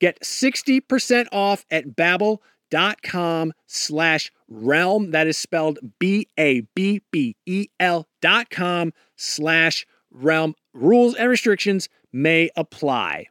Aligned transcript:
Get 0.00 0.20
60% 0.20 1.26
off 1.30 1.64
at 1.70 1.90
babbel.com 1.90 3.52
slash 3.66 4.32
realm. 4.48 5.10
That 5.12 5.26
is 5.26 5.38
spelled 5.38 5.78
B-A-B-B-E-L 5.98 8.08
dot 8.20 8.50
com 8.50 8.92
slash 9.16 9.86
realm. 10.10 10.54
Rules 10.72 11.14
and 11.14 11.28
restrictions 11.28 11.88
may 12.12 12.50
apply. 12.56 13.26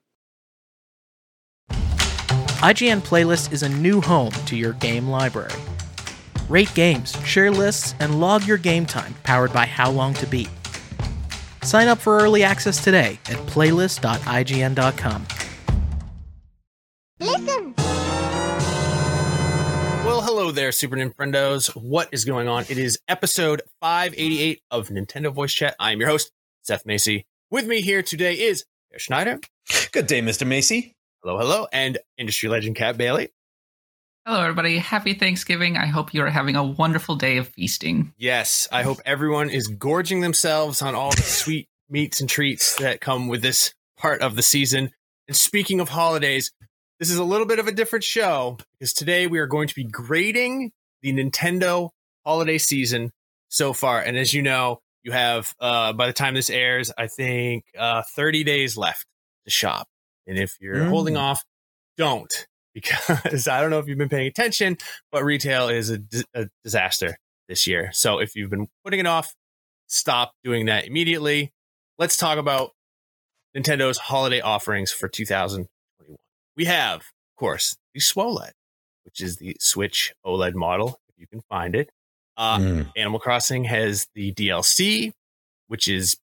IGN 2.60 3.00
Playlist 3.00 3.54
is 3.54 3.64
a 3.64 3.70
new 3.70 4.02
home 4.02 4.32
to 4.46 4.58
your 4.58 4.74
game 4.74 5.08
library. 5.08 5.54
Rate 6.50 6.74
games, 6.74 7.16
share 7.26 7.52
lists, 7.52 7.96
and 8.00 8.20
log 8.20 8.46
your 8.46 8.58
game 8.58 8.86
time 8.86 9.16
powered 9.24 9.54
by 9.54 9.66
How 9.66 9.90
Long 9.90 10.14
to 10.16 10.28
Beat. 10.28 10.50
Sign 11.64 11.88
up 11.88 12.00
for 12.00 12.18
early 12.18 12.44
access 12.44 12.84
today 12.84 13.20
at 13.28 13.38
playlist.ign.com. 13.48 15.49
Listen! 17.20 17.74
Well, 20.06 20.22
hello 20.22 20.52
there, 20.52 20.72
Super 20.72 20.96
Nintendos. 20.96 21.68
What 21.76 22.08
is 22.14 22.24
going 22.24 22.48
on? 22.48 22.64
It 22.70 22.78
is 22.78 22.98
episode 23.10 23.62
588 23.82 24.62
of 24.72 24.88
Nintendo 24.88 25.34
Voice 25.34 25.54
Chat. 25.54 25.76
I 25.80 25.92
am 25.92 26.00
your 26.00 26.08
host, 26.10 26.32
Seth 26.62 26.86
Macy. 26.86 27.26
With 27.52 27.68
me 27.68 27.82
here 27.82 28.02
today 28.02 28.36
is 28.36 28.64
Peer 28.90 29.00
Schneider. 29.00 29.40
Good 29.92 30.08
day, 30.08 30.22
Mr. 30.22 30.48
Macy. 30.48 30.96
Hello, 31.22 31.38
hello. 31.38 31.68
And 31.74 31.98
industry 32.18 32.48
legend 32.48 32.78
Kat 32.78 32.98
Bailey. 32.98 33.30
Hello, 34.26 34.42
everybody. 34.42 34.78
Happy 34.78 35.14
Thanksgiving. 35.14 35.76
I 35.76 35.88
hope 35.88 36.14
you're 36.14 36.30
having 36.30 36.56
a 36.56 36.64
wonderful 36.64 37.16
day 37.16 37.36
of 37.36 37.50
feasting. 37.50 38.14
Yes, 38.18 38.70
I 38.72 38.84
hope 38.84 39.00
everyone 39.06 39.50
is 39.50 39.68
gorging 39.68 40.22
themselves 40.22 40.82
on 40.82 40.96
all 40.96 41.12
the 41.12 41.22
sweet 41.22 41.68
meats 41.90 42.22
and 42.22 42.30
treats 42.30 42.78
that 42.78 43.02
come 43.02 43.28
with 43.28 43.42
this 43.42 43.74
part 43.98 44.22
of 44.22 44.38
the 44.38 44.42
season. 44.42 44.92
And 45.28 45.36
speaking 45.36 45.82
of 45.82 45.90
holidays, 45.90 46.52
this 47.00 47.10
is 47.10 47.18
a 47.18 47.24
little 47.24 47.48
bit 47.48 47.60
of 47.60 47.68
a 47.68 47.72
different 47.72 48.04
show 48.04 48.58
because 48.78 48.94
today 48.94 49.26
we 49.26 49.40
are 49.40 49.48
going 49.48 49.70
to 49.70 49.76
be 49.76 49.86
grading 49.86 50.72
the 51.02 51.14
Nintendo 51.14 51.90
holiday 52.26 52.58
season 52.58 53.12
so 53.48 53.72
far. 53.72 54.02
And 54.02 54.18
as 54.18 54.34
you 54.34 54.42
know, 54.42 54.82
you 55.04 55.14
have, 55.14 55.56
uh, 55.62 55.94
by 55.94 56.08
the 56.08 56.14
time 56.14 56.34
this 56.34 56.50
airs, 56.50 56.92
I 56.98 57.08
think 57.08 57.64
uh, 57.78 58.04
30 58.16 58.44
days 58.44 58.76
left 58.76 59.06
to 59.46 59.52
shop. 59.52 59.88
And 60.28 60.38
if 60.38 60.58
you're 60.60 60.76
mm. 60.76 60.90
holding 60.90 61.16
off, 61.16 61.44
don't 61.98 62.48
because 62.74 63.48
I 63.48 63.62
don't 63.62 63.72
know 63.72 63.80
if 63.80 63.88
you've 63.88 63.98
been 63.98 64.10
paying 64.10 64.28
attention, 64.28 64.78
but 65.12 65.24
retail 65.24 65.70
is 65.70 65.90
a, 65.90 66.00
a 66.34 66.48
disaster 66.64 67.18
this 67.48 67.66
year. 67.66 67.90
So 67.94 68.20
if 68.20 68.36
you've 68.36 68.50
been 68.50 68.68
putting 68.84 69.00
it 69.00 69.08
off, 69.08 69.34
stop 69.88 70.34
doing 70.44 70.68
that 70.68 70.86
immediately. 70.86 71.52
Let's 71.98 72.16
talk 72.16 72.38
about 72.38 72.72
Nintendo's 73.58 73.98
holiday 73.98 74.42
offerings 74.42 74.92
for 74.92 75.08
2000 75.08 75.68
we 76.60 76.66
have, 76.66 76.98
of 76.98 77.36
course, 77.38 77.78
the 77.94 78.02
SWOLED, 78.02 78.52
which 79.06 79.22
is 79.22 79.38
the 79.38 79.56
Switch 79.62 80.14
OLED 80.26 80.56
model, 80.56 81.00
if 81.08 81.18
you 81.18 81.26
can 81.26 81.42
find 81.50 81.74
it. 81.74 81.90
Uh, 82.36 82.58
mm. 82.58 82.92
Animal 82.98 83.22
Crossing 83.22 83.64
has 83.64 84.08
the 84.14 84.34
DLC, 84.34 85.14
which 85.68 85.88
is 85.88 86.18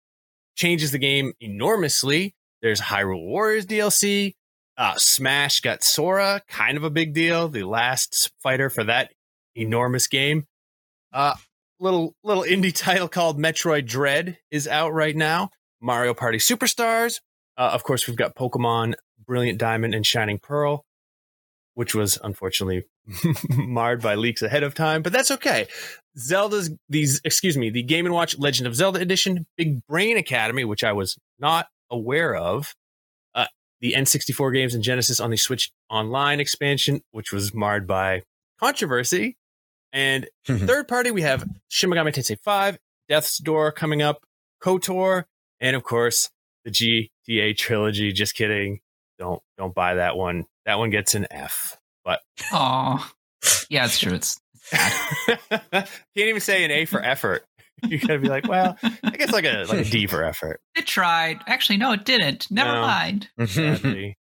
changes 0.57 0.91
the 0.91 0.97
game 0.97 1.31
enormously. 1.39 2.35
There's 2.61 2.81
Hyrule 2.81 3.25
Warriors 3.25 3.65
DLC. 3.65 4.33
Uh, 4.77 4.95
Smash 4.97 5.61
got 5.61 5.85
Sora, 5.85 6.41
kind 6.49 6.75
of 6.75 6.83
a 6.83 6.89
big 6.89 7.13
deal. 7.13 7.47
The 7.47 7.63
last 7.63 8.29
fighter 8.43 8.69
for 8.69 8.83
that 8.83 9.13
enormous 9.55 10.07
game. 10.07 10.47
Uh, 11.13 11.35
little 11.79 12.13
little 12.25 12.43
indie 12.43 12.75
title 12.75 13.07
called 13.07 13.39
Metroid 13.39 13.87
Dread 13.87 14.37
is 14.51 14.67
out 14.67 14.93
right 14.93 15.15
now. 15.15 15.51
Mario 15.81 16.13
Party 16.13 16.39
Superstars. 16.39 17.21
Uh, 17.57 17.69
of 17.71 17.83
course, 17.83 18.05
we've 18.05 18.17
got 18.17 18.35
Pokemon 18.35 18.95
Brilliant 19.25 19.59
Diamond 19.59 19.93
and 19.95 20.05
Shining 20.05 20.39
Pearl, 20.39 20.85
which 21.73 21.95
was 21.95 22.17
unfortunately 22.23 22.85
marred 23.49 24.01
by 24.01 24.15
leaks 24.15 24.41
ahead 24.41 24.63
of 24.63 24.73
time, 24.73 25.01
but 25.01 25.13
that's 25.13 25.31
okay. 25.31 25.67
Zelda's 26.17 26.71
these, 26.89 27.21
excuse 27.23 27.57
me, 27.57 27.69
the 27.69 27.83
Game 27.83 28.05
and 28.05 28.15
Watch 28.15 28.37
Legend 28.37 28.67
of 28.67 28.75
Zelda 28.75 28.99
edition, 28.99 29.45
Big 29.57 29.85
Brain 29.87 30.17
Academy, 30.17 30.65
which 30.65 30.83
I 30.83 30.93
was 30.93 31.17
not 31.39 31.67
aware 31.89 32.35
of. 32.35 32.73
Uh, 33.33 33.45
the 33.81 33.93
N64 33.93 34.53
games 34.53 34.73
and 34.73 34.83
Genesis 34.83 35.19
on 35.19 35.29
the 35.29 35.37
Switch 35.37 35.71
Online 35.89 36.39
expansion, 36.39 37.01
which 37.11 37.31
was 37.31 37.53
marred 37.53 37.85
by 37.85 38.23
controversy. 38.59 39.37
And 39.91 40.27
third 40.45 40.87
party, 40.87 41.11
we 41.11 41.21
have 41.21 41.47
Shin 41.67 41.89
Megami 41.89 42.13
Tensei 42.13 42.39
5, 42.39 42.77
Death's 43.07 43.37
Door 43.37 43.73
coming 43.73 44.01
up, 44.01 44.23
KOTOR, 44.63 45.25
and 45.59 45.75
of 45.75 45.83
course 45.83 46.29
the 46.63 46.71
GTA 46.71 47.55
trilogy. 47.55 48.11
Just 48.11 48.35
kidding. 48.35 48.79
Don't 49.19 49.41
don't 49.57 49.73
buy 49.73 49.95
that 49.95 50.17
one. 50.17 50.45
That 50.65 50.79
one 50.79 50.89
gets 50.89 51.15
an 51.15 51.27
F. 51.31 51.77
But 52.03 52.21
Oh, 52.51 53.09
yeah, 53.69 53.85
it's 53.85 53.99
true. 53.99 54.13
It's 54.13 54.39
can't 54.73 55.87
even 56.15 56.41
say 56.41 56.63
an 56.63 56.71
A 56.71 56.85
for 56.85 57.01
effort. 57.01 57.43
You 57.87 57.99
gotta 57.99 58.19
be 58.19 58.29
like, 58.29 58.47
well, 58.47 58.77
I 59.03 59.11
guess 59.11 59.31
like 59.31 59.45
a 59.45 59.65
like 59.67 59.85
a 59.85 59.89
D 59.89 60.07
for 60.07 60.23
effort. 60.23 60.59
it 60.75 60.87
tried. 60.87 61.39
Actually, 61.47 61.77
no, 61.77 61.91
it 61.91 62.05
didn't. 62.05 62.49
Never 62.49 62.73
No. 62.73 62.81
mind. 62.81 63.29
Sadly. 63.45 64.17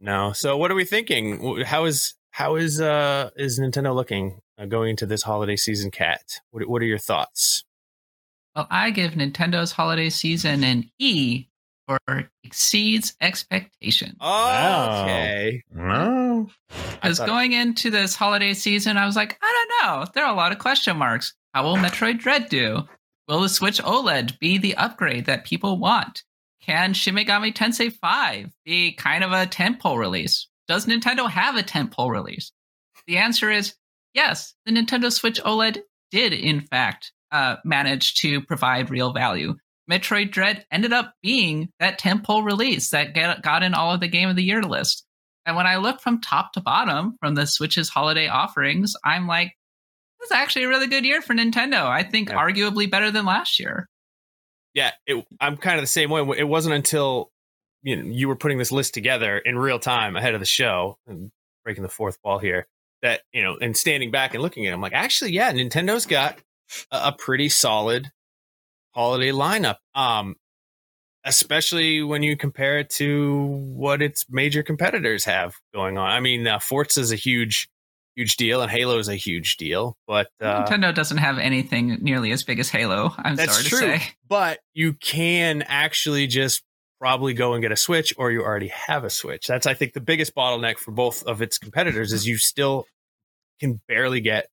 no. 0.00 0.32
So 0.32 0.56
what 0.56 0.70
are 0.70 0.74
we 0.74 0.84
thinking? 0.84 1.62
How 1.64 1.84
is 1.84 2.14
how 2.30 2.56
is 2.56 2.80
uh 2.80 3.30
is 3.36 3.58
Nintendo 3.58 3.94
looking 3.94 4.40
uh, 4.58 4.66
going 4.66 4.90
into 4.90 5.06
this 5.06 5.22
holiday 5.22 5.56
season? 5.56 5.90
Kat, 5.90 6.22
what 6.50 6.68
what 6.68 6.82
are 6.82 6.86
your 6.86 6.98
thoughts? 6.98 7.64
Well, 8.54 8.66
I 8.70 8.90
give 8.90 9.12
Nintendo's 9.12 9.72
holiday 9.72 10.10
season 10.10 10.62
an 10.62 10.90
E 10.98 11.46
for 11.86 12.28
exceeds 12.44 13.14
expectations. 13.20 14.16
Oh, 14.20 15.02
Okay. 15.02 15.62
Well, 15.74 16.50
Because 16.94 17.18
thought- 17.18 17.26
going 17.26 17.52
into 17.52 17.90
this 17.90 18.14
holiday 18.14 18.54
season, 18.54 18.96
I 18.96 19.06
was 19.06 19.16
like, 19.16 19.38
I 19.42 19.66
don't 19.82 19.88
know. 20.00 20.06
There 20.14 20.24
are 20.24 20.32
a 20.32 20.36
lot 20.36 20.52
of 20.52 20.58
question 20.58 20.96
marks. 20.96 21.34
How 21.54 21.64
will 21.64 21.76
Metroid 21.76 22.18
Dread 22.18 22.48
do? 22.48 22.88
Will 23.28 23.40
the 23.40 23.48
Switch 23.48 23.80
OLED 23.82 24.38
be 24.38 24.58
the 24.58 24.74
upgrade 24.76 25.26
that 25.26 25.44
people 25.44 25.78
want? 25.78 26.22
Can 26.62 26.94
Shin 26.94 27.14
Megami 27.14 27.52
Tensei 27.52 27.92
5 27.92 28.50
be 28.64 28.92
kind 28.92 29.24
of 29.24 29.32
a 29.32 29.46
tentpole 29.46 29.98
release? 29.98 30.48
Does 30.68 30.86
Nintendo 30.86 31.28
have 31.28 31.56
a 31.56 31.62
tentpole 31.62 32.10
release? 32.10 32.52
The 33.06 33.18
answer 33.18 33.50
is 33.50 33.74
yes. 34.14 34.54
The 34.64 34.72
Nintendo 34.72 35.12
Switch 35.12 35.40
OLED 35.42 35.82
did, 36.12 36.32
in 36.32 36.60
fact, 36.60 37.12
uh, 37.32 37.56
manage 37.64 38.14
to 38.16 38.40
provide 38.42 38.90
real 38.90 39.12
value. 39.12 39.56
Metroid 39.90 40.30
Dread 40.30 40.64
ended 40.70 40.92
up 40.92 41.14
being 41.22 41.68
that 41.80 41.98
tentpole 42.00 42.44
release 42.44 42.90
that 42.90 43.14
get, 43.14 43.42
got 43.42 43.62
in 43.62 43.74
all 43.74 43.92
of 43.94 44.00
the 44.00 44.08
Game 44.08 44.28
of 44.28 44.36
the 44.36 44.44
Year 44.44 44.62
list. 44.62 45.04
And 45.44 45.56
when 45.56 45.66
I 45.66 45.76
look 45.76 46.00
from 46.00 46.20
top 46.20 46.52
to 46.52 46.60
bottom 46.60 47.16
from 47.20 47.34
the 47.34 47.46
Switch's 47.46 47.88
holiday 47.88 48.28
offerings, 48.28 48.94
I'm 49.04 49.26
like, 49.26 49.52
this 50.20 50.26
is 50.30 50.32
actually 50.36 50.64
a 50.64 50.68
really 50.68 50.86
good 50.86 51.04
year 51.04 51.20
for 51.20 51.34
Nintendo. 51.34 51.84
I 51.84 52.04
think 52.04 52.28
Yeah. 52.28 52.36
arguably 52.36 52.88
better 52.88 53.10
than 53.10 53.24
last 53.26 53.58
year. 53.58 53.88
Yeah, 54.74 54.92
it, 55.06 55.26
I'm 55.40 55.56
kind 55.56 55.76
of 55.78 55.82
the 55.82 55.88
same 55.88 56.10
way. 56.10 56.22
It 56.38 56.48
wasn't 56.48 56.74
until 56.76 57.30
you 57.82 57.96
know 57.96 58.04
you 58.04 58.28
were 58.28 58.36
putting 58.36 58.58
this 58.58 58.70
list 58.70 58.94
together 58.94 59.36
in 59.38 59.58
real 59.58 59.80
time 59.80 60.14
ahead 60.16 60.34
of 60.34 60.40
the 60.40 60.46
show 60.46 60.96
and 61.08 61.32
breaking 61.64 61.82
the 61.82 61.88
fourth 61.88 62.16
wall 62.24 62.38
here 62.38 62.66
that 63.02 63.22
you 63.32 63.42
know 63.42 63.56
and 63.60 63.76
standing 63.76 64.12
back 64.12 64.32
and 64.34 64.42
looking 64.42 64.64
at 64.66 64.70
it, 64.70 64.74
I'm 64.74 64.80
like, 64.80 64.92
actually, 64.94 65.32
yeah, 65.32 65.52
Nintendo's 65.52 66.06
got 66.06 66.38
a, 66.92 67.08
a 67.08 67.12
pretty 67.12 67.48
solid 67.48 68.10
holiday 68.94 69.30
lineup. 69.30 69.76
Um, 69.94 70.36
especially 71.24 72.02
when 72.02 72.22
you 72.22 72.36
compare 72.36 72.78
it 72.78 72.90
to 72.90 73.44
what 73.74 74.02
its 74.02 74.26
major 74.28 74.62
competitors 74.62 75.24
have 75.24 75.54
going 75.72 75.98
on. 75.98 76.10
I 76.10 76.20
mean, 76.20 76.46
uh, 76.46 76.58
Forza 76.58 77.00
is 77.00 77.12
a 77.12 77.16
huge, 77.16 77.68
huge 78.16 78.36
deal, 78.36 78.60
and 78.60 78.70
Halo 78.70 78.98
is 78.98 79.08
a 79.08 79.16
huge 79.16 79.56
deal, 79.56 79.96
but 80.06 80.28
uh, 80.40 80.64
Nintendo 80.64 80.94
doesn't 80.94 81.18
have 81.18 81.38
anything 81.38 81.98
nearly 82.00 82.32
as 82.32 82.42
big 82.42 82.58
as 82.58 82.68
Halo. 82.70 83.14
I'm 83.16 83.36
sorry 83.36 83.64
true. 83.64 83.80
to 83.80 83.98
say. 83.98 84.02
but 84.28 84.58
you 84.74 84.94
can 84.94 85.62
actually 85.62 86.26
just 86.26 86.62
probably 86.98 87.34
go 87.34 87.52
and 87.52 87.62
get 87.62 87.72
a 87.72 87.76
Switch, 87.76 88.14
or 88.16 88.30
you 88.30 88.42
already 88.42 88.68
have 88.68 89.04
a 89.04 89.10
Switch. 89.10 89.46
That's, 89.46 89.66
I 89.66 89.74
think, 89.74 89.92
the 89.92 90.00
biggest 90.00 90.34
bottleneck 90.34 90.78
for 90.78 90.92
both 90.92 91.22
of 91.24 91.42
its 91.42 91.58
competitors 91.58 92.12
is 92.12 92.26
you 92.26 92.36
still 92.36 92.86
can 93.60 93.80
barely 93.88 94.20
get 94.20 94.48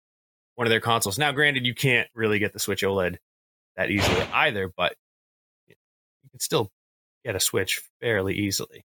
one 0.55 0.67
of 0.67 0.71
their 0.71 0.79
consoles. 0.79 1.17
Now, 1.17 1.31
granted, 1.31 1.65
you 1.65 1.73
can't 1.73 2.07
really 2.13 2.39
get 2.39 2.53
the 2.53 2.59
Switch 2.59 2.83
OLED 2.83 3.17
that 3.77 3.89
easily 3.89 4.21
either, 4.33 4.71
but 4.75 4.95
you 5.67 5.75
can 6.31 6.39
still 6.39 6.69
get 7.23 7.35
a 7.35 7.39
Switch 7.39 7.81
fairly 8.01 8.35
easily. 8.35 8.83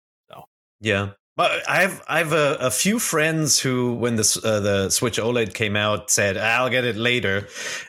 yeah. 0.81 1.11
But 1.37 1.69
I 1.69 1.83
have 1.83 2.03
I 2.07 2.19
have 2.19 2.33
a, 2.33 2.57
a 2.61 2.71
few 2.71 3.01
friends 3.01 3.59
who, 3.59 3.95
when 3.95 4.15
the 4.15 4.41
uh, 4.45 4.61
the 4.61 4.91
Switch 4.91 5.19
OLED 5.19 5.53
came 5.53 5.75
out, 5.75 6.09
said 6.09 6.37
I'll 6.37 6.71
get 6.71 6.85
it 6.85 6.95
later, 6.95 7.49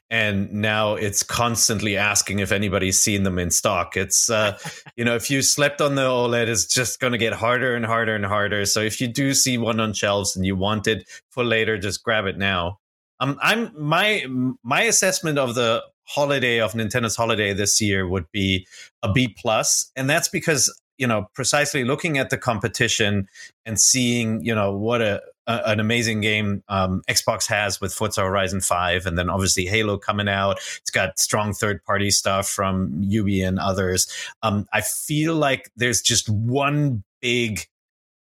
and 0.10 0.52
now 0.52 0.96
it's 0.96 1.22
constantly 1.22 1.96
asking 1.96 2.40
if 2.40 2.52
anybody's 2.52 3.00
seen 3.00 3.22
them 3.22 3.38
in 3.38 3.52
stock. 3.52 3.96
It's 3.98 4.32
uh, 4.32 4.58
you 4.96 5.06
know 5.06 5.14
if 5.14 5.30
you 5.30 5.44
slept 5.44 5.80
on 5.80 5.94
the 5.94 6.02
OLED, 6.02 6.48
it's 6.48 6.66
just 6.66 7.00
going 7.00 7.12
to 7.12 7.20
get 7.20 7.34
harder 7.34 7.76
and 7.76 7.86
harder 7.86 8.16
and 8.16 8.26
harder. 8.26 8.66
So 8.66 8.80
if 8.80 9.00
you 9.00 9.08
do 9.08 9.36
see 9.36 9.60
one 9.60 9.80
on 9.80 9.94
shelves 9.94 10.36
and 10.36 10.44
you 10.44 10.56
want 10.56 10.88
it 10.88 11.08
for 11.30 11.44
later, 11.44 11.78
just 11.78 12.04
grab 12.04 12.26
it 12.26 12.40
now. 12.40 12.80
Um, 13.20 13.38
I'm 13.44 13.72
my 13.80 14.26
my 14.64 14.82
assessment 14.84 15.38
of 15.38 15.54
the 15.54 15.84
holiday 16.06 16.60
of 16.60 16.74
Nintendo's 16.74 17.16
holiday 17.16 17.54
this 17.54 17.82
year 17.82 18.08
would 18.08 18.32
be 18.32 18.68
a 19.04 19.12
B 19.12 19.28
plus, 19.28 19.92
and 19.96 20.10
that's 20.10 20.30
because 20.30 20.74
you 20.98 21.08
know 21.08 21.28
precisely 21.34 21.84
looking 21.84 22.18
at 22.18 22.30
the 22.30 22.38
competition 22.38 23.28
and 23.66 23.80
seeing 23.80 24.44
you 24.44 24.56
know 24.56 24.72
what 24.72 25.02
a, 25.02 25.22
a 25.48 25.62
an 25.66 25.80
amazing 25.80 26.22
game 26.22 26.64
um, 26.70 27.02
Xbox 27.10 27.48
has 27.48 27.82
with 27.82 27.94
Forza 27.94 28.22
Horizon 28.22 28.62
Five, 28.62 29.06
and 29.06 29.18
then 29.18 29.30
obviously 29.30 29.66
Halo 29.66 29.98
coming 29.98 30.30
out. 30.30 30.58
It's 30.78 30.92
got 30.92 31.20
strong 31.20 31.54
third 31.54 31.84
party 31.84 32.12
stuff 32.12 32.48
from 32.48 33.02
Ubi 33.04 33.42
and 33.42 33.60
others. 33.60 34.08
Um, 34.44 34.68
I 34.74 34.82
feel 34.82 35.36
like 35.36 35.70
there's 35.76 36.02
just 36.02 36.30
one 36.30 37.04
big 37.22 37.66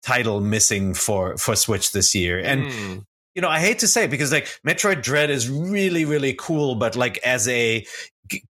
title 0.04 0.39
missing 0.39 0.94
for 0.94 1.38
for 1.38 1.56
Switch 1.56 1.92
this 1.92 2.16
year, 2.16 2.39
and 2.39 2.72
Hmm. 2.72 2.98
You 3.35 3.41
know, 3.41 3.49
I 3.49 3.59
hate 3.59 3.79
to 3.79 3.87
say 3.87 4.05
it 4.05 4.11
because 4.11 4.31
like 4.31 4.45
Metroid 4.65 5.03
Dread 5.03 5.29
is 5.29 5.49
really, 5.49 6.05
really 6.05 6.33
cool, 6.33 6.75
but 6.75 6.95
like 6.95 7.17
as 7.19 7.47
a 7.47 7.85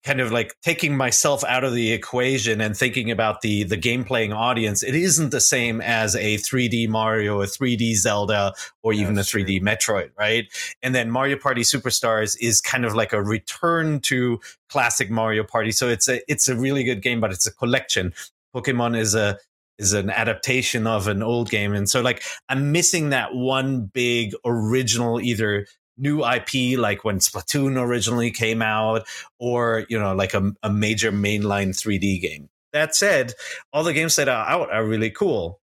kind 0.03 0.21
of 0.21 0.31
like 0.31 0.55
taking 0.61 0.95
myself 0.95 1.43
out 1.43 1.63
of 1.63 1.73
the 1.73 1.91
equation 1.91 2.61
and 2.61 2.77
thinking 2.77 3.11
about 3.11 3.41
the 3.41 3.63
the 3.63 3.75
game 3.75 4.05
playing 4.05 4.31
audience, 4.31 4.83
it 4.83 4.95
isn't 4.95 5.31
the 5.31 5.41
same 5.41 5.81
as 5.81 6.15
a 6.15 6.37
3D 6.37 6.87
Mario, 6.87 7.41
a 7.41 7.45
3D 7.45 7.95
Zelda, 7.95 8.53
or 8.83 8.93
even 8.93 9.15
That's 9.15 9.33
a 9.33 9.37
3D 9.37 9.61
Metroid, 9.61 10.11
right? 10.17 10.45
And 10.83 10.93
then 10.93 11.09
Mario 11.09 11.37
Party 11.37 11.61
Superstars 11.61 12.37
is 12.39 12.61
kind 12.61 12.85
of 12.85 12.93
like 12.93 13.11
a 13.11 13.23
return 13.23 13.99
to 14.01 14.39
classic 14.69 15.09
Mario 15.09 15.43
Party. 15.43 15.71
So 15.71 15.89
it's 15.89 16.07
a 16.07 16.21
it's 16.31 16.47
a 16.47 16.55
really 16.55 16.83
good 16.83 17.01
game, 17.01 17.19
but 17.19 17.31
it's 17.31 17.47
a 17.47 17.53
collection. 17.53 18.13
Pokemon 18.55 18.97
is 18.97 19.15
a 19.15 19.39
is 19.77 19.93
an 19.93 20.09
adaptation 20.09 20.87
of 20.87 21.07
an 21.07 21.21
old 21.21 21.49
game, 21.49 21.73
and 21.73 21.89
so 21.89 22.01
like 22.01 22.23
I'm 22.49 22.71
missing 22.71 23.09
that 23.09 23.33
one 23.33 23.85
big 23.85 24.33
original 24.45 25.19
either 25.19 25.65
new 25.97 26.25
IP 26.25 26.77
like 26.77 27.03
when 27.03 27.19
Splatoon 27.19 27.79
originally 27.79 28.31
came 28.31 28.61
out 28.61 29.07
or 29.39 29.85
you 29.89 29.99
know 29.99 30.13
like 30.13 30.33
a, 30.33 30.51
a 30.63 30.71
major 30.71 31.11
mainline 31.11 31.69
3D 31.69 32.21
game. 32.21 32.49
That 32.73 32.95
said, 32.95 33.33
all 33.71 33.83
the 33.83 33.93
games 33.93 34.17
that 34.17 34.27
are 34.27 34.45
out 34.47 34.71
are 34.71 34.85
really 34.85 35.09
cool. 35.09 35.61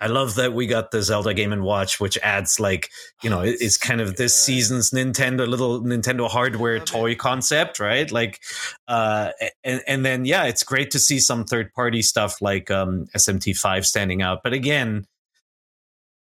I 0.00 0.08
love 0.08 0.34
that 0.34 0.52
we 0.52 0.66
got 0.66 0.90
the 0.90 1.02
Zelda 1.02 1.32
Game 1.32 1.52
and 1.52 1.62
Watch, 1.62 1.98
which 2.00 2.18
adds 2.22 2.60
like 2.60 2.90
you 3.22 3.30
know 3.30 3.40
it- 3.40 3.56
it's 3.60 3.76
kind 3.78 4.00
of 4.00 4.16
this 4.16 4.34
season's 4.34 4.90
Nintendo 4.90 5.46
little 5.48 5.80
Nintendo 5.82 6.28
hardware 6.28 6.78
toy 6.78 7.14
concept, 7.14 7.80
right? 7.80 8.10
Like, 8.10 8.40
uh, 8.88 9.30
and 9.64 9.82
and 9.86 10.04
then 10.04 10.24
yeah, 10.26 10.44
it's 10.44 10.62
great 10.62 10.90
to 10.90 10.98
see 10.98 11.18
some 11.18 11.44
third 11.44 11.72
party 11.72 12.02
stuff 12.02 12.42
like 12.42 12.70
um, 12.70 13.06
SMT5 13.16 13.84
standing 13.86 14.20
out. 14.22 14.40
But 14.44 14.52
again, 14.52 15.06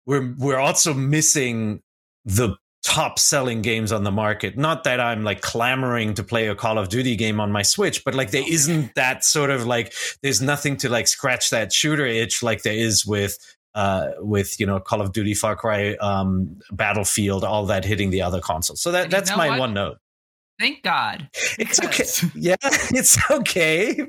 we're 0.07 0.35
we're 0.39 0.59
also 0.59 0.93
missing 0.95 1.83
the 2.25 2.57
top 2.83 3.19
selling 3.19 3.61
games 3.61 3.93
on 3.93 4.05
the 4.05 4.11
market. 4.11 4.57
Not 4.57 4.85
that 4.85 5.01
I'm 5.01 5.23
like 5.23 5.43
clamoring 5.43 6.15
to 6.15 6.23
play 6.25 6.49
a 6.49 6.55
Call 6.55 6.79
of 6.79 6.89
Duty 6.89 7.15
game 7.15 7.39
on 7.39 7.53
my 7.53 7.63
Switch, 7.63 8.03
but 8.05 8.15
like 8.15 8.31
there 8.31 8.45
isn't 8.51 8.95
that 8.95 9.23
sort 9.25 9.51
of 9.51 9.67
like 9.67 9.93
there's 10.23 10.41
nothing 10.41 10.77
to 10.79 10.89
like 10.89 11.07
scratch 11.07 11.51
that 11.51 11.73
shooter 11.73 12.07
itch 12.07 12.43
like 12.43 12.63
there 12.63 12.73
is 12.75 13.05
with 13.05 13.37
uh 13.75 14.11
with 14.19 14.59
you 14.59 14.67
know 14.67 14.81
Call 14.81 15.01
of 15.01 15.13
Duty, 15.13 15.35
Far 15.35 15.57
Cry, 15.57 15.95
um 15.97 16.59
Battlefield, 16.73 17.45
all 17.45 17.67
that 17.67 17.85
hitting 17.85 18.11
the 18.11 18.23
other 18.23 18.41
consoles. 18.41 18.81
So 18.83 18.91
that 18.93 19.05
And 19.05 19.13
you 19.13 19.19
that's 19.19 19.31
know 19.31 19.37
my 19.37 19.51
what? 19.51 19.59
one 19.61 19.75
note. 19.75 19.99
Thank 20.59 20.83
God. 20.83 21.29
It's 21.59 21.81
okay. 21.83 22.05
Yeah, 22.35 22.57
it's 22.63 23.19
okay. 23.31 24.07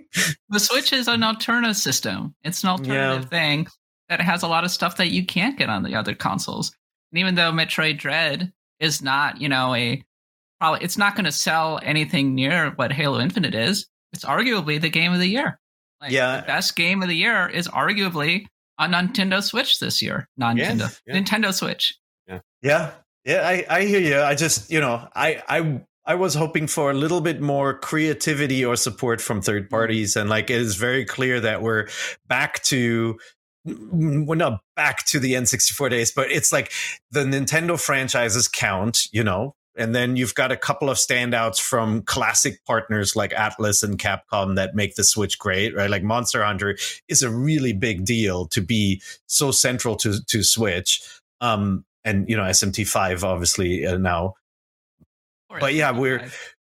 The 0.50 0.60
Switch 0.60 0.91
is 0.91 1.08
an 1.08 1.24
alternative 1.24 1.77
system. 1.77 2.36
It's 2.44 2.63
an 2.63 2.70
alternative 2.70 3.30
thing 3.30 3.68
that 4.10 4.20
has 4.20 4.44
a 4.44 4.48
lot 4.48 4.65
of 4.65 4.72
stuff 4.72 4.98
that 4.98 5.12
you 5.12 5.25
can't 5.25 5.58
get 5.58 5.70
on 5.70 5.84
the 5.84 5.96
other 5.96 6.13
consoles. 6.13 6.75
And 7.13 7.20
even 7.20 7.36
though 7.36 7.51
Metroid 7.53 8.00
Dread 8.00 8.51
is 8.82 9.01
not, 9.01 9.39
you 9.39 9.48
know, 9.48 9.74
a 9.75 10.03
probably 10.60 10.84
it's 10.84 10.98
not 10.98 11.15
going 11.15 11.24
to 11.25 11.32
sell 11.32 11.80
anything 11.84 12.36
near 12.36 12.72
what 12.72 12.91
Halo 12.91 13.20
Infinite 13.22 13.56
is. 13.56 13.88
It's 14.12 14.25
arguably 14.25 14.82
the 14.82 14.89
game 14.89 15.13
of 15.13 15.20
the 15.20 15.27
year. 15.27 15.58
Like, 16.01 16.12
Yeah. 16.12 16.41
the 16.41 16.48
best 16.48 16.75
game 16.75 17.01
of 17.01 17.08
the 17.08 17.15
year 17.15 17.48
is 17.48 17.68
arguably 17.70 18.46
on 18.78 18.92
Nintendo 18.92 19.44
Switch 19.44 19.80
this 19.80 20.01
year. 20.01 20.28
Nintendo, 20.40 20.80
Yes, 20.80 21.01
yeah. 21.06 21.16
Nintendo 21.16 21.54
Switch. 21.54 21.98
Yeah, 22.28 22.40
Yeah, 22.62 22.92
yeah, 23.25 23.48
I, 23.48 23.66
I 23.70 23.82
hear 23.86 24.00
you. 24.00 24.20
I 24.20 24.36
just, 24.36 24.72
you 24.72 24.80
know, 24.80 25.08
I, 25.16 25.44
I, 25.48 25.82
I 26.06 26.16
was 26.16 26.34
hoping 26.34 26.68
for 26.68 26.90
a 26.90 26.94
little 26.94 27.22
bit 27.22 27.42
more 27.42 27.78
creativity 27.78 28.66
or 28.66 28.75
support 28.75 29.22
from 29.22 29.42
third 29.42 29.63
mm-hmm. 29.63 29.75
parties, 29.75 30.16
and 30.16 30.30
like 30.30 30.50
it 30.50 30.60
is 30.60 30.75
very 30.75 31.06
clear 31.06 31.40
that 31.40 31.62
we're 31.62 31.88
back 32.28 32.63
to. 32.63 33.18
Mm, 33.68 34.25
we're 34.25 34.36
not 34.36 34.62
back 34.75 35.06
to 35.06 35.20
the 35.20 35.34
N64 35.34 35.92
days, 35.92 36.12
but 36.12 36.32
it's 36.32 36.51
like 36.51 36.72
the 37.12 37.24
Nintendo 37.24 37.80
franchises 37.80 38.48
count, 38.48 39.04
you 39.12 39.24
know, 39.24 39.54
and 39.78 39.96
then 39.96 40.16
you've 40.16 40.36
got 40.36 40.51
a 40.51 40.58
couple 40.58 40.90
of 40.90 40.98
standouts 40.98 41.60
from 41.60 42.01
classic 42.04 42.63
partners 42.66 43.16
like 43.16 43.32
Atlus 43.32 43.84
and 43.84 43.98
Capcom 43.98 44.56
that 44.56 44.75
make 44.75 44.96
the 44.96 45.04
Switch 45.04 45.40
great, 45.40 45.75
right? 45.75 45.90
Like 45.90 46.04
Monster 46.04 46.44
Hunter 46.44 46.78
is 47.08 47.24
a 47.24 47.30
really 47.30 47.74
big 47.74 48.04
deal 48.06 48.48
to 48.50 48.62
be 48.62 49.01
so 49.28 49.51
central 49.51 49.96
to 49.98 50.16
to 50.28 50.44
Switch. 50.44 51.01
Um, 51.40 51.86
and 52.04 52.28
you 52.30 52.36
know 52.38 52.44
SMT5 52.44 53.24
obviously 53.24 53.86
uh, 53.86 53.98
now 53.98 54.34
Or 55.50 55.60
But 55.60 55.74
yeah, 55.74 55.92
we're- 55.92 56.30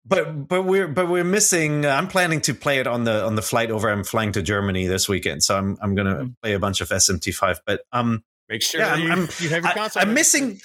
but 0.09 0.47
but 0.49 0.63
we're 0.63 0.87
but 0.87 1.09
we're 1.09 1.25
missing 1.25 1.85
i'm 1.85 2.07
planning 2.07 2.41
to 2.41 2.55
play 2.55 2.79
it 2.79 2.87
on 2.87 3.03
the 3.03 3.25
on 3.27 3.35
the 3.35 3.43
flight 3.43 3.73
over 3.73 3.91
i'm 3.91 4.05
flying 4.05 4.31
to 4.31 4.41
germany 4.41 4.87
this 4.87 5.09
weekend 5.09 5.43
so 5.43 5.57
i'm 5.59 5.77
i'm 5.83 5.97
gonna 5.97 6.15
Mm. 6.27 6.35
play 6.41 6.53
a 6.53 6.61
bunch 6.61 6.81
of 6.81 6.91
smt5 6.91 7.59
but 7.67 7.81
um 7.91 8.23
Make 8.49 8.63
sure 8.63 8.81
Yeah, 8.81 8.95
you, 8.97 9.09
I'm- 9.11 9.29
you 9.41 9.49
have 9.49 9.65
your 9.65 9.73
I, 9.73 9.75
console. 9.75 10.03
i'm 10.03 10.15
missing 10.15 10.61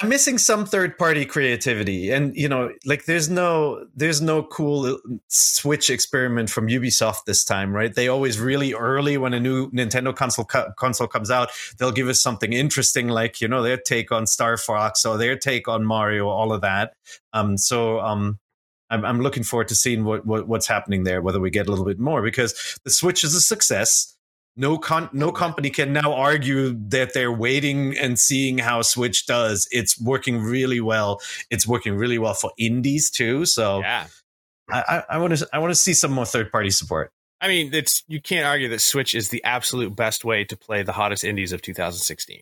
i'm 0.00 0.08
missing 0.08 0.38
some 0.38 0.64
third 0.64 0.96
party 0.96 1.26
creativity 1.26 2.10
and 2.10 2.34
you 2.34 2.48
know 2.48 2.70
like 2.86 3.04
there's 3.04 3.28
no 3.28 3.84
there's 3.94 4.22
no 4.22 4.42
cool 4.44 4.98
switch 5.28 5.90
experiment 5.90 6.48
from 6.48 6.68
ubisoft 6.68 7.24
this 7.26 7.44
time 7.44 7.74
right 7.74 7.94
they 7.94 8.08
always 8.08 8.38
really 8.40 8.72
early 8.72 9.18
when 9.18 9.34
a 9.34 9.40
new 9.40 9.70
nintendo 9.72 10.14
console 10.16 10.44
co- 10.46 10.70
console 10.78 11.06
comes 11.06 11.30
out 11.30 11.50
they'll 11.78 11.92
give 11.92 12.08
us 12.08 12.20
something 12.22 12.52
interesting 12.54 13.08
like 13.08 13.40
you 13.42 13.48
know 13.48 13.62
their 13.62 13.76
take 13.76 14.10
on 14.10 14.26
star 14.26 14.56
fox 14.56 15.04
or 15.04 15.18
their 15.18 15.36
take 15.36 15.68
on 15.68 15.84
mario 15.84 16.28
all 16.28 16.50
of 16.52 16.62
that 16.62 16.94
um 17.34 17.58
so 17.58 18.00
um 18.00 18.38
I'm, 18.90 19.04
I'm 19.04 19.20
looking 19.20 19.42
forward 19.42 19.68
to 19.68 19.74
seeing 19.74 20.04
what, 20.04 20.24
what 20.24 20.48
what's 20.48 20.66
happening 20.66 21.04
there, 21.04 21.20
whether 21.20 21.40
we 21.40 21.50
get 21.50 21.66
a 21.66 21.70
little 21.70 21.84
bit 21.84 21.98
more 21.98 22.22
because 22.22 22.78
the 22.84 22.90
Switch 22.90 23.22
is 23.22 23.34
a 23.34 23.40
success. 23.42 24.16
No 24.58 24.76
con- 24.76 25.08
no 25.12 25.30
company 25.30 25.70
can 25.70 25.92
now 25.92 26.12
argue 26.12 26.76
that 26.88 27.14
they're 27.14 27.32
waiting 27.32 27.96
and 27.96 28.18
seeing 28.18 28.58
how 28.58 28.82
Switch 28.82 29.24
does. 29.24 29.68
It's 29.70 30.00
working 30.00 30.42
really 30.42 30.80
well. 30.80 31.20
It's 31.48 31.66
working 31.66 31.94
really 31.94 32.18
well 32.18 32.34
for 32.34 32.50
indies 32.58 33.08
too. 33.10 33.46
So 33.46 33.80
Yeah. 33.80 34.08
I 34.70 35.04
I 35.08 35.18
want 35.18 35.38
to 35.38 35.48
I 35.52 35.58
want 35.60 35.70
to 35.70 35.76
see 35.76 35.94
some 35.94 36.10
more 36.10 36.26
third 36.26 36.50
party 36.52 36.70
support. 36.70 37.12
I 37.40 37.48
mean, 37.48 37.72
it's 37.72 38.02
you 38.08 38.20
can't 38.20 38.44
argue 38.44 38.68
that 38.70 38.80
Switch 38.80 39.14
is 39.14 39.28
the 39.28 39.42
absolute 39.44 39.94
best 39.94 40.24
way 40.24 40.44
to 40.44 40.56
play 40.56 40.82
the 40.82 40.92
hottest 40.92 41.22
indies 41.24 41.52
of 41.52 41.62
2016. 41.62 42.40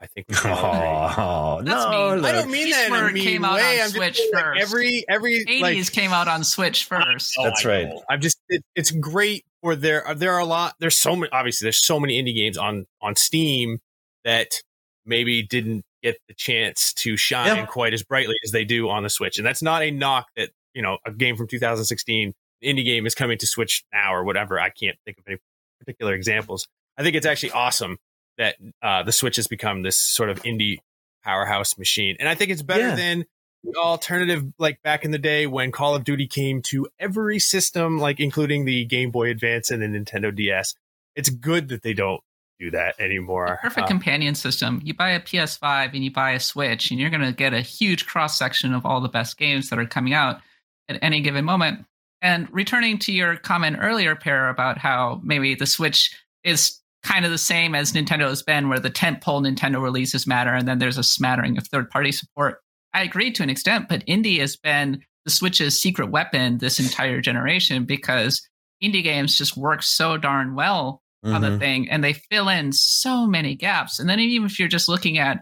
I 0.00 0.06
think 0.06 0.26
we 0.28 0.34
can 0.34 0.50
all 0.50 0.58
agree. 1.06 1.14
Oh, 1.24 1.62
That's 1.62 1.84
no, 1.84 2.16
mean. 2.16 2.24
I 2.24 2.32
don't 2.32 2.50
mean 2.50 2.70
that 2.70 2.88
in 2.88 2.94
a 2.94 3.12
mean 3.12 3.22
came 3.24 3.44
out 3.44 3.54
way. 3.54 3.80
on 3.80 3.86
I'm 3.86 3.92
just 3.92 3.94
Switch 3.94 4.16
saying, 4.18 4.30
like, 4.34 4.44
first. 4.44 4.60
every 4.62 5.04
every 5.08 5.44
80s 5.46 5.60
like 5.62 5.92
came 5.92 6.12
out 6.12 6.28
on 6.28 6.44
Switch 6.44 6.84
first. 6.88 7.34
Oh, 7.38 7.44
That's 7.44 7.64
right. 7.64 7.88
I'm 8.10 8.20
just 8.20 8.38
it, 8.48 8.62
it's 8.74 8.90
great 8.90 9.44
for 9.62 9.74
there 9.76 10.04
there 10.16 10.32
are 10.34 10.40
a 10.40 10.44
lot 10.44 10.74
there's 10.80 10.98
so 10.98 11.16
many 11.16 11.30
obviously 11.32 11.64
there's 11.66 11.84
so 11.84 11.98
many 11.98 12.22
indie 12.22 12.34
games 12.34 12.58
on 12.58 12.84
on 13.00 13.16
Steam 13.16 13.78
that 14.24 14.60
maybe 15.06 15.42
didn't 15.42 15.84
get 16.02 16.18
the 16.28 16.34
chance 16.34 16.92
to 16.94 17.16
shine 17.16 17.46
Yeah. 17.56 17.66
quite 17.66 17.94
as 17.94 18.02
brightly 18.02 18.34
as 18.44 18.50
they 18.50 18.64
do 18.64 18.90
on 18.90 19.02
the 19.04 19.10
Switch. 19.10 19.38
And 19.38 19.46
that's 19.46 19.62
not 19.62 19.82
a 19.82 19.90
knock 19.90 20.26
that, 20.36 20.50
you 20.74 20.82
know, 20.82 20.98
a 21.06 21.12
game 21.12 21.36
from 21.36 21.46
2016 21.46 22.34
indie 22.62 22.84
game 22.84 23.06
is 23.06 23.14
coming 23.14 23.38
to 23.38 23.46
Switch 23.46 23.84
now 23.92 24.14
or 24.14 24.24
whatever. 24.24 24.58
I 24.60 24.68
can't 24.70 24.96
think 25.06 25.18
of 25.18 25.24
any 25.28 25.38
particular 25.80 26.12
examples. 26.14 26.66
I 26.98 27.02
think 27.02 27.16
it's 27.16 27.26
actually 27.26 27.52
awesome 27.52 27.96
that 28.38 28.56
uh, 28.82 29.02
the 29.02 29.12
Switch 29.12 29.36
has 29.36 29.46
become 29.46 29.82
this 29.82 29.96
sort 29.98 30.30
of 30.30 30.42
indie 30.42 30.78
powerhouse 31.24 31.78
machine. 31.78 32.16
And 32.20 32.28
I 32.28 32.34
think 32.34 32.50
it's 32.50 32.62
better 32.62 32.88
Yeah. 32.88 32.94
than 32.96 33.24
the 33.62 33.78
alternative 33.78 34.44
like 34.58 34.82
back 34.82 35.04
in 35.04 35.10
the 35.10 35.18
day 35.18 35.46
when 35.46 35.72
Call 35.72 35.94
of 35.94 36.04
Duty 36.04 36.26
came 36.26 36.60
to 36.62 36.86
every 36.98 37.38
system, 37.38 37.98
like 37.98 38.20
including 38.20 38.64
the 38.66 38.84
Game 38.84 39.10
Boy 39.10 39.30
Advance 39.30 39.70
and 39.70 39.80
the 39.82 39.86
Nintendo 39.86 40.34
DS. 40.34 40.74
It's 41.16 41.30
good 41.30 41.68
that 41.68 41.82
they 41.82 41.94
don't 41.94 42.20
do 42.60 42.70
that 42.72 42.94
anymore. 43.00 43.58
Perfect 43.62 43.84
Uh, 43.84 43.88
companion 43.88 44.34
system. 44.34 44.80
You 44.84 44.92
buy 44.94 45.10
a 45.10 45.20
PS5 45.20 45.94
and 45.94 46.04
you 46.04 46.10
buy 46.12 46.32
a 46.32 46.40
Switch, 46.40 46.90
and 46.90 47.00
you're 47.00 47.10
going 47.10 47.22
to 47.22 47.32
get 47.32 47.54
a 47.54 47.60
huge 47.62 48.04
cross 48.06 48.38
section 48.38 48.74
of 48.74 48.84
all 48.84 49.00
the 49.00 49.08
best 49.08 49.38
games 49.38 49.70
that 49.70 49.78
are 49.78 49.86
coming 49.86 50.12
out 50.12 50.40
at 50.88 50.98
any 51.02 51.20
given 51.20 51.44
moment. 51.44 51.86
And 52.20 52.48
returning 52.52 52.98
to 53.00 53.12
your 53.12 53.36
comment 53.36 53.78
earlier, 53.80 54.14
Peer, 54.14 54.48
about 54.48 54.78
how 54.78 55.20
maybe 55.24 55.54
the 55.54 55.66
Switch 55.66 56.14
is 56.44 56.80
kind 57.04 57.24
of 57.24 57.30
the 57.30 57.38
same 57.38 57.74
as 57.74 57.92
Nintendo 57.92 58.28
has 58.28 58.42
been, 58.42 58.68
where 58.68 58.80
the 58.80 58.90
tentpole 58.90 59.42
Nintendo 59.42 59.80
releases 59.80 60.26
matter, 60.26 60.52
and 60.52 60.66
then 60.66 60.78
there's 60.78 60.98
a 60.98 61.02
smattering 61.02 61.56
of 61.58 61.66
third 61.68 61.90
party 61.90 62.10
support. 62.10 62.60
I 62.92 63.02
agree 63.02 63.30
to 63.32 63.42
an 63.42 63.50
extent, 63.50 63.88
but 63.88 64.04
indie 64.06 64.40
has 64.40 64.56
been 64.56 65.02
the 65.24 65.30
Switch's 65.30 65.80
secret 65.80 66.10
weapon 66.10 66.58
this 66.58 66.78
entire 66.80 67.20
generation 67.20 67.84
because 67.84 68.46
indie 68.82 69.02
games 69.02 69.38
just 69.38 69.56
work 69.56 69.82
so 69.82 70.16
darn 70.16 70.54
well 70.54 71.02
on 71.24 71.40
the 71.40 71.48
Mhm. 71.48 71.58
thing 71.58 71.90
and 71.90 72.04
they 72.04 72.12
fill 72.12 72.50
in 72.50 72.70
so 72.72 73.26
many 73.26 73.54
gaps. 73.54 73.98
And 73.98 74.08
then 74.10 74.20
even 74.20 74.46
if 74.46 74.58
you're 74.58 74.68
just 74.68 74.90
looking 74.90 75.16
at 75.16 75.40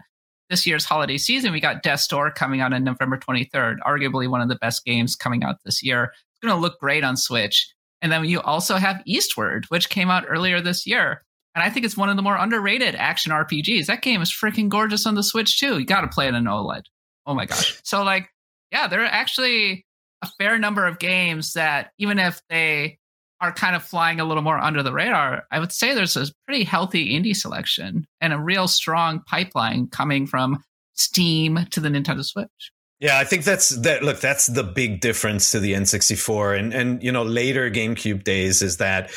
this 0.49 0.65
year's 0.65 0.85
holiday 0.85 1.17
season, 1.17 1.51
we 1.51 1.59
got 1.59 1.83
Death's 1.83 2.07
Door 2.07 2.31
coming 2.31 2.61
out 2.61 2.71
on 2.71 2.83
November 2.85 3.17
23rd, 3.17 3.79
arguably 3.81 4.29
one 4.29 4.39
of 4.39 4.47
the 4.47 4.55
best 4.55 4.85
games 4.85 5.15
coming 5.15 5.43
out 5.43 5.57
this 5.65 5.83
year. 5.83 6.05
It's 6.13 6.39
going 6.41 6.55
to 6.55 6.61
look 6.61 6.79
great 6.79 7.03
on 7.03 7.17
Switch. 7.17 7.67
And 8.01 8.11
then 8.11 8.23
you 8.25 8.39
also 8.41 8.77
have 8.77 9.01
Eastward, 9.05 9.65
which 9.67 9.89
came 9.89 10.09
out 10.09 10.25
earlier 10.27 10.61
this 10.61 10.87
year. 10.87 11.23
And 11.55 11.63
I 11.63 11.69
think 11.69 11.85
it's 11.85 11.97
one 11.97 12.09
of 12.09 12.15
the 12.15 12.21
more 12.21 12.35
underrated 12.35 12.95
action 12.95 13.31
RPGs. 13.31 13.85
That 13.85 14.01
game 14.01 14.21
is 14.21 14.31
freaking 14.31 14.69
gorgeous 14.69 15.05
on 15.05 15.15
the 15.15 15.23
Switch 15.23 15.59
too. 15.59 15.77
You 15.79 15.85
got 15.85 16.01
to 16.01 16.07
play 16.07 16.27
it 16.27 16.35
on 16.35 16.45
OLED. 16.45 16.83
Oh 17.25 17.33
my 17.33 17.45
gosh. 17.45 17.79
So 17.83 18.03
like, 18.03 18.29
yeah, 18.71 18.87
there 18.87 19.01
are 19.01 19.05
actually 19.05 19.85
a 20.23 20.27
fair 20.39 20.57
number 20.57 20.87
of 20.87 20.99
games 20.99 21.53
that 21.53 21.91
even 21.99 22.17
if 22.17 22.41
they 22.49 22.97
are 23.39 23.51
kind 23.51 23.75
of 23.75 23.83
flying 23.83 24.19
a 24.19 24.25
little 24.25 24.41
more 24.41 24.57
under 24.57 24.81
the 24.81 24.93
radar, 24.93 25.43
I 25.51 25.59
would 25.59 25.71
say 25.71 25.93
there's 25.93 26.17
a 26.17 26.27
pretty 26.47 26.63
healthy 26.63 27.13
indie 27.13 27.35
selection 27.35 28.07
and 28.21 28.33
a 28.33 28.39
real 28.39 28.67
strong 28.67 29.21
pipeline 29.27 29.87
coming 29.87 30.25
from 30.25 30.63
Steam 30.93 31.59
to 31.71 31.79
the 31.79 31.89
Nintendo 31.89 32.23
Switch. 32.23 32.71
Yeah, 32.99 33.19
I 33.19 33.25
think 33.25 33.43
that's 33.43 33.69
that. 33.81 34.01
Look, 34.01 34.21
that's 34.21 34.47
the 34.47 34.63
big 34.63 35.01
difference 35.01 35.51
to 35.51 35.59
the 35.59 35.73
N64 35.73 36.57
and 36.57 36.73
and 36.73 37.03
you 37.03 37.11
know 37.11 37.23
later 37.23 37.69
GameCube 37.69 38.23
days 38.23 38.61
is 38.61 38.77
that 38.77 39.11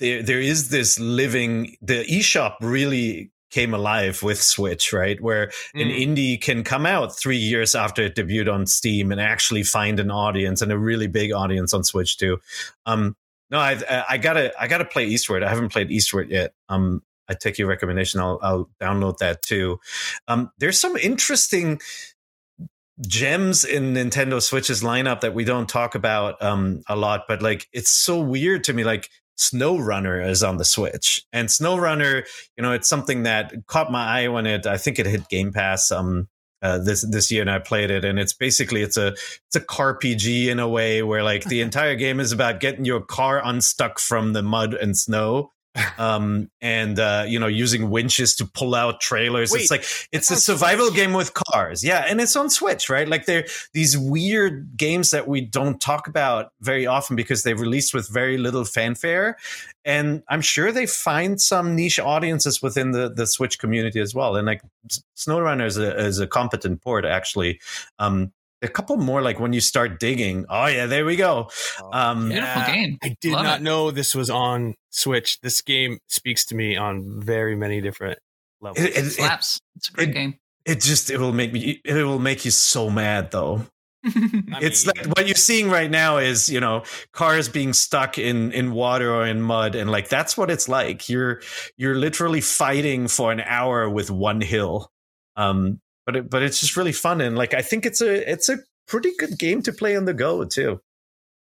there 0.00 0.22
there 0.22 0.40
is 0.40 0.70
this 0.70 0.98
living. 0.98 1.76
The 1.80 2.04
eShop 2.04 2.56
really 2.60 3.30
came 3.50 3.74
alive 3.74 4.22
with 4.22 4.40
Switch, 4.40 4.92
right? 4.92 5.20
Where 5.20 5.50
an 5.74 5.88
Mm. 5.88 6.00
indie 6.16 6.40
can 6.40 6.62
come 6.62 6.86
out 6.86 7.18
three 7.18 7.36
years 7.36 7.74
after 7.74 8.02
it 8.02 8.14
debuted 8.14 8.52
on 8.52 8.66
Steam 8.66 9.10
and 9.10 9.20
actually 9.20 9.64
find 9.64 9.98
an 9.98 10.10
audience 10.10 10.62
and 10.62 10.70
a 10.70 10.78
really 10.78 11.08
big 11.08 11.32
audience 11.32 11.74
on 11.74 11.82
Switch 11.84 12.16
too. 12.16 12.40
Um, 12.86 13.16
no, 13.50 13.58
I 13.58 14.04
I 14.08 14.18
gotta 14.18 14.52
I 14.60 14.68
gotta 14.68 14.84
play 14.84 15.06
Eastward. 15.06 15.42
I 15.42 15.48
haven't 15.48 15.70
played 15.70 15.90
Eastward 15.90 16.30
yet. 16.30 16.52
Um, 16.68 17.02
I 17.28 17.34
take 17.34 17.58
your 17.58 17.68
recommendation. 17.68 18.20
I'll 18.20 18.38
I'll 18.42 18.70
download 18.80 19.18
that 19.18 19.42
too. 19.42 19.80
Um, 20.28 20.52
there's 20.58 20.78
some 20.80 20.96
interesting 20.96 21.80
gems 23.06 23.64
in 23.64 23.94
Nintendo 23.94 24.42
Switch's 24.42 24.82
lineup 24.82 25.20
that 25.22 25.34
we 25.34 25.44
don't 25.44 25.68
talk 25.68 25.94
about 25.94 26.40
um, 26.42 26.82
a 26.88 26.94
lot, 26.96 27.24
but 27.26 27.40
like 27.42 27.66
it's 27.72 27.90
so 27.90 28.20
weird 28.20 28.62
to 28.64 28.72
me. 28.72 28.84
Like 28.84 29.08
Snow 29.40 29.78
Runner 29.78 30.20
is 30.20 30.42
on 30.42 30.58
the 30.58 30.64
Switch, 30.64 31.24
and 31.32 31.50
Snow 31.50 31.78
Runner, 31.78 32.24
you 32.56 32.62
know, 32.62 32.72
it's 32.72 32.88
something 32.88 33.22
that 33.22 33.54
caught 33.66 33.90
my 33.90 34.04
eye 34.04 34.28
when 34.28 34.46
it. 34.46 34.66
I 34.66 34.76
think 34.76 34.98
it 34.98 35.06
hit 35.06 35.28
Game 35.28 35.52
Pass 35.52 35.90
um 35.90 36.28
uh, 36.62 36.78
this 36.78 37.02
this 37.10 37.30
year, 37.30 37.40
and 37.40 37.50
I 37.50 37.58
played 37.58 37.90
it, 37.90 38.04
and 38.04 38.18
it's 38.18 38.34
basically 38.34 38.82
it's 38.82 38.96
a 38.96 39.08
it's 39.08 39.56
a 39.56 39.60
car 39.60 39.96
PG 39.96 40.50
in 40.50 40.58
a 40.58 40.68
way 40.68 41.02
where 41.02 41.22
like 41.22 41.44
the 41.44 41.62
entire 41.62 41.94
game 41.94 42.20
is 42.20 42.32
about 42.32 42.60
getting 42.60 42.84
your 42.84 43.00
car 43.00 43.40
unstuck 43.42 43.98
from 43.98 44.34
the 44.34 44.42
mud 44.42 44.74
and 44.74 44.96
snow. 44.96 45.52
um 45.98 46.50
and 46.60 46.98
uh 46.98 47.24
you 47.28 47.38
know 47.38 47.46
using 47.46 47.90
winches 47.90 48.34
to 48.36 48.44
pull 48.44 48.74
out 48.74 49.00
trailers. 49.00 49.52
Wait, 49.52 49.62
it's 49.62 49.70
like 49.70 49.84
it's 50.10 50.30
a 50.30 50.36
survival 50.36 50.86
Switch? 50.86 50.96
game 50.96 51.12
with 51.12 51.32
cars. 51.34 51.84
Yeah 51.84 52.04
and 52.08 52.20
it's 52.20 52.34
on 52.34 52.50
switch 52.50 52.88
right? 52.90 53.08
Like 53.08 53.26
they're 53.26 53.46
these 53.72 53.96
weird 53.96 54.76
games 54.76 55.12
that 55.12 55.28
we 55.28 55.40
don't 55.40 55.80
talk 55.80 56.08
about 56.08 56.52
very 56.60 56.86
often 56.86 57.14
because 57.14 57.44
they've 57.44 57.60
released 57.60 57.94
with 57.94 58.08
very 58.08 58.36
little 58.36 58.64
fanfare. 58.64 59.36
And 59.84 60.22
i'm 60.28 60.42
sure 60.42 60.72
they 60.72 60.86
find 60.86 61.40
some 61.40 61.76
niche 61.76 62.00
audiences 62.00 62.60
within 62.60 62.90
the 62.90 63.08
the 63.08 63.26
switch 63.26 63.58
community 63.58 64.00
as 64.00 64.14
well. 64.14 64.36
And 64.36 64.46
like 64.46 64.62
snowrunner 65.16 65.66
is 65.66 65.78
a, 65.78 65.96
is 65.98 66.18
a 66.18 66.26
competent 66.26 66.82
port 66.82 67.04
actually. 67.04 67.60
Um 67.98 68.32
a 68.62 68.68
couple 68.68 68.96
more 68.96 69.22
like 69.22 69.40
when 69.40 69.52
you 69.52 69.60
start 69.60 69.98
digging 70.00 70.44
oh 70.48 70.66
yeah 70.66 70.86
there 70.86 71.04
we 71.06 71.16
go 71.16 71.48
um 71.92 72.28
Beautiful 72.28 72.62
Yeah. 72.62 72.74
game. 72.74 72.98
I 73.02 73.16
did 73.20 73.32
Love 73.32 73.44
not 73.44 73.60
it. 73.60 73.62
know 73.62 73.90
this 73.90 74.14
was 74.14 74.28
on 74.30 74.74
Switch. 74.90 75.40
This 75.40 75.62
game 75.62 75.98
speaks 76.08 76.44
to 76.46 76.54
me 76.54 76.76
on 76.76 77.20
very 77.20 77.54
many 77.56 77.80
different 77.80 78.18
levels. 78.60 78.84
it, 78.84 78.90
it, 78.96 79.06
it, 79.06 79.10
Slaps. 79.10 79.60
It's 79.76 79.88
a 79.88 79.92
great 79.92 80.08
it- 80.10 80.12
game. 80.12 80.34
it 80.66 80.80
just 80.80 81.10
it 81.10 81.18
will 81.18 81.32
make 81.32 81.52
me 81.52 81.80
it 81.84 81.94
will 82.04 82.18
make 82.18 82.44
you 82.44 82.50
so 82.50 82.90
mad 82.90 83.30
though 83.30 83.64
it's 84.04 84.86
mean, 84.86 84.94
like 84.96 85.06
what 85.16 85.26
you're 85.26 85.34
seeing 85.36 85.68
right 85.70 85.90
now 85.90 86.16
is 86.16 86.48
you 86.48 86.58
know 86.58 86.82
cars 87.12 87.48
being 87.50 87.72
stuck 87.74 88.16
in 88.18 88.50
in 88.52 88.72
water 88.72 89.12
or 89.14 89.26
in 89.26 89.42
mud 89.42 89.74
and 89.74 89.90
like 89.90 90.08
that's 90.08 90.38
what 90.38 90.50
it's 90.50 90.68
like 90.70 91.08
you're 91.10 91.40
you're 91.76 91.94
literally 91.94 92.40
fighting 92.40 93.08
for 93.08 93.30
an 93.30 93.40
hour 93.42 93.88
with 93.90 94.10
one 94.10 94.40
hill 94.40 94.90
um 95.36 95.78
but 96.10 96.16
it, 96.16 96.30
but 96.30 96.42
it's 96.42 96.58
just 96.60 96.76
really 96.76 96.92
fun 96.92 97.20
and 97.20 97.36
like 97.36 97.54
i 97.54 97.62
think 97.62 97.86
it's 97.86 98.00
a 98.00 98.30
it's 98.30 98.48
a 98.48 98.58
pretty 98.88 99.12
good 99.18 99.38
game 99.38 99.62
to 99.62 99.72
play 99.72 99.96
on 99.96 100.04
the 100.04 100.14
go 100.14 100.44
too 100.44 100.80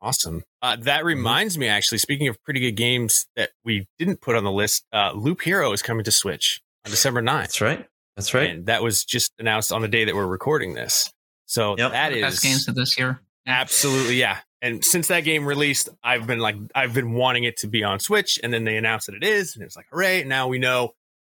awesome. 0.00 0.44
Uh, 0.62 0.76
that 0.76 0.98
Mm-hmm. 0.98 1.06
reminds 1.06 1.58
me, 1.58 1.66
actually, 1.66 1.98
speaking 1.98 2.28
of 2.28 2.40
pretty 2.44 2.60
good 2.60 2.76
games 2.76 3.26
that 3.34 3.50
we 3.64 3.88
didn't 3.98 4.20
put 4.20 4.36
on 4.36 4.44
the 4.44 4.52
list, 4.52 4.84
uh, 4.92 5.10
Loop 5.12 5.40
Hero 5.42 5.72
is 5.72 5.82
coming 5.82 6.04
to 6.04 6.12
Switch 6.12 6.60
on 6.84 6.90
December 6.92 7.20
9th. 7.20 7.40
that's 7.40 7.60
right 7.60 7.86
that's 8.16 8.32
right 8.34 8.50
And 8.50 8.66
that 8.66 8.82
was 8.82 9.04
just 9.04 9.32
announced 9.40 9.72
on 9.72 9.82
the 9.82 9.88
day 9.88 10.04
that 10.04 10.14
we're 10.14 10.26
recording 10.26 10.74
this. 10.74 11.12
So 11.46 11.74
that 11.76 11.80
is 11.80 11.82
Yep. 11.82 11.92
that 11.92 12.08
the 12.10 12.16
is 12.18 12.22
best 12.22 12.42
games 12.44 12.68
of 12.68 12.74
this 12.76 12.96
year. 12.98 13.20
absolutely 13.46 14.16
yeah. 14.20 14.38
And 14.62 14.84
since 14.84 15.08
that 15.08 15.20
game 15.20 15.44
released, 15.46 15.88
I've 16.04 16.26
been 16.28 16.38
like 16.40 16.56
I've 16.76 16.94
been 16.94 17.12
wanting 17.14 17.42
it 17.44 17.56
to 17.58 17.66
be 17.66 17.82
on 17.82 17.98
Switch, 18.00 18.38
and 18.42 18.52
then 18.54 18.62
they 18.64 18.76
announced 18.76 19.06
that 19.06 19.14
it 19.16 19.24
is, 19.24 19.54
and 19.56 19.62
it 19.62 19.66
was 19.66 19.76
like 19.76 19.86
hooray! 19.90 20.22
Now 20.24 20.46
we 20.48 20.58
know 20.58 20.94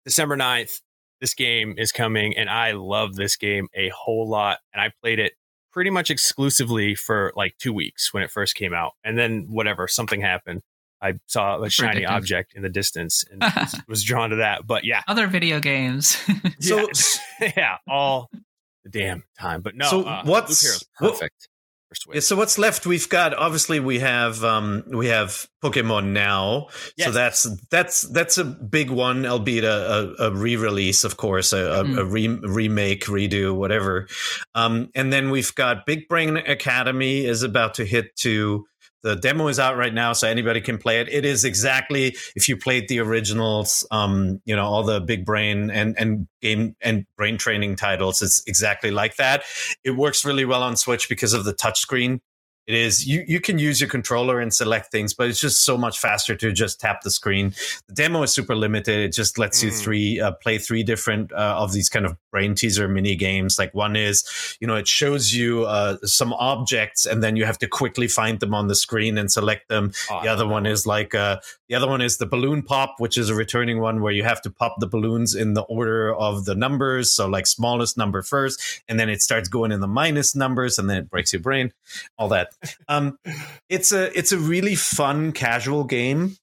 December 0.04 0.36
9th, 0.36 0.80
this 1.20 1.34
game 1.34 1.74
is 1.78 1.92
coming, 1.92 2.36
and 2.36 2.48
I 2.48 2.72
love 2.72 3.16
this 3.16 3.36
game 3.36 3.68
a 3.74 3.90
whole 3.90 4.28
lot. 4.28 4.58
And 4.72 4.80
I 4.80 4.92
played 5.02 5.18
it 5.18 5.32
pretty 5.72 5.90
much 5.90 6.10
exclusively 6.10 6.94
for 6.94 7.32
like 7.36 7.56
two 7.58 7.72
weeks 7.72 8.12
when 8.14 8.22
it 8.22 8.30
first 8.30 8.54
came 8.54 8.72
out, 8.74 8.92
and 9.04 9.18
then 9.18 9.46
whatever 9.50 9.88
something 9.88 10.20
happened. 10.20 10.62
I 11.00 11.14
saw 11.26 11.62
a 11.62 11.70
shiny 11.70 11.90
Predictive. 12.00 12.10
object 12.16 12.54
in 12.56 12.62
the 12.62 12.68
distance 12.68 13.24
and 13.30 13.40
was, 13.40 13.74
was 13.88 14.02
drawn 14.02 14.30
to 14.30 14.36
that. 14.36 14.66
But 14.66 14.84
yeah, 14.84 15.02
Other 15.06 15.28
video 15.28 15.60
games. 15.60 16.16
So- 16.60 16.88
yeah, 17.40 17.52
yeah, 17.56 17.76
all 17.88 18.28
the 18.84 18.90
damn 18.90 19.22
time. 19.38 19.60
But 19.62 19.76
no, 19.76 19.88
So 19.88 20.02
uh, 20.02 20.22
what's- 20.24 20.50
Loop 20.50 20.70
Hero's 20.70 20.84
what- 20.98 21.12
perfect 21.12 21.34
for 21.40 21.44
Switch. 21.44 21.47
Yeah, 22.12 22.20
so 22.20 22.36
what's 22.36 22.58
left? 22.58 22.86
We've 22.86 23.08
got 23.08 23.32
obviously 23.34 23.80
we 23.80 24.00
have 24.00 24.44
um 24.44 24.84
we 24.88 25.06
have 25.06 25.46
Pokemon 25.62 26.08
now. 26.12 26.68
So 27.06 27.12
that's 27.12 27.46
that's 27.70 28.02
that's 28.02 28.36
a 28.36 28.44
big 28.44 28.90
one, 28.90 29.24
albeit 29.24 29.64
a, 29.64 30.14
a, 30.18 30.26
a 30.28 30.30
re-release, 30.34 31.04
of 31.04 31.16
course, 31.16 31.52
a, 31.52 31.58
a, 31.58 31.84
a 32.00 32.04
re- 32.04 32.28
remake, 32.42 33.04
redo, 33.04 33.54
whatever. 33.56 34.06
Um, 34.54 34.90
and 34.94 35.12
then 35.12 35.30
we've 35.30 35.54
got 35.54 35.86
Big 35.86 36.08
Brain 36.08 36.36
Academy 36.36 37.24
is 37.24 37.42
about 37.42 37.74
to 37.74 37.84
hit 37.84 38.14
to 38.16 38.66
the 39.02 39.14
demo 39.16 39.48
is 39.48 39.58
out 39.58 39.76
right 39.76 39.94
now, 39.94 40.12
so 40.12 40.26
anybody 40.28 40.60
can 40.60 40.78
play 40.78 41.00
it. 41.00 41.08
It 41.08 41.24
is 41.24 41.44
exactly 41.44 42.16
if 42.34 42.48
you 42.48 42.56
played 42.56 42.88
the 42.88 42.98
originals, 43.00 43.86
um, 43.90 44.40
you 44.44 44.56
know, 44.56 44.64
all 44.66 44.82
the 44.82 45.00
big 45.00 45.24
brain 45.24 45.70
and 45.70 45.96
and 45.98 46.26
game 46.42 46.74
and 46.80 47.06
brain 47.16 47.38
training 47.38 47.76
titles. 47.76 48.22
It's 48.22 48.42
exactly 48.46 48.90
like 48.90 49.16
that. 49.16 49.44
It 49.84 49.92
works 49.92 50.24
really 50.24 50.44
well 50.44 50.62
on 50.62 50.76
Switch 50.76 51.08
because 51.08 51.32
of 51.32 51.44
the 51.44 51.54
touchscreen. 51.54 52.20
It 52.66 52.74
is 52.74 53.06
you 53.06 53.24
you 53.26 53.40
can 53.40 53.58
use 53.58 53.80
your 53.80 53.88
controller 53.88 54.40
and 54.40 54.52
select 54.52 54.90
things, 54.92 55.14
but 55.14 55.28
it's 55.30 55.40
just 55.40 55.64
so 55.64 55.78
much 55.78 55.98
faster 55.98 56.36
to 56.36 56.52
just 56.52 56.78
tap 56.78 57.00
the 57.00 57.10
screen. 57.10 57.54
The 57.88 57.94
demo 57.94 58.22
is 58.24 58.32
super 58.32 58.54
limited. 58.54 58.98
It 58.98 59.14
just 59.14 59.38
lets 59.38 59.62
you 59.62 59.70
Mm. 59.70 59.82
three 59.82 60.20
uh, 60.20 60.32
play 60.32 60.58
three 60.58 60.82
different 60.82 61.32
uh, 61.32 61.56
of 61.58 61.72
these 61.72 61.88
kind 61.88 62.04
of 62.04 62.18
brain 62.38 62.54
teaser 62.54 62.86
mini 62.86 63.16
games. 63.16 63.58
Like 63.58 63.74
one 63.74 63.96
is, 63.96 64.24
you 64.60 64.66
know, 64.68 64.76
it 64.76 64.86
shows 64.86 65.34
you 65.34 65.64
uh, 65.64 65.96
some 66.04 66.32
objects, 66.34 67.04
and 67.04 67.20
then 67.20 67.34
you 67.34 67.44
have 67.44 67.58
to 67.58 67.66
quickly 67.66 68.06
find 68.06 68.38
them 68.38 68.54
on 68.54 68.68
the 68.68 68.76
screen 68.76 69.18
and 69.18 69.28
select 69.28 69.68
them. 69.68 69.90
Oh, 70.08 70.22
The 70.22 70.28
other 70.28 70.46
one 70.46 70.64
is 70.64 70.86
like 70.86 71.16
uh, 71.16 71.40
the 71.68 71.74
other 71.74 71.88
one 71.88 72.00
is 72.00 72.18
the 72.18 72.26
balloon 72.26 72.62
pop, 72.62 72.94
which 72.98 73.18
is 73.18 73.28
a 73.28 73.34
returning 73.34 73.80
one 73.80 74.00
where 74.02 74.12
you 74.12 74.22
have 74.22 74.40
to 74.42 74.50
pop 74.50 74.76
the 74.78 74.86
balloons 74.86 75.34
in 75.34 75.54
the 75.54 75.62
order 75.62 76.14
of 76.14 76.44
the 76.44 76.54
numbers. 76.54 77.12
So 77.12 77.26
like 77.26 77.48
smallest 77.48 77.98
number 77.98 78.22
first, 78.22 78.82
and 78.88 79.00
then 79.00 79.08
it 79.08 79.20
starts 79.20 79.48
going 79.48 79.72
in 79.72 79.80
the 79.80 79.88
minus 79.88 80.36
numbers, 80.36 80.78
and 80.78 80.88
then 80.88 80.98
it 80.98 81.10
breaks 81.10 81.32
your 81.32 81.42
brain. 81.42 81.72
All 82.18 82.28
that. 82.28 82.52
Um, 82.86 83.18
it's 83.68 83.90
a 83.90 84.16
it's 84.16 84.30
a 84.30 84.38
really 84.38 84.76
fun 84.76 85.32
casual 85.32 85.82
game. 85.82 86.36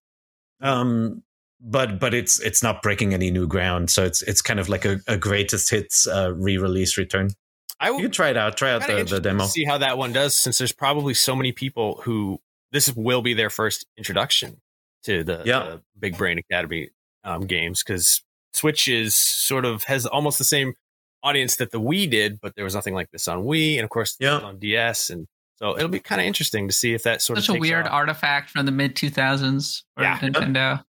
Um, 0.60 1.24
but 1.62 2.00
but 2.00 2.14
it's 2.14 2.40
it's 2.42 2.62
not 2.62 2.82
breaking 2.82 3.14
any 3.14 3.32
new 3.32 3.48
ground. 3.48 3.90
So 3.90 4.04
it's 4.04 4.22
it's 4.24 4.42
kind 4.42 4.60
of 4.60 4.70
like 4.70 4.86
a, 4.86 5.00
a 5.08 5.18
greatest 5.18 5.70
hits 5.70 6.08
uh, 6.08 6.34
re-release 6.36 6.98
return. 6.98 7.32
I 7.80 7.88
You 7.88 7.94
will 7.96 8.02
can 8.04 8.12
try 8.12 8.30
it 8.30 8.38
out. 8.38 8.56
Try 8.58 8.72
out 8.72 8.88
the, 8.88 9.04
the 9.04 9.20
demo. 9.20 9.46
see 9.46 9.66
how 9.66 9.78
that 9.80 9.98
one 9.98 10.14
does, 10.14 10.38
since 10.38 10.58
there's 10.58 10.72
probably 10.72 11.14
so 11.14 11.36
many 11.36 11.52
people 11.52 12.02
who 12.04 12.40
this 12.72 12.92
will 12.96 13.22
be 13.22 13.34
their 13.34 13.50
first 13.50 13.86
introduction 13.98 14.62
to 15.04 15.24
the, 15.24 15.44
Yeah. 15.46 15.60
the 15.64 15.82
Big 16.00 16.18
Brain 16.18 16.38
Academy 16.38 16.90
um, 17.24 17.46
games 17.48 17.84
because 17.84 18.22
Switch 18.54 18.88
is 18.88 19.16
sort 19.16 19.66
of 19.66 19.84
has 19.84 20.06
almost 20.06 20.38
the 20.38 20.44
same 20.46 20.74
audience 21.24 21.58
that 21.58 21.72
the 21.72 21.80
Wii 21.82 22.10
did, 22.10 22.40
but 22.42 22.56
there 22.56 22.64
was 22.64 22.76
nothing 22.76 22.94
like 22.94 23.12
this 23.12 23.28
on 23.28 23.44
Wii, 23.44 23.76
and 23.76 23.84
of 23.84 23.90
course 23.90 24.16
Yeah. 24.20 24.38
on 24.38 24.58
DS, 24.60 25.10
and 25.10 25.28
so 25.58 25.76
it'll 25.78 25.90
be 25.90 26.00
kind 26.00 26.22
of 26.22 26.28
interesting 26.28 26.68
to 26.68 26.74
see 26.74 26.94
if 26.94 27.04
that 27.04 27.22
sort 27.22 27.38
Such 27.38 27.44
of 27.50 27.54
such 27.54 27.58
a 27.58 27.60
weird 27.60 27.88
off. 27.88 27.94
artifact 27.94 28.50
from 28.52 28.66
the 28.66 28.72
mid 28.72 28.96
2000s 28.96 29.84
for 29.96 30.04
Yeah. 30.04 30.18
Nintendo. 30.20 30.84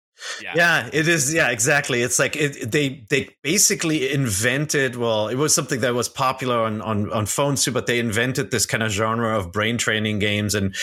Yeah. 0.41 0.53
Yeah, 0.55 0.89
it 0.93 1.07
is. 1.07 1.33
Yeah, 1.33 1.49
exactly. 1.49 2.01
It's 2.01 2.19
like 2.19 2.35
it, 2.35 2.71
they 2.71 3.05
they 3.09 3.29
basically 3.41 4.11
invented. 4.11 4.95
Well, 4.95 5.27
it 5.27 5.35
was 5.35 5.53
something 5.53 5.81
that 5.81 5.93
was 5.93 6.09
popular 6.09 6.59
on, 6.59 6.81
on 6.81 7.11
on 7.11 7.25
phones 7.25 7.63
too, 7.63 7.71
but 7.71 7.87
they 7.87 7.99
invented 7.99 8.51
this 8.51 8.65
kind 8.65 8.83
of 8.83 8.91
genre 8.91 9.37
of 9.37 9.51
brain 9.51 9.77
training 9.77 10.19
games, 10.19 10.55
and 10.55 10.75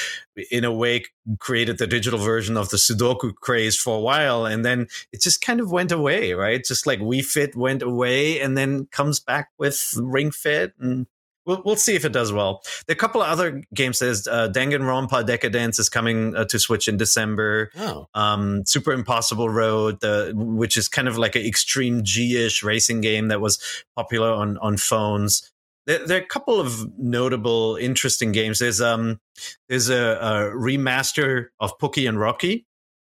in 0.51 0.65
a 0.65 0.73
way 0.73 1.05
created 1.39 1.79
the 1.79 1.87
digital 1.87 2.19
version 2.19 2.57
of 2.57 2.71
the 2.71 2.77
Sudoku 2.77 3.35
craze 3.35 3.77
for 3.77 3.97
a 3.97 4.01
while, 4.01 4.47
and 4.47 4.65
then 4.65 4.87
it 5.13 5.21
just 5.21 5.41
kind 5.43 5.61
of 5.61 5.71
went 5.71 5.93
away, 5.93 6.33
right? 6.33 6.65
Just 6.65 6.87
like 6.87 7.01
Wii 7.01 7.25
Fit 7.25 7.57
went 7.57 7.83
away, 7.83 8.41
and 8.41 8.57
then 8.57 8.87
comes 8.87 9.21
back 9.21 9.51
with 9.59 9.95
Ring 9.97 10.31
Fit, 10.31 10.75
and 10.81 11.07
we'll 11.51 11.63
we'll 11.65 11.77
see 11.77 11.95
if 11.95 12.05
it 12.05 12.13
does 12.13 12.33
well. 12.33 12.63
There 12.87 12.95
are 12.95 12.99
a 12.99 12.99
couple 12.99 13.23
of 13.23 13.29
other 13.29 13.63
games. 13.75 13.99
There's 13.99 14.27
uh, 14.29 14.49
Danganronpa 14.49 15.27
Decadence 15.27 15.79
is 15.79 15.89
coming 15.89 16.37
uh, 16.37 16.45
to 16.47 16.59
Switch 16.59 16.89
in 16.89 16.97
December 16.97 17.71
Oh, 17.77 18.07
um, 18.15 18.65
Super 18.65 18.93
Impossible 18.93 19.49
Road, 19.49 20.01
the, 20.01 20.33
which 20.35 20.77
is 20.77 20.89
kind 20.89 21.09
of 21.09 21.19
like 21.19 21.37
an 21.37 21.45
extreme 21.45 22.03
G-ish 22.05 22.63
racing 22.63 23.01
game 23.01 23.29
that 23.29 23.41
was 23.41 23.59
popular 23.97 24.31
on 24.31 24.59
on 24.59 24.77
phones. 24.77 25.51
There, 25.87 26.07
there 26.07 26.19
are 26.19 26.23
a 26.23 26.27
couple 26.27 26.61
of 26.61 26.99
notable, 26.99 27.77
interesting 27.77 28.33
games. 28.33 28.59
There's 28.59 28.81
um, 28.81 29.21
there's 29.69 29.89
a, 29.89 29.97
a 29.97 30.33
remaster 30.55 31.49
of 31.59 31.79
Pocky 31.79 32.07
and 32.07 32.19
Rocky. 32.19 32.67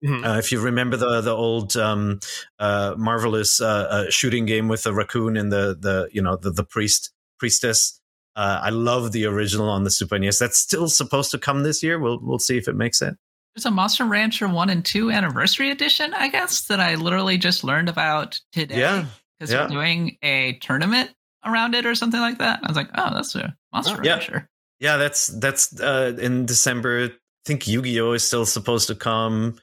Mhm. 0.05 0.25
Uh, 0.25 0.39
if 0.39 0.51
you 0.51 0.61
remember 0.61 0.97
the 0.97 1.21
the 1.21 1.35
old 1.35 1.77
um, 1.77 2.21
uh, 2.59 2.95
marvelous 2.97 3.61
uh, 3.61 3.67
uh, 3.91 4.05
shooting 4.09 4.47
game 4.47 4.69
with 4.69 4.83
the 4.83 4.95
raccoon 4.95 5.37
and 5.37 5.53
the 5.53 5.77
the 5.79 6.09
you 6.13 6.23
know 6.23 6.37
the 6.37 6.51
the 6.51 6.65
priest 6.65 7.13
priestess. 7.39 8.00
Uh, 8.37 8.61
I 8.63 8.71
love 8.71 9.13
the 9.13 9.25
original 9.27 9.69
on 9.69 9.85
the 9.85 9.91
Super 9.91 10.19
NES. 10.19 10.39
That's 10.39 10.57
still 10.59 10.89
supposed 10.89 11.31
to 11.33 11.39
come 11.39 11.63
this 11.63 11.83
year. 11.83 11.99
We'll 11.99 12.19
we'll 12.21 12.39
see 12.39 12.57
if 12.57 12.69
it 12.69 12.77
makes 12.77 13.03
it. 13.03 13.17
There's 13.55 13.67
a 13.67 13.71
Monster 13.71 14.05
Rancher 14.05 14.47
1 14.47 14.71
and 14.71 14.85
2 14.85 15.11
anniversary 15.11 15.71
edition, 15.73 16.15
I 16.15 16.29
guess, 16.29 16.67
that 16.67 16.79
I 16.79 16.95
literally 16.95 17.37
just 17.37 17.65
learned 17.65 17.89
about 17.89 18.39
today. 18.53 18.79
Yeah, 18.79 19.07
Because 19.39 19.51
yeah. 19.53 19.59
they're 19.59 19.69
doing 19.69 20.17
a 20.23 20.53
tournament 20.63 21.11
around 21.45 21.75
it 21.75 21.85
or 21.85 21.97
something 21.97 22.21
like 22.21 22.39
that. 22.39 22.61
I 22.63 22.69
was 22.69 22.77
like, 22.77 22.91
oh, 22.95 23.13
that's 23.13 23.35
a 23.35 23.57
Monster 23.73 23.97
Oh, 23.99 24.05
yeah. 24.05 24.13
Rancher. 24.13 24.49
Yeah, 24.79 24.97
that's 24.99 25.27
that's 25.27 25.79
uh, 25.81 26.17
in 26.21 26.47
December. 26.47 27.07
I 27.07 27.11
think 27.45 27.67
Yu 27.67 27.83
Gi 27.83 28.01
Oh 28.01 28.13
is 28.13 28.23
still 28.23 28.47
supposed 28.47 28.87
to 28.89 28.95
come. 28.95 29.59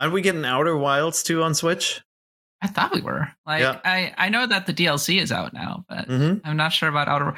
Are 0.00 0.10
we 0.10 0.20
getting 0.20 0.44
Outer 0.44 0.76
Wilds 0.76 1.22
too 1.22 1.42
on 1.44 1.54
Switch? 1.54 2.02
I 2.60 2.66
thought 2.66 2.92
we 2.94 3.00
were. 3.02 3.28
Like, 3.46 3.60
Yeah. 3.60 3.80
I, 3.84 4.12
I 4.18 4.28
know 4.30 4.46
that 4.46 4.66
the 4.66 4.74
DLC 4.74 5.20
is 5.22 5.30
out 5.30 5.52
now, 5.54 5.84
but 5.88 6.08
Mm-hmm. 6.08 6.46
I'm 6.46 6.56
not 6.56 6.72
sure 6.72 6.88
about 6.88 7.06
Outer. 7.08 7.34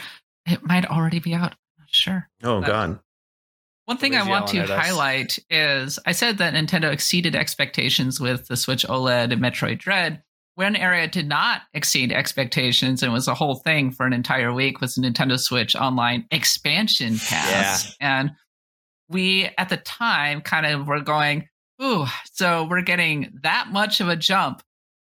It 0.50 0.64
might 0.64 0.87
already 0.87 1.18
be 1.18 1.34
out. 1.34 1.52
I'm 1.52 1.80
not 1.80 1.88
sure. 1.90 2.28
Oh 2.42 2.61
But- 2.61 2.66
God, 2.66 2.98
One 3.87 3.96
thing 3.96 4.14
I 4.14 4.28
want 4.28 4.48
to 4.48 4.56
yelling 4.56 4.70
at 4.70 4.78
us. 4.78 4.87
highlight 4.87 5.38
is 5.50 5.98
I 6.04 6.12
said 6.12 6.38
that 6.38 6.54
Nintendo 6.54 6.92
exceeded 6.92 7.34
expectations 7.34 8.20
with 8.20 8.46
the 8.48 8.56
Switch 8.56 8.84
OLED 8.87 9.32
and 9.32 9.40
Metroid 9.42 9.78
Dread. 9.78 10.22
One 10.56 10.74
area 10.76 11.06
did 11.06 11.28
not 11.28 11.62
exceed 11.72 12.12
expectations 12.12 13.02
and 13.02 13.12
was 13.12 13.28
a 13.28 13.34
whole 13.34 13.54
thing 13.54 13.92
for 13.92 14.04
an 14.06 14.12
entire 14.12 14.52
week 14.52 14.80
was 14.80 14.94
the 14.96 15.02
Nintendo 15.02 15.38
Switch 15.38 15.76
Online 15.76 16.26
Expansion 16.32 17.16
Pass. 17.18 17.96
Yeah. 18.00 18.18
And 18.18 18.32
we, 19.08 19.48
at 19.56 19.68
the 19.68 19.76
time, 19.78 20.40
kind 20.42 20.66
of 20.66 20.87
were 20.87 21.00
going, 21.00 21.48
ooh, 21.82 22.06
so 22.32 22.64
we're 22.68 22.82
getting 22.82 23.38
that 23.42 23.68
much 23.68 24.00
of 24.00 24.08
a 24.08 24.16
jump 24.16 24.61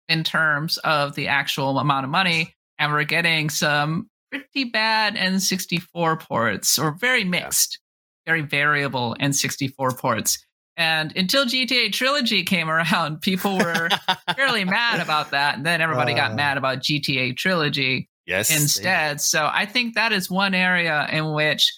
in 0.10 0.24
terms 0.24 0.78
of 0.80 1.16
the 1.16 1.30
actual 1.30 1.80
amount 1.80 2.04
of 2.04 2.10
money, 2.12 2.54
and 2.78 2.92
we're 2.92 3.04
getting 3.06 3.50
some 3.50 4.10
pretty 4.40 4.70
bad 4.70 5.16
N64 5.16 6.20
ports 6.22 6.78
or 6.80 6.96
very 7.00 7.24
mixed 7.24 7.80
very 8.28 8.42
variable 8.42 9.16
N64 9.20 9.98
ports. 9.98 10.46
And 10.76 11.16
until 11.16 11.46
GTA 11.46 11.92
Trilogy 11.94 12.44
came 12.44 12.70
around, 12.70 13.22
people 13.22 13.58
were 13.58 13.90
fairly 14.36 14.66
mad 14.66 15.00
about 15.00 15.32
that. 15.32 15.56
And 15.56 15.66
then 15.66 15.82
everybody 15.82 16.14
got 16.14 16.34
Uh. 16.34 16.36
mad 16.36 16.58
about 16.58 16.80
GTA 16.80 17.36
Trilogy 17.36 18.10
yes. 18.28 18.52
instead. 18.56 19.22
So 19.22 19.50
I 19.52 19.66
think 19.66 19.96
that 19.96 20.12
is 20.12 20.30
one 20.30 20.54
area 20.54 21.08
in 21.12 21.34
which 21.34 21.74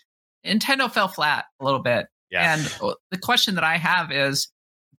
Nintendo 0.45 0.91
fell 0.91 1.07
flat 1.07 1.45
a 1.61 1.65
little 1.65 1.81
bit. 1.83 2.07
Yeah. 2.31 2.55
And 2.55 2.95
the 3.11 3.17
question 3.17 3.55
that 3.55 3.63
I 3.63 3.77
have 3.77 4.11
is 4.11 4.49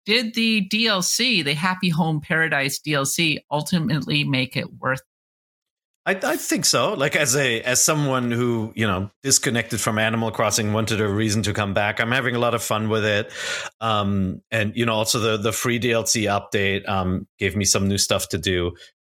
did 0.06 0.36
the 0.36 0.68
DLC, 0.72 1.44
the 1.44 1.54
Happy 1.56 1.90
Home 1.90 2.22
Paradise 2.22 2.80
DLC, 2.80 3.40
ultimately 3.52 4.24
make 4.24 4.56
it 4.56 4.72
worth 4.80 5.02
I, 6.10 6.20
I 6.24 6.38
think 6.38 6.66
so. 6.66 6.94
Like 6.94 7.16
as 7.16 7.36
a 7.36 7.62
as 7.62 7.84
someone 7.84 8.32
who 8.32 8.74
you 8.76 8.88
know 8.88 9.12
disconnected 9.22 9.80
from 9.80 10.00
Animal 10.00 10.32
Crossing, 10.32 10.74
wanted 10.74 11.02
a 11.02 11.08
reason 11.08 11.44
to 11.44 11.54
come 11.54 11.76
back. 11.76 12.00
I'm 12.00 12.12
having 12.12 12.36
a 12.36 12.40
lot 12.40 12.56
of 12.56 12.64
fun 12.64 12.90
with 12.90 13.06
it, 13.06 13.32
um, 13.80 14.42
and 14.50 14.76
you 14.76 14.88
know 14.88 14.96
also 14.96 15.20
the 15.20 15.38
the 15.38 15.52
free 15.52 15.80
DLC 15.80 16.24
update 16.24 16.90
um, 16.90 17.28
gave 17.38 17.56
me 17.56 17.64
some 17.64 17.88
new 17.88 18.00
stuff 18.00 18.30
to 18.30 18.40
do. 18.40 18.72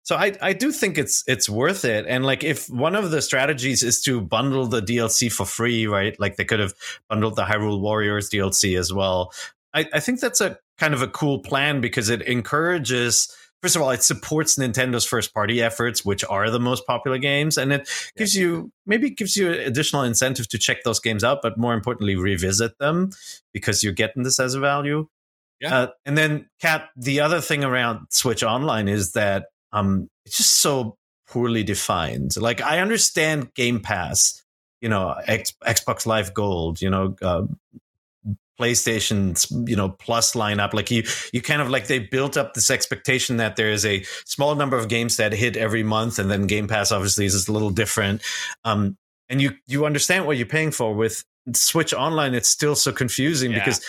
So 0.03 0.17
I 0.17 0.35
I 0.41 0.51
do 0.51 0.73
think 0.73 0.97
it's 0.97 1.23
it's 1.27 1.47
worth 1.47 1.85
it. 1.85 2.07
And 2.09 2.25
like 2.25 2.43
if 2.43 2.69
one 2.69 2.95
of 2.95 3.09
the 3.09 3.21
strategies 3.21 3.83
is 3.83 4.01
to 4.01 4.19
bundle 4.19 4.67
the 4.67 4.81
DLC 4.81 5.31
for 5.31 5.45
free, 5.45 5.87
right? 5.87 6.19
Like 6.19 6.35
they 6.35 6.43
could 6.43 6.59
have 6.59 6.73
bundled 7.07 7.37
the 7.37 7.45
Hyrule 7.45 7.79
Warriors 7.79 8.29
DLC 8.29 8.77
as 8.77 8.91
well. 8.91 9.31
I, 9.73 9.87
I 9.93 10.01
think 10.01 10.19
that's 10.19 10.41
a 10.41 10.57
kind 10.77 10.93
of 10.93 11.01
a 11.01 11.07
cool 11.07 11.39
plan 11.39 11.79
because 11.79 12.09
it 12.09 12.21
encourages 12.23 13.33
first 13.61 13.75
of 13.75 13.81
all, 13.81 13.91
it 13.91 14.03
supports 14.03 14.57
Nintendo's 14.57 15.05
first 15.05 15.33
party 15.33 15.61
efforts, 15.61 16.03
which 16.03 16.23
are 16.25 16.49
the 16.49 16.59
most 16.59 16.85
popular 16.87 17.17
games, 17.17 17.57
and 17.57 17.71
it 17.71 17.89
gives 18.17 18.35
you 18.35 18.71
maybe 18.85 19.09
gives 19.09 19.35
you 19.35 19.51
additional 19.51 20.03
incentive 20.03 20.47
to 20.49 20.57
check 20.57 20.83
those 20.83 20.99
games 20.99 21.23
out, 21.23 21.41
but 21.41 21.57
more 21.57 21.73
importantly, 21.73 22.15
revisit 22.15 22.77
them 22.79 23.11
because 23.53 23.83
you're 23.83 23.93
getting 23.93 24.23
this 24.23 24.39
as 24.39 24.55
a 24.55 24.59
value. 24.59 25.07
Yeah. 25.59 25.75
Uh, 25.75 25.87
and 26.05 26.17
then, 26.17 26.49
Kat, 26.59 26.89
the 26.95 27.19
other 27.19 27.39
thing 27.39 27.63
around 27.63 28.07
Switch 28.09 28.43
Online 28.43 28.87
is 28.87 29.11
that 29.11 29.45
um, 29.71 30.09
it's 30.25 30.37
just 30.37 30.59
so 30.59 30.97
poorly 31.27 31.63
defined. 31.63 32.35
Like, 32.35 32.61
I 32.61 32.79
understand 32.79 33.53
Game 33.53 33.79
Pass, 33.79 34.43
you 34.81 34.89
know, 34.89 35.15
X, 35.27 35.53
Xbox 35.63 36.07
Live 36.07 36.33
Gold, 36.33 36.81
you 36.81 36.89
know, 36.89 37.15
uh, 37.21 37.43
PlayStation's 38.59 39.47
you 39.69 39.75
know 39.75 39.89
plus 39.89 40.33
lineup. 40.33 40.73
Like 40.73 40.91
you, 40.91 41.03
you 41.33 41.41
kind 41.41 41.61
of 41.61 41.69
like 41.69 41.87
they 41.87 41.99
built 41.99 42.37
up 42.37 42.53
this 42.53 42.69
expectation 42.69 43.37
that 43.37 43.55
there 43.55 43.71
is 43.71 43.85
a 43.85 44.03
small 44.25 44.55
number 44.55 44.77
of 44.77 44.87
games 44.87 45.17
that 45.17 45.33
hit 45.33 45.57
every 45.57 45.83
month, 45.83 46.19
and 46.19 46.29
then 46.29 46.47
Game 46.47 46.67
Pass 46.67 46.91
obviously 46.91 47.25
is 47.25 47.47
a 47.47 47.51
little 47.51 47.71
different. 47.71 48.21
Um, 48.63 48.97
and 49.29 49.41
you 49.41 49.51
you 49.67 49.85
understand 49.85 50.25
what 50.25 50.37
you're 50.37 50.45
paying 50.45 50.71
for 50.71 50.93
with 50.93 51.23
Switch 51.53 51.93
Online. 51.93 52.33
It's 52.33 52.49
still 52.49 52.75
so 52.75 52.91
confusing 52.91 53.51
Yeah. 53.51 53.59
because 53.59 53.81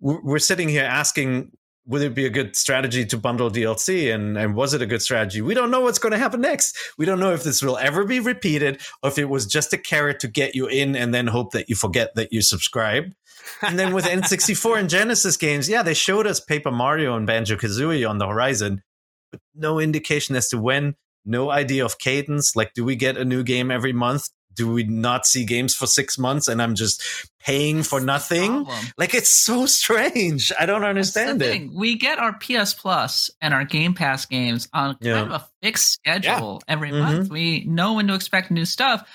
we're 0.00 0.38
sitting 0.38 0.68
here 0.68 0.84
asking. 0.84 1.52
Would 1.86 2.02
it 2.02 2.14
be 2.14 2.26
a 2.26 2.30
good 2.30 2.54
strategy 2.54 3.04
to 3.06 3.18
bundle 3.18 3.50
DLC? 3.50 4.14
And, 4.14 4.38
and 4.38 4.54
was 4.54 4.72
it 4.72 4.82
a 4.82 4.86
good 4.86 5.02
strategy? 5.02 5.40
We 5.42 5.52
don't 5.52 5.72
know 5.72 5.80
what's 5.80 5.98
going 5.98 6.12
to 6.12 6.16
happen 6.18 6.40
next. 6.40 6.76
We 6.96 7.06
don't 7.06 7.18
know 7.18 7.32
if 7.32 7.42
this 7.42 7.60
will 7.60 7.76
ever 7.76 8.04
be 8.04 8.20
repeated 8.20 8.80
or 9.02 9.10
if 9.10 9.18
it 9.18 9.24
was 9.24 9.46
just 9.46 9.72
a 9.72 9.76
carrot 9.76 10.20
to 10.20 10.28
get 10.28 10.54
you 10.54 10.68
in 10.68 10.94
and 10.94 11.12
then 11.12 11.26
hope 11.26 11.50
that 11.54 11.68
you 11.68 11.74
forget 11.74 12.14
that 12.14 12.32
you 12.32 12.40
subscribed. 12.40 13.16
And 13.62 13.78
then 13.78 13.92
with 13.94 14.04
N64 14.04 14.78
and 14.78 14.90
Genesis 14.90 15.36
games, 15.36 15.68
yeah, 15.68 15.82
they 15.82 15.94
showed 15.94 16.26
us 16.26 16.40
Paper 16.40 16.70
Mario 16.70 17.16
and 17.16 17.26
Banjo 17.26 17.56
Kazooie 17.56 18.08
on 18.08 18.18
the 18.18 18.26
horizon, 18.26 18.82
but 19.30 19.40
no 19.54 19.78
indication 19.78 20.34
as 20.36 20.48
to 20.48 20.58
when, 20.58 20.96
no 21.24 21.50
idea 21.50 21.84
of 21.84 21.98
cadence. 21.98 22.56
Like, 22.56 22.72
do 22.74 22.84
we 22.84 22.96
get 22.96 23.16
a 23.16 23.24
new 23.24 23.42
game 23.44 23.70
every 23.70 23.92
month? 23.92 24.28
Do 24.54 24.70
we 24.70 24.82
not 24.84 25.24
see 25.24 25.46
games 25.46 25.74
for 25.74 25.86
six 25.86 26.18
months 26.18 26.46
and 26.46 26.60
I'm 26.60 26.74
just 26.74 27.02
paying 27.40 27.82
for 27.82 28.00
nothing? 28.00 28.66
Like, 28.98 29.14
it's 29.14 29.30
so 29.32 29.64
strange. 29.64 30.52
I 30.60 30.66
don't 30.66 30.84
understand 30.84 31.40
it. 31.40 31.46
thing. 31.50 31.74
We 31.74 31.96
get 31.96 32.18
our 32.18 32.34
PS 32.38 32.74
Plus 32.74 33.30
and 33.40 33.54
our 33.54 33.64
Game 33.64 33.94
Pass 33.94 34.26
games 34.26 34.68
on 34.74 34.96
Yeah. 35.00 35.14
kind 35.14 35.32
of 35.32 35.40
a 35.40 35.48
fixed 35.62 35.92
schedule 35.92 36.60
every 36.68 36.90
Mhm. 36.90 36.98
month. 37.00 37.30
We 37.30 37.64
know 37.64 37.94
when 37.94 38.08
to 38.08 38.14
expect 38.14 38.50
new 38.50 38.66
stuff. 38.66 39.08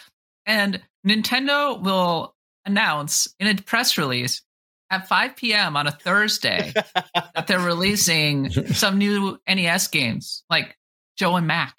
And 0.47 0.81
Nintendo 1.05 1.79
will 1.83 2.33
announce 2.67 3.33
in 3.39 3.47
a 3.47 3.55
press 3.61 3.97
release 3.97 4.41
at 4.89 5.07
5 5.07 5.35
p.m. 5.35 5.75
on 5.75 5.87
a 5.87 5.91
Thursday 5.91 6.73
that 6.93 7.47
they're 7.47 7.59
releasing 7.59 8.49
some 8.51 8.97
new 8.97 9.39
NES 9.47 9.87
games 9.87 10.43
like 10.49 10.77
Joe 11.17 11.35
and 11.35 11.47
Mac. 11.47 11.75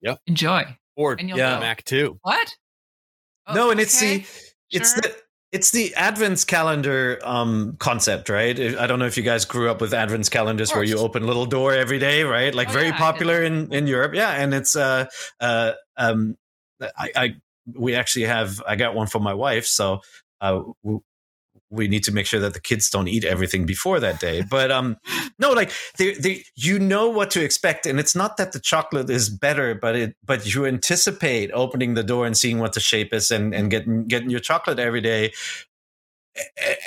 Yep. 0.00 0.18
Enjoy. 0.26 0.76
Or 0.96 1.12
And 1.18 1.28
you'll 1.28 1.38
Yeah. 1.38 1.54
go, 1.56 1.60
Mac 1.60 1.84
too. 1.84 2.18
what? 2.22 2.56
Oh, 3.46 3.54
no, 3.54 3.70
and 3.70 3.80
it's 3.80 4.00
okay, 4.02 4.18
the 4.18 4.24
it's 4.70 4.92
sure. 4.92 5.00
the 5.02 5.16
it's 5.52 5.70
the 5.70 5.90
advents 5.96 6.46
calendar 6.46 7.18
um 7.24 7.76
concept 7.78 8.28
right 8.30 8.58
i 8.78 8.86
don't 8.86 8.98
know 8.98 9.04
if 9.04 9.16
you 9.18 9.22
guys 9.22 9.44
grew 9.44 9.70
up 9.70 9.80
with 9.82 9.92
advents 9.92 10.30
calendars 10.30 10.72
where 10.72 10.82
you 10.82 10.96
open 10.96 11.24
a 11.24 11.26
little 11.26 11.44
door 11.44 11.74
every 11.74 11.98
day 11.98 12.22
right 12.22 12.54
like 12.54 12.70
Oh, 12.70 12.72
very 12.72 12.86
yeah, 12.86 12.96
popular 12.96 13.42
in 13.42 13.70
in 13.70 13.86
europe 13.86 14.14
yeah 14.14 14.30
and 14.30 14.54
it's 14.54 14.74
uh 14.74 15.04
uh 15.40 15.72
um 15.98 16.36
i 16.80 17.10
i 17.16 17.34
we 17.74 17.94
actually 17.94 18.24
have 18.24 18.62
i 18.66 18.76
got 18.76 18.94
one 18.94 19.06
for 19.06 19.20
my 19.20 19.34
wife 19.34 19.66
so 19.66 20.00
uh 20.40 20.62
w- 20.82 21.02
we 21.70 21.88
need 21.88 22.04
to 22.04 22.12
make 22.12 22.26
sure 22.26 22.40
that 22.40 22.52
the 22.52 22.60
kids 22.60 22.90
don't 22.90 23.08
eat 23.08 23.24
everything 23.24 23.64
before 23.64 23.98
that 23.98 24.20
day 24.20 24.42
but 24.50 24.70
um 24.70 24.96
no 25.38 25.52
like 25.52 25.70
they, 25.96 26.12
they 26.14 26.44
you 26.54 26.78
know 26.78 27.08
what 27.08 27.30
to 27.30 27.42
expect 27.42 27.86
and 27.86 27.98
it's 27.98 28.14
not 28.14 28.36
that 28.36 28.52
the 28.52 28.60
chocolate 28.60 29.08
is 29.08 29.30
better 29.30 29.74
but 29.74 29.96
it 29.96 30.16
but 30.24 30.54
you 30.54 30.66
anticipate 30.66 31.50
opening 31.52 31.94
the 31.94 32.02
door 32.02 32.26
and 32.26 32.36
seeing 32.36 32.58
what 32.58 32.74
the 32.74 32.80
shape 32.80 33.14
is 33.14 33.30
and 33.30 33.54
and 33.54 33.70
getting 33.70 34.06
getting 34.06 34.30
your 34.30 34.40
chocolate 34.40 34.78
every 34.78 35.00
day. 35.00 35.32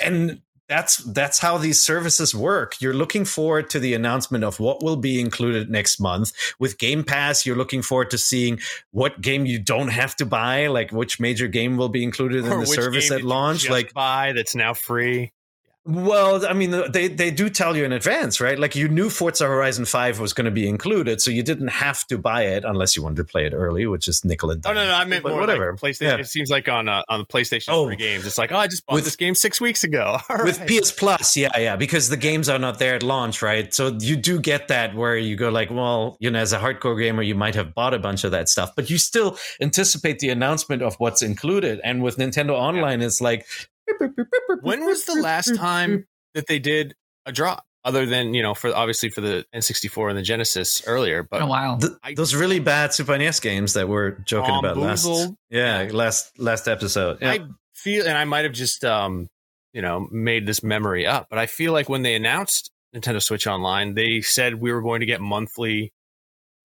And 0.02 0.40
that's 0.68 0.96
that's 1.12 1.38
how 1.38 1.58
these 1.58 1.80
services 1.80 2.34
work. 2.34 2.80
You're 2.80 2.94
looking 2.94 3.24
forward 3.24 3.70
to 3.70 3.78
the 3.78 3.94
announcement 3.94 4.44
of 4.44 4.58
what 4.58 4.82
will 4.82 4.96
be 4.96 5.20
included 5.20 5.70
next 5.70 6.00
month. 6.00 6.32
With 6.58 6.78
game 6.78 7.04
pass 7.04 7.46
you're 7.46 7.56
looking 7.56 7.82
forward 7.82 8.10
to 8.10 8.18
seeing 8.18 8.58
what 8.90 9.20
game 9.20 9.46
you 9.46 9.58
don't 9.58 9.88
have 9.88 10.16
to 10.16 10.26
buy 10.26 10.66
like 10.66 10.90
which 10.90 11.20
major 11.20 11.48
game 11.48 11.76
will 11.76 11.88
be 11.88 12.02
included 12.02 12.44
in 12.44 12.52
Or 12.52 12.60
the 12.60 12.66
service 12.66 13.10
at 13.10 13.22
launch. 13.22 13.70
like 13.70 13.92
buy 13.94 14.32
that's 14.34 14.54
now 14.54 14.74
free. 14.74 15.32
Well, 15.86 16.44
I 16.46 16.52
mean, 16.52 16.72
they, 16.90 17.06
they 17.06 17.30
do 17.30 17.48
tell 17.48 17.76
you 17.76 17.84
in 17.84 17.92
advance, 17.92 18.40
right? 18.40 18.58
Like 18.58 18.74
you 18.74 18.88
knew 18.88 19.08
Forza 19.08 19.46
Horizon 19.46 19.84
5 19.84 20.18
was 20.18 20.32
going 20.32 20.44
to 20.46 20.50
be 20.50 20.68
included, 20.68 21.20
so 21.20 21.30
you 21.30 21.44
didn't 21.44 21.68
have 21.68 22.04
to 22.08 22.18
buy 22.18 22.42
it 22.46 22.64
unless 22.64 22.96
you 22.96 23.02
wanted 23.04 23.16
to 23.18 23.24
play 23.24 23.46
it 23.46 23.52
early, 23.54 23.86
which 23.86 24.08
is 24.08 24.24
nickel 24.24 24.50
and 24.50 24.66
Oh 24.66 24.70
dime. 24.70 24.74
no, 24.74 24.84
no, 24.86 24.94
I 24.94 25.04
meant 25.04 25.22
But 25.22 25.30
more 25.32 25.40
whatever. 25.40 25.70
Like 25.70 25.80
PlayStation. 25.80 26.00
Yeah. 26.00 26.16
It 26.16 26.26
seems 26.26 26.50
like 26.50 26.68
on 26.68 26.88
uh, 26.88 27.02
on 27.08 27.20
the 27.20 27.24
PlayStation 27.26 27.68
Oh. 27.68 27.86
free 27.86 27.94
games, 27.96 28.26
it's 28.26 28.36
like, 28.36 28.50
oh, 28.50 28.56
I 28.56 28.66
just 28.66 28.84
bought 28.84 28.94
With- 28.96 29.04
this 29.04 29.14
game 29.16 29.36
six 29.36 29.60
weeks 29.60 29.84
ago. 29.84 30.18
All 30.28 30.44
With 30.44 30.58
right. 30.58 30.68
PS 30.82 30.90
Plus, 30.90 31.36
yeah, 31.36 31.56
yeah, 31.56 31.76
because 31.76 32.08
the 32.08 32.16
games 32.16 32.48
are 32.48 32.58
not 32.58 32.80
there 32.80 32.96
at 32.96 33.04
launch, 33.04 33.40
right? 33.40 33.72
So 33.72 33.96
you 34.00 34.16
do 34.16 34.40
get 34.40 34.66
that 34.68 34.94
where 34.96 35.16
you 35.16 35.36
go 35.36 35.50
like, 35.50 35.70
well, 35.70 36.16
you 36.18 36.30
know, 36.32 36.40
as 36.40 36.52
a 36.52 36.58
hardcore 36.58 36.98
gamer, 37.00 37.22
you 37.22 37.36
might 37.36 37.54
have 37.54 37.74
bought 37.74 37.94
a 37.94 37.98
bunch 38.00 38.24
of 38.24 38.32
that 38.32 38.48
stuff, 38.48 38.72
but 38.74 38.90
you 38.90 38.98
still 38.98 39.38
anticipate 39.60 40.18
the 40.18 40.30
announcement 40.30 40.82
of 40.82 40.96
what's 40.96 41.22
included. 41.22 41.80
And 41.84 42.02
with 42.02 42.16
Nintendo 42.16 42.50
Online, 42.50 43.02
it's 43.02 43.20
like, 43.20 43.46
when 44.60 44.84
was 44.84 45.04
the 45.04 45.14
last 45.14 45.54
time 45.56 46.06
that 46.34 46.46
they 46.46 46.58
did 46.58 46.94
a 47.24 47.32
drop? 47.32 47.64
Other 47.84 48.04
than 48.04 48.34
you 48.34 48.42
know, 48.42 48.52
for 48.52 48.74
obviously 48.74 49.10
for 49.10 49.20
the 49.20 49.44
N64 49.54 50.08
and 50.08 50.18
the 50.18 50.22
Genesis 50.22 50.82
earlier, 50.88 51.22
but 51.22 51.38
Been 51.38 51.46
a 51.46 51.48
while. 51.48 51.78
Th- 51.78 52.16
those 52.16 52.34
really 52.34 52.58
bad 52.58 52.92
Super 52.92 53.16
NES 53.16 53.38
games 53.38 53.74
that 53.74 53.88
we're 53.88 54.10
joking 54.24 54.56
about 54.56 54.76
last, 54.76 55.08
yeah, 55.50 55.88
last 55.92 56.36
last 56.36 56.66
episode. 56.66 57.18
Yeah. 57.20 57.30
I 57.30 57.46
feel, 57.74 58.04
and 58.04 58.18
I 58.18 58.24
might 58.24 58.42
have 58.42 58.54
just, 58.54 58.84
um, 58.84 59.28
you 59.72 59.82
know, 59.82 60.08
made 60.10 60.46
this 60.46 60.64
memory 60.64 61.06
up, 61.06 61.28
but 61.30 61.38
I 61.38 61.46
feel 61.46 61.72
like 61.72 61.88
when 61.88 62.02
they 62.02 62.16
announced 62.16 62.72
Nintendo 62.92 63.22
Switch 63.22 63.46
Online, 63.46 63.94
they 63.94 64.20
said 64.20 64.56
we 64.56 64.72
were 64.72 64.82
going 64.82 64.98
to 64.98 65.06
get 65.06 65.20
monthly, 65.20 65.92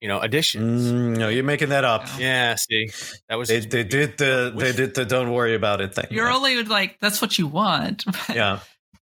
you 0.02 0.08
know, 0.08 0.20
editions. 0.20 0.92
Mm, 0.92 1.18
no, 1.18 1.30
you're 1.30 1.44
making 1.44 1.70
that 1.70 1.84
up. 1.86 2.06
Yeah, 2.18 2.56
see, 2.56 2.90
that 3.30 3.36
was 3.38 3.48
They, 3.50 3.60
they 3.60 3.84
did 3.84 4.18
the 4.18 4.52
they 4.56 4.72
did 4.74 4.96
the 4.96 5.06
don't 5.06 5.32
worry 5.32 5.56
about 5.56 5.80
it 5.80 5.94
thing. 5.96 6.08
You're 6.10 6.32
only 6.32 6.64
like, 6.64 7.00
that's 7.00 7.22
what 7.22 7.38
you 7.38 7.48
want. 7.48 8.04
yeah, 8.34 8.60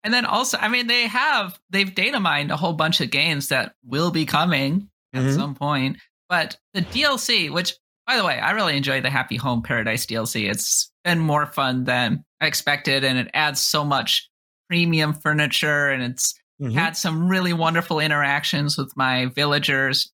And 0.04 0.14
then 0.14 0.26
also, 0.26 0.58
I 0.58 0.68
mean, 0.70 0.88
they 0.88 1.08
have 1.08 1.60
they've 1.70 1.94
data 1.94 2.20
mined 2.20 2.52
a 2.52 2.58
whole 2.58 2.74
bunch 2.74 3.02
of 3.02 3.10
games 3.12 3.50
that 3.50 3.74
will 3.84 4.12
be 4.12 4.26
coming 4.26 4.90
at 5.14 5.24
Mhm. 5.24 5.36
some 5.36 5.56
point. 5.56 5.98
But 6.30 6.58
the 6.74 6.82
DLC, 6.82 7.50
which 7.52 7.74
by 8.08 8.18
the 8.18 8.26
way, 8.26 8.38
I 8.40 8.52
really 8.52 8.78
enjoy 8.78 9.02
the 9.02 9.10
Happy 9.10 9.38
Home 9.38 9.62
Paradise 9.64 10.06
DLC. 10.06 10.50
It's 10.50 10.92
been 11.04 11.20
more 11.20 11.46
fun 11.48 11.86
than 11.86 12.24
I 12.42 12.48
expected, 12.48 13.04
and 13.04 13.18
it 13.18 13.30
adds 13.34 13.62
so 13.64 13.84
much 13.84 14.30
premium 14.70 15.14
furniture, 15.14 15.90
and 15.90 16.04
it's 16.04 16.34
Mhm. 16.62 16.74
had 16.74 16.96
some 16.96 17.28
really 17.28 17.52
wonderful 17.54 18.00
interactions 18.00 18.78
with 18.78 18.96
my 18.96 19.26
villagers. 19.28 20.12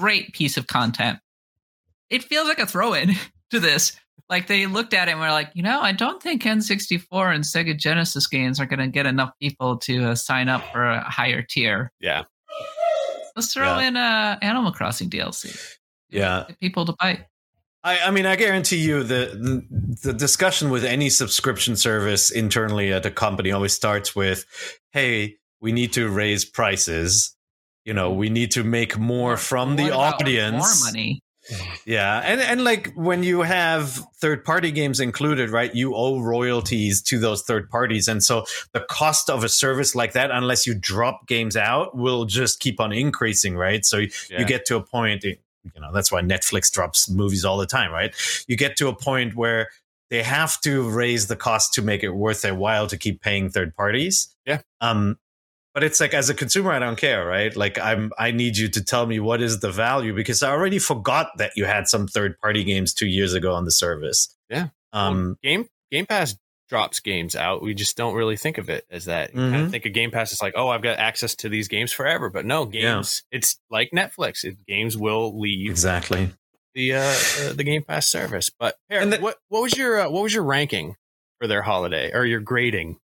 Great 0.00 0.32
piece 0.32 0.56
of 0.56 0.66
content. 0.66 1.18
It 2.08 2.24
feels 2.24 2.48
like 2.48 2.58
a 2.58 2.66
throw 2.66 2.94
in 2.94 3.10
to 3.50 3.60
this. 3.60 3.92
Like 4.28 4.46
they 4.46 4.66
looked 4.66 4.94
at 4.94 5.08
it 5.08 5.12
and 5.12 5.20
were 5.20 5.30
like, 5.30 5.50
you 5.54 5.62
know, 5.62 5.80
I 5.80 5.92
don't 5.92 6.22
think 6.22 6.42
N64 6.44 7.34
and 7.34 7.44
Sega 7.44 7.76
Genesis 7.76 8.26
games 8.28 8.60
are 8.60 8.66
going 8.66 8.78
to 8.78 8.86
get 8.86 9.04
enough 9.06 9.32
people 9.40 9.76
to 9.78 10.10
uh, 10.10 10.14
sign 10.14 10.48
up 10.48 10.62
for 10.72 10.84
a 10.84 11.00
higher 11.02 11.42
tier. 11.42 11.92
yeah. 12.00 12.22
Let's 13.36 13.52
throw 13.54 13.78
Yeah. 13.78 13.88
in 13.88 13.96
uh, 13.96 14.38
Animal 14.42 14.72
Crossing 14.72 15.08
DLC. 15.10 15.56
yeah. 16.10 16.44
Get 16.48 16.60
people 16.60 16.84
to 16.86 16.94
buy. 16.98 17.26
I, 17.82 18.00
I 18.00 18.10
mean, 18.10 18.26
I 18.26 18.36
guarantee 18.36 18.76
you 18.78 19.02
the, 19.04 19.64
the 20.04 20.06
the 20.10 20.12
discussion 20.12 20.68
with 20.70 20.84
any 20.84 21.08
subscription 21.10 21.76
service 21.76 22.30
internally 22.30 22.92
at 22.92 23.06
a 23.06 23.10
company 23.10 23.52
always 23.52 23.72
starts 23.72 24.14
with, 24.14 24.44
"Hey, 24.92 25.36
we 25.60 25.72
need 25.72 25.92
to 25.94 26.08
raise 26.10 26.44
prices. 26.44 27.34
You 27.90 27.94
know, 27.94 28.12
we 28.12 28.30
need 28.30 28.52
to 28.52 28.62
make 28.62 28.96
more 29.00 29.36
from 29.36 29.74
the 29.74 29.90
audience. 29.90 30.80
More 30.80 30.92
money. 30.92 31.24
Yeah, 31.84 32.20
and 32.24 32.40
and 32.40 32.62
like 32.62 32.92
when 32.94 33.24
you 33.24 33.42
have 33.42 34.00
third 34.20 34.44
party 34.44 34.70
games 34.70 35.00
included, 35.00 35.50
right? 35.50 35.74
You 35.74 35.96
owe 35.96 36.20
royalties 36.20 37.02
to 37.02 37.18
those 37.18 37.42
third 37.42 37.68
parties, 37.68 38.06
and 38.06 38.22
so 38.22 38.46
the 38.74 38.86
cost 38.88 39.28
of 39.28 39.42
a 39.42 39.48
service 39.48 39.96
like 39.96 40.12
that, 40.12 40.30
unless 40.30 40.68
you 40.68 40.74
drop 40.76 41.26
games 41.26 41.56
out, 41.56 41.96
will 41.96 42.26
just 42.26 42.60
keep 42.60 42.78
on 42.78 42.92
increasing, 42.92 43.56
right? 43.56 43.84
So 43.84 43.96
you 43.96 44.44
get 44.46 44.66
to 44.66 44.76
a 44.76 44.80
point. 44.80 45.24
you 45.24 45.36
know 45.80 45.92
that's 45.92 46.12
why 46.12 46.22
Netflix 46.22 46.70
drops 46.70 47.10
movies 47.10 47.44
all 47.44 47.58
the 47.58 47.66
time, 47.66 47.90
right? 47.90 48.14
You 48.46 48.54
get 48.54 48.76
to 48.76 48.86
a 48.86 48.94
point 48.94 49.34
where 49.34 49.68
they 50.10 50.22
have 50.22 50.60
to 50.60 50.88
raise 50.88 51.26
the 51.26 51.34
cost 51.34 51.74
to 51.74 51.82
make 51.82 52.04
it 52.04 52.10
worth 52.10 52.42
their 52.42 52.54
while 52.54 52.86
to 52.86 52.96
keep 52.96 53.20
paying 53.20 53.50
third 53.50 53.74
parties. 53.74 54.32
Yeah. 54.46 54.60
Um, 54.80 55.18
but 55.74 55.84
it's 55.84 56.00
like 56.00 56.14
as 56.14 56.28
a 56.28 56.34
consumer, 56.34 56.72
I 56.72 56.78
don't 56.78 56.96
care, 56.96 57.24
right? 57.26 57.54
Like 57.56 57.78
I'm, 57.78 58.12
I 58.18 58.32
need 58.32 58.56
you 58.56 58.68
to 58.68 58.84
tell 58.84 59.06
me 59.06 59.20
what 59.20 59.40
is 59.40 59.60
the 59.60 59.70
value 59.70 60.14
because 60.14 60.42
I 60.42 60.50
already 60.50 60.78
forgot 60.78 61.28
that 61.38 61.52
you 61.56 61.64
had 61.64 61.88
some 61.88 62.06
third 62.06 62.38
party 62.40 62.64
games 62.64 62.92
two 62.92 63.06
years 63.06 63.34
ago 63.34 63.54
on 63.54 63.64
the 63.64 63.70
service. 63.70 64.34
Yeah. 64.48 64.68
Um, 64.92 65.36
Game 65.42 65.68
Game 65.90 66.06
Pass 66.06 66.36
drops 66.68 67.00
games 67.00 67.34
out. 67.36 67.62
We 67.62 67.74
just 67.74 67.96
don't 67.96 68.14
really 68.14 68.36
think 68.36 68.58
of 68.58 68.68
it 68.68 68.84
as 68.90 69.04
that. 69.06 69.34
You 69.34 69.40
kind 69.40 69.62
of 69.64 69.70
think 69.70 69.86
of 69.86 69.92
Game 69.92 70.10
Pass 70.10 70.32
is 70.32 70.40
like, 70.40 70.54
oh, 70.56 70.68
I've 70.68 70.82
got 70.82 70.98
access 70.98 71.34
to 71.36 71.48
these 71.48 71.68
games 71.68 71.92
forever. 71.92 72.30
But 72.30 72.46
no, 72.46 72.64
games. 72.64 73.24
It's 73.30 73.60
like 73.70 73.90
Netflix. 73.94 74.44
It, 74.44 74.64
games 74.66 74.96
will 74.96 75.38
leave 75.38 75.70
exactly. 75.70 76.30
the 76.74 76.94
uh, 76.94 77.14
uh, 77.42 77.52
the 77.52 77.64
Game 77.64 77.82
Pass 77.82 78.08
service. 78.08 78.50
But 78.50 78.76
the- 79.10 79.18
what 79.18 79.36
what 79.48 79.62
was 79.62 79.76
your 79.76 80.00
uh, 80.00 80.10
what 80.10 80.22
was 80.22 80.34
your 80.34 80.44
ranking 80.44 80.96
for 81.40 81.46
their 81.46 81.62
holiday 81.62 82.12
or 82.12 82.24
your 82.24 82.40
grading? 82.40 82.98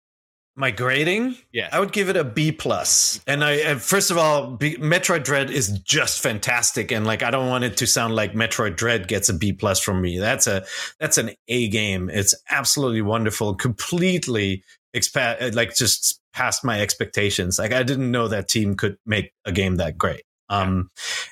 My 0.58 0.72
grading, 0.72 1.36
Yeah. 1.52 1.68
I 1.72 1.82
would 1.82 1.92
give 1.92 2.08
it 2.08 2.16
a 2.16 2.24
B 2.24 2.54
plus. 2.54 3.20
And 3.28 3.44
I, 3.44 3.76
first 3.76 4.10
of 4.10 4.18
all, 4.18 4.52
B, 4.52 4.78
Metroid 4.78 5.24
Dread 5.26 5.50
is 5.50 5.80
just 5.80 6.22
fantastic, 6.22 6.92
and 6.92 7.06
like 7.06 7.24
I 7.24 7.32
don't 7.32 7.50
want 7.50 7.66
it 7.66 7.76
to 7.78 7.88
sound 7.88 8.16
like 8.16 8.34
Metroid 8.34 8.78
Dread 8.78 9.08
gets 9.10 9.28
a 9.28 9.34
B 9.34 9.52
plus 9.52 9.82
from 9.82 10.02
me. 10.02 10.18
That's 10.18 10.48
a 10.48 10.66
that's 11.00 11.18
an 11.18 11.32
A 11.50 11.68
game. 11.68 12.10
It's 12.10 12.34
absolutely 12.50 13.02
wonderful, 13.02 13.56
completely 13.56 14.64
expa- 14.96 15.54
like 15.54 15.76
just 15.76 16.22
past 16.34 16.64
my 16.64 16.80
expectations. 16.80 17.60
Like 17.60 17.74
I 17.74 17.84
didn't 17.84 18.10
know 18.10 18.30
that 18.30 18.48
team 18.48 18.76
could 18.76 18.98
make 19.06 19.34
a 19.44 19.52
game 19.52 19.76
that 19.78 19.98
great. 19.98 20.24
Um, 20.48 20.90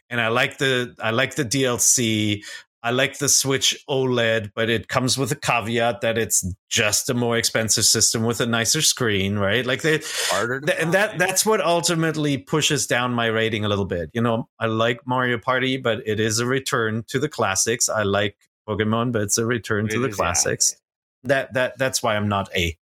and 0.10 0.20
I 0.20 0.28
like 0.30 0.58
the 0.58 0.96
I 1.02 1.12
like 1.12 1.36
the 1.36 1.46
DLC. 1.46 2.44
I 2.86 2.92
like 2.92 3.18
the 3.18 3.30
Switch 3.30 3.82
OLED, 3.90 4.52
but 4.54 4.70
it 4.70 4.90
comes 4.90 5.18
with 5.18 5.32
a 5.32 5.38
caveat 5.38 6.02
that 6.02 6.18
it's 6.18 6.46
just 6.70 7.10
a 7.10 7.14
more 7.14 7.38
expensive 7.38 7.86
system 7.86 8.24
with 8.24 8.42
a 8.42 8.46
nicer 8.46 8.82
screen, 8.82 9.40
right? 9.40 9.66
Like 9.66 9.82
they, 9.84 10.02
Harder, 10.28 10.60
to 10.60 10.66
th- 10.68 10.80
and 10.80 10.94
that 10.94 11.18
that's 11.18 11.46
what 11.46 11.62
ultimately 11.62 12.38
pushes 12.38 12.86
down 12.86 13.14
my 13.14 13.28
rating 13.28 13.64
a 13.64 13.70
little 13.70 13.86
bit. 13.86 14.10
You 14.14 14.22
know, 14.22 14.50
I 14.60 14.66
like 14.66 15.08
Mario 15.08 15.38
Party, 15.38 15.78
but 15.78 16.06
it 16.06 16.20
is 16.20 16.40
a 16.40 16.46
return 16.46 17.06
to 17.08 17.20
the 17.20 17.30
classics. 17.30 17.88
I 17.88 18.04
like 18.04 18.36
Pokemon, 18.68 19.14
but 19.14 19.22
it's 19.22 19.38
a 19.38 19.46
return 19.46 19.88
to 19.88 20.00
the 20.00 20.10
is, 20.10 20.14
yeah. 20.14 20.16
classics. 20.18 20.76
That 21.24 21.54
that 21.54 21.78
that's 21.78 22.04
why 22.04 22.18
I'm 22.18 22.28
not 22.28 22.50
A. 22.54 22.78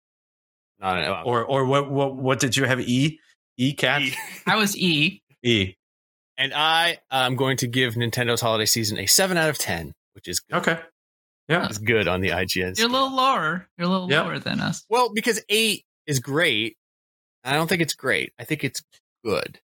Not 0.81 0.99
an- 0.99 1.23
Or 1.25 1.45
or 1.45 1.65
what 1.65 1.91
what 1.91 2.15
what 2.15 2.39
did 2.39 2.57
you 2.57 2.67
have? 2.67 2.81
E 2.81 3.19
E 3.57 3.73
Kat 3.73 4.03
I 4.47 4.55
was 4.55 4.77
E. 4.77 5.23
E. 5.43 5.75
and 6.39 6.55
I 6.55 6.99
am 7.11 7.37
going 7.37 7.59
to 7.59 7.67
give 7.67 7.95
Nintendo's 7.95 8.41
holiday 8.41 8.65
season 8.65 8.99
a 8.99 9.05
seven 9.07 9.37
out 9.37 9.51
of 9.51 9.59
ten, 9.59 9.93
which 10.15 10.27
is 10.29 10.41
good. 10.41 10.57
Okay. 10.59 10.79
Yeah. 11.49 11.65
it's 11.67 11.79
good 11.79 12.09
on 12.09 12.21
the 12.21 12.29
IGN. 12.31 12.79
You're 12.79 12.89
a 12.89 12.93
little 12.93 13.15
lower. 13.15 13.67
You're 13.79 13.87
a 13.87 13.91
little 13.91 14.11
Yeah. 14.11 14.23
lower 14.23 14.39
than 14.39 14.61
us. 14.61 14.85
Well, 14.91 15.11
because 15.15 15.43
eight 15.49 15.85
is 16.07 16.21
great. 16.21 16.77
I 17.45 17.55
don't 17.55 17.69
think 17.69 17.81
it's 17.83 17.95
great. 17.95 18.33
I 18.39 18.45
think 18.45 18.65
it's 18.65 18.83
good. 19.25 19.59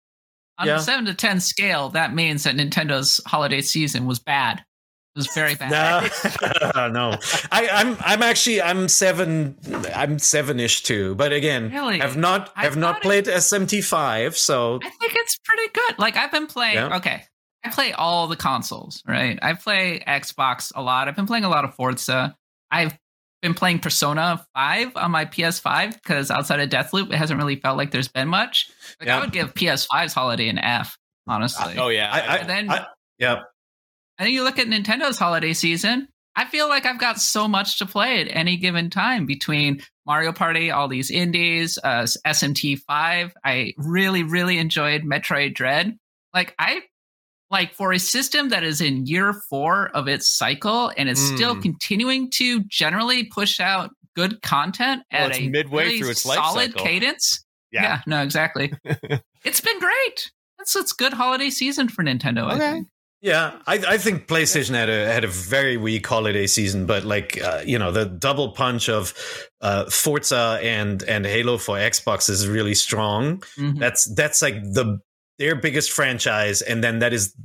On 0.60 0.68
Yeah. 0.68 0.76
the 0.78 0.84
seven 0.84 1.06
to 1.06 1.14
ten 1.16 1.40
scale, 1.40 1.90
that 1.90 2.14
means 2.14 2.44
that 2.44 2.56
Nintendo's 2.56 3.20
holiday 3.26 3.62
season 3.62 4.06
was 4.06 4.20
bad. 4.20 4.64
It 5.16 5.20
was 5.20 5.28
very 5.36 5.56
bad. 5.60 6.12
No, 6.76 6.88
no. 6.88 7.18
I, 7.52 7.68
I'm 7.70 7.98
I'm 8.00 8.22
actually 8.24 8.62
I'm 8.62 8.88
seven 8.88 9.58
I'm 9.94 10.20
seven 10.20 10.60
ish 10.60 10.84
too. 10.84 11.16
But 11.16 11.34
again, 11.34 11.70
Really? 11.72 12.00
have 12.00 12.16
not 12.18 12.52
have 12.56 12.78
not 12.78 13.02
played 13.02 13.26
SMT 13.26 13.84
five. 13.84 14.38
So 14.38 14.80
I 14.84 14.90
think 14.90 15.14
it's 15.16 15.38
pretty 15.44 15.70
good. 15.74 16.00
Like 16.00 16.16
I've 16.18 16.32
been 16.32 16.48
playing. 16.48 16.76
Yeah. 16.76 16.96
Okay, 16.98 17.24
I 17.66 17.70
play 17.72 17.92
all 17.94 18.28
the 18.28 18.38
consoles. 18.38 19.04
Right, 19.06 19.38
I 19.42 19.54
play 19.54 20.02
Xbox 20.08 20.72
a 20.76 20.82
lot. 20.82 21.08
I've 21.08 21.16
been 21.16 21.28
playing 21.28 21.44
a 21.44 21.50
lot 21.50 21.66
of 21.66 21.76
Forza. 21.76 22.36
I've 22.72 22.98
been 23.42 23.54
playing 23.54 23.80
Persona 23.80 24.46
Five 24.56 24.96
on 24.96 25.12
my 25.12 25.26
PS5 25.26 25.94
because 25.96 26.32
outside 26.32 26.60
of 26.62 26.70
Deathloop, 26.70 27.12
it 27.12 27.18
hasn't 27.18 27.38
really 27.38 27.58
felt 27.58 27.76
like 27.76 27.92
there's 27.92 28.08
been 28.08 28.30
much. 28.30 28.70
Like 29.00 29.08
Yeah. 29.08 29.18
I 29.18 29.20
would 29.20 29.34
give 29.34 29.54
PS5's 29.56 30.14
holiday 30.14 30.48
an 30.48 30.58
F. 30.60 30.96
Honestly, 31.28 31.76
oh 31.78 31.90
yeah, 31.90 32.10
I, 32.12 32.40
I, 32.40 32.44
then- 32.44 32.70
I- 32.72 32.86
yeah. 33.20 33.42
And 34.22 34.28
then 34.28 34.36
you 34.36 34.44
look 34.44 34.60
at 34.60 34.68
Nintendo's 34.68 35.18
holiday 35.18 35.52
season. 35.52 36.08
I 36.36 36.46
feel 36.46 36.70
like 36.70 36.86
I've 36.86 37.00
got 37.00 37.20
so 37.20 37.48
much 37.48 37.80
to 37.80 37.88
play 37.88 38.22
at 38.22 38.28
any 38.30 38.56
given 38.56 38.92
time 38.92 39.26
between 39.26 39.82
Mario 40.06 40.32
Party, 40.32 40.70
all 40.70 40.88
these 40.88 41.10
indies, 41.10 41.80
uh, 41.84 42.06
SMT5. 42.28 43.32
I 43.44 43.74
really, 43.78 44.22
really 44.22 44.60
enjoyed 44.60 45.02
Metroid 45.02 45.56
Dread. 45.56 45.98
Like 46.36 46.54
I, 46.60 46.84
like 47.50 47.74
for 47.74 47.92
a 47.94 47.98
system 47.98 48.50
that 48.50 48.64
is 48.64 48.80
in 48.80 49.08
year 49.08 49.34
four 49.50 49.90
of 49.90 50.08
its 50.08 50.30
cycle 50.30 50.92
and 50.96 51.10
is 51.10 51.20
still 51.20 51.56
Mm. 51.56 51.64
continuing 51.64 52.30
to 52.36 52.64
generally 52.66 53.24
push 53.24 53.60
out 53.60 53.90
good 54.16 54.40
content 54.44 55.02
Well, 55.12 55.32
at 55.32 55.36
a 55.40 55.50
midway 55.50 55.86
really 55.86 55.98
through 56.00 56.12
its 56.12 56.28
life 56.28 56.38
solid 56.38 56.72
cycle. 56.74 56.86
cadence. 56.86 57.44
yeah. 57.72 57.82
Yeah, 57.82 58.02
no, 58.06 58.22
exactly. 58.22 58.72
it's 59.44 59.62
been 59.62 59.80
great. 59.80 60.30
It's 60.60 60.76
it's 60.76 60.94
good 60.94 61.14
holiday 61.14 61.50
season 61.50 61.90
for 61.90 62.04
Nintendo. 62.04 62.44
I 62.46 62.54
Okay. 62.54 62.72
think. 62.74 62.88
Yeah, 63.22 63.60
I, 63.68 63.76
I 63.88 63.98
think 64.00 64.28
PlayStation 64.28 64.74
had 64.74 64.90
a 64.90 65.06
had 65.06 65.24
a 65.24 65.28
very 65.28 65.78
weak 65.78 66.08
holiday 66.08 66.48
season, 66.48 66.88
but 66.88 67.04
like 67.04 67.40
uh, 67.40 67.62
you 67.64 67.78
know 67.78 67.92
the 67.92 68.06
double 68.06 68.52
punch 68.54 68.90
of 68.90 69.14
uh, 69.62 69.86
Forza 69.92 70.60
and 70.64 71.04
and 71.04 71.24
Halo 71.26 71.60
for 71.60 71.78
Xbox 71.78 72.30
is 72.32 72.48
really 72.48 72.74
strong. 72.74 73.38
Mhm. 73.60 73.78
That's 73.78 74.12
that's 74.16 74.42
like 74.42 74.56
the 74.64 75.00
their 75.38 75.56
biggest 75.56 75.92
franchise, 75.92 76.64
and 76.64 76.84
then 76.84 77.00
that 77.00 77.14
is 77.14 77.36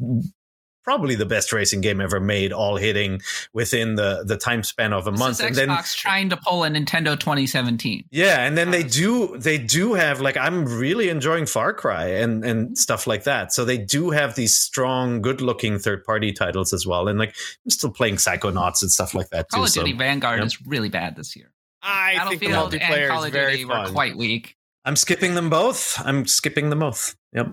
probably 0.87 1.16
the 1.16 1.27
best 1.27 1.53
racing 1.53 1.81
game 1.81 2.01
ever 2.01 2.20
made, 2.20 2.53
all 2.53 2.77
hitting 2.77 3.20
within 3.53 3.96
the 3.96 4.22
the 4.25 4.37
time 4.37 4.62
span 4.62 4.92
of 4.92 5.07
a 5.07 5.11
This 5.11 5.20
month, 5.20 5.40
and 5.40 5.55
Xbox 5.55 5.57
then 5.57 5.85
trying 5.96 6.31
to 6.31 6.37
pull 6.37 6.64
a 6.64 6.68
Nintendo 6.70 7.18
2017. 7.18 8.05
yeah, 8.11 8.46
and 8.46 8.57
then 8.57 8.70
they 8.70 8.85
do 8.85 9.37
they 9.37 9.59
do 9.59 9.94
have 9.94 10.20
like 10.20 10.37
I'm 10.37 10.64
really 10.64 11.09
enjoying 11.09 11.44
Far 11.46 11.75
Cry 11.75 12.07
and 12.07 12.44
and 12.44 12.66
mm-hmm. 12.66 12.75
stuff 12.75 13.07
like 13.07 13.25
that. 13.25 13.53
So 13.53 13.64
they 13.64 13.79
do 13.79 14.11
have 14.11 14.37
these 14.37 14.57
strong, 14.57 15.20
good 15.20 15.40
looking 15.40 15.79
third 15.79 16.05
party 16.05 16.33
titles 16.33 16.72
as 16.72 16.87
well, 16.87 17.09
and 17.09 17.18
like 17.18 17.35
I'm 17.64 17.70
still 17.70 17.90
playing 17.90 18.16
Psychonauts 18.16 18.81
and 18.81 18.90
stuff 18.90 19.12
like 19.12 19.29
that 19.31 19.51
too. 19.51 19.57
Call 19.57 19.64
of 19.64 19.70
so- 19.70 19.83
Duty 19.83 19.99
Vanguard 19.99 20.38
yep. 20.38 20.46
is 20.46 20.64
really 20.66 20.88
bad 20.88 21.16
this 21.16 21.35
year. 21.37 21.53
I 21.83 22.29
think 22.29 22.40
the 22.40 22.49
Battlefield 22.49 22.75
and 22.75 22.83
multiplayer 22.83 23.09
Call 23.09 23.25
of 23.25 23.33
Duty 23.33 23.64
were 23.64 23.87
quite 23.92 24.16
weak. 24.16 24.57
I'm 24.85 24.96
skipping 24.96 25.35
them 25.35 25.51
both. 25.51 26.01
I'm 26.05 26.27
skipping 26.27 26.70
them 26.70 26.79
both. 26.79 27.16
Yep. 27.33 27.49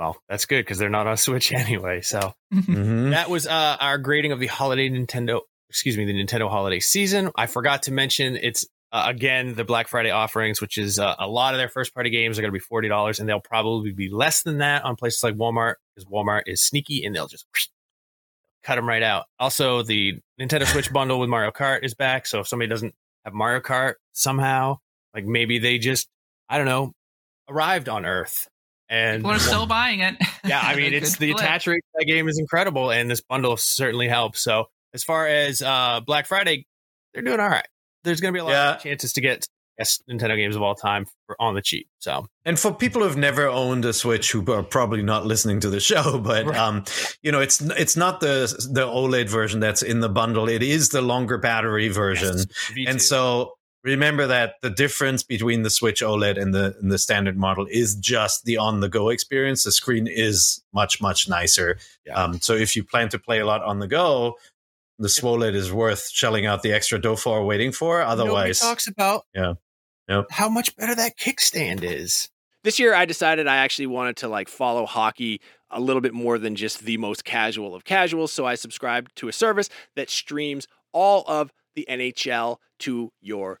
Well, 0.00 0.16
that's 0.30 0.46
good 0.46 0.64
because 0.64 0.78
they're 0.78 0.88
not 0.88 1.06
on 1.06 1.18
Switch 1.18 1.52
anyway. 1.52 2.00
So 2.00 2.32
Mhm. 2.54 3.10
that 3.10 3.28
was 3.28 3.46
uh, 3.46 3.76
our 3.78 3.98
grading 3.98 4.32
of 4.32 4.40
the 4.40 4.46
holiday 4.46 4.88
Nintendo. 4.88 5.40
Excuse 5.68 5.96
me, 5.96 6.04
the 6.06 6.14
Nintendo 6.14 6.48
holiday 6.50 6.80
season. 6.80 7.30
I 7.36 7.46
forgot 7.46 7.82
to 7.84 7.92
mention 7.92 8.36
it's 8.36 8.66
uh, 8.92 9.04
again 9.06 9.54
the 9.54 9.62
Black 9.64 9.86
Friday 9.88 10.10
offerings, 10.10 10.60
which 10.60 10.78
is 10.78 10.98
uh, 10.98 11.14
a 11.18 11.28
lot 11.28 11.54
of 11.54 11.58
their 11.58 11.68
first 11.68 11.94
party 11.94 12.10
games 12.10 12.38
are 12.38 12.42
going 12.42 12.48
to 12.50 12.58
be 12.58 12.58
forty 12.58 12.88
dollars, 12.88 13.20
and 13.20 13.28
they'll 13.28 13.38
probably 13.40 13.92
be 13.92 14.08
less 14.10 14.42
than 14.42 14.58
that 14.58 14.84
on 14.84 14.96
places 14.96 15.22
like 15.22 15.36
Walmart 15.36 15.74
because 15.94 16.10
Walmart 16.10 16.42
is 16.46 16.60
sneaky 16.62 17.04
and 17.04 17.14
they'll 17.14 17.28
just 17.28 17.46
cut 18.64 18.76
them 18.76 18.88
right 18.88 19.02
out. 19.02 19.26
Also, 19.38 19.82
the 19.82 20.18
Nintendo 20.40 20.66
Switch 20.66 20.92
bundle 20.92 21.20
with 21.20 21.28
Mario 21.28 21.50
Kart 21.52 21.84
is 21.84 21.94
back, 21.94 22.26
so 22.26 22.40
if 22.40 22.48
somebody 22.48 22.68
doesn't 22.68 22.94
have 23.24 23.34
Mario 23.34 23.60
Kart 23.60 23.94
somehow, 24.12 24.78
like 25.14 25.24
maybe 25.26 25.58
they 25.60 25.78
just 25.78 26.08
I 26.48 26.56
don't 26.56 26.66
know 26.66 26.92
arrived 27.48 27.88
on 27.88 28.04
Earth 28.06 28.48
and 28.90 29.20
People 29.22 29.30
are 29.30 29.38
still 29.38 29.66
buying 29.66 30.00
it. 30.00 30.16
yeah, 30.44 30.60
I 30.62 30.76
mean, 30.76 30.92
it's 30.92 31.16
the 31.16 31.32
flip. 31.32 31.42
attach 31.44 31.66
rate 31.66 31.82
of 31.94 32.00
that 32.00 32.04
game 32.06 32.28
is 32.28 32.38
incredible, 32.38 32.90
and 32.90 33.10
this 33.10 33.22
bundle 33.22 33.56
certainly 33.56 34.08
helps. 34.08 34.42
So, 34.42 34.66
as 34.92 35.02
far 35.04 35.26
as 35.26 35.62
uh, 35.62 36.00
Black 36.04 36.26
Friday, 36.26 36.66
they're 37.14 37.22
doing 37.22 37.40
all 37.40 37.48
right. 37.48 37.66
There's 38.04 38.20
going 38.20 38.34
to 38.34 38.36
be 38.36 38.40
a 38.40 38.44
lot 38.44 38.50
Yeah. 38.50 38.74
of 38.76 38.82
chances 38.82 39.12
to 39.14 39.20
get 39.20 39.46
best 39.78 40.02
Nintendo 40.10 40.36
games 40.36 40.56
of 40.56 40.62
all 40.62 40.74
time 40.74 41.06
for, 41.26 41.36
on 41.40 41.54
the 41.54 41.62
cheap. 41.62 41.88
So, 42.00 42.26
And 42.44 42.58
for 42.58 42.72
people 42.74 43.02
who've 43.02 43.16
never 43.16 43.46
owned 43.46 43.84
a 43.86 43.92
Switch, 43.94 44.30
who 44.32 44.44
are 44.52 44.62
probably 44.62 45.02
not 45.02 45.24
listening 45.24 45.60
to 45.60 45.70
the 45.70 45.80
show, 45.90 46.18
but 46.18 46.44
Right. 46.46 46.56
um, 46.58 46.84
you 47.22 47.30
know, 47.32 47.40
it's 47.40 47.60
it's 47.60 47.96
not 47.96 48.20
the 48.20 48.46
the 48.72 48.86
OLED 48.86 49.28
version 49.28 49.60
that's 49.60 49.82
in 49.82 50.00
the 50.00 50.08
bundle. 50.08 50.48
It 50.48 50.62
is 50.62 50.88
the 50.90 51.00
longer 51.02 51.38
battery 51.38 51.88
version. 51.88 52.36
V2. 52.36 52.84
And 52.88 53.00
so 53.00 53.52
remember 53.82 54.26
that 54.26 54.54
the 54.62 54.70
difference 54.70 55.22
between 55.22 55.62
the 55.62 55.70
Switch 55.70 56.02
OLED 56.02 56.40
and 56.40 56.54
the 56.54 56.76
and 56.80 56.90
the 56.90 56.98
standard 56.98 57.36
model 57.36 57.66
is 57.70 57.94
just 57.94 58.44
the 58.44 58.56
on 58.58 58.80
the 58.80 58.88
go 58.88 59.08
experience. 59.08 59.64
The 59.64 59.72
screen 59.72 60.06
is 60.06 60.62
much 60.72 61.00
much 61.00 61.28
nicer. 61.28 61.78
Yeah. 62.06 62.14
Um, 62.14 62.40
so 62.40 62.54
if 62.54 62.76
you 62.76 62.84
plan 62.84 63.08
to 63.10 63.18
play 63.18 63.40
a 63.40 63.46
lot 63.46 63.62
on 63.62 63.78
the 63.78 63.88
go, 63.88 64.36
the 64.98 65.08
SWOLED 65.08 65.54
is 65.54 65.72
worth 65.72 66.10
shelling 66.10 66.46
out 66.46 66.62
the 66.62 66.72
extra 66.72 67.00
dough 67.00 67.16
for 67.16 67.44
waiting 67.44 67.72
for. 67.72 68.00
nobody 68.00 68.12
Otherwise, 68.22 68.60
talks 68.60 68.86
about 68.86 69.24
Yeah. 69.34 69.54
Yep. 70.08 70.26
how 70.30 70.48
much 70.48 70.76
better 70.76 70.94
that 70.94 71.16
kickstand 71.16 71.82
is. 71.82 72.28
This 72.62 72.78
year, 72.78 72.92
I 72.92 73.06
decided 73.06 73.46
I 73.46 73.56
actually 73.56 73.86
wanted 73.86 74.16
to 74.18 74.28
like 74.28 74.48
follow 74.48 74.84
hockey 74.84 75.40
a 75.70 75.80
little 75.80 76.02
bit 76.02 76.12
more 76.12 76.36
than 76.36 76.56
just 76.56 76.80
the 76.80 76.98
most 76.98 77.24
casual 77.24 77.74
of 77.74 77.84
casuals. 77.84 78.32
So 78.32 78.44
I 78.44 78.56
subscribed 78.56 79.16
to 79.16 79.28
a 79.28 79.32
service 79.32 79.70
that 79.96 80.10
streams 80.10 80.66
all 80.92 81.24
of 81.26 81.52
the 81.74 81.86
NHL 81.88 82.56
to 82.80 83.12
your 83.20 83.60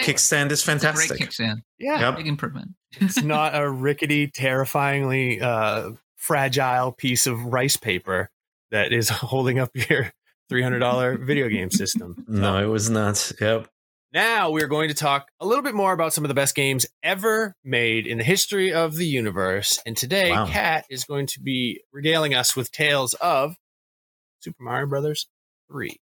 That 0.00 0.08
I- 0.08 0.12
kickstand 0.12 0.46
is 0.46 0.52
It's 0.60 0.62
a 0.62 0.66
fantastic. 0.66 1.08
great 1.18 1.20
kickstand. 1.30 1.62
Yeah. 1.78 2.00
Yep. 2.00 2.16
Big 2.18 2.26
improvement. 2.26 2.70
it's 2.92 3.22
not 3.22 3.54
a 3.60 3.68
rickety, 3.70 4.28
terrifyingly 4.28 5.40
uh, 5.40 5.90
fragile 6.16 6.92
piece 6.92 7.26
of 7.26 7.44
rice 7.46 7.76
paper 7.76 8.30
that 8.70 8.92
is 8.92 9.08
holding 9.10 9.58
up 9.58 9.70
your 9.74 10.12
$300 10.50 11.24
video 11.26 11.48
game 11.48 11.70
system. 11.70 12.24
No, 12.28 12.56
it 12.62 12.66
was 12.66 12.90
not. 12.90 13.32
Yep. 13.40 13.68
Now 14.12 14.50
we're 14.50 14.66
going 14.66 14.88
to 14.88 14.94
talk 14.94 15.28
a 15.38 15.46
little 15.46 15.62
bit 15.62 15.74
more 15.74 15.92
about 15.92 16.12
some 16.12 16.24
of 16.24 16.28
the 16.28 16.34
best 16.34 16.56
games 16.56 16.84
ever 17.02 17.54
made 17.62 18.08
in 18.08 18.18
the 18.18 18.24
history 18.24 18.72
of 18.72 18.96
the 18.96 19.06
universe. 19.06 19.78
And 19.86 19.96
today, 19.96 20.32
Wow. 20.32 20.46
Kat 20.46 20.84
is 20.90 21.04
going 21.04 21.26
to 21.28 21.40
be 21.40 21.80
regaling 21.92 22.34
us 22.34 22.56
with 22.56 22.72
tales 22.72 23.14
of 23.14 23.54
Super 24.40 24.62
Mario 24.64 24.86
Brothers 24.88 25.28
3. 25.70 25.96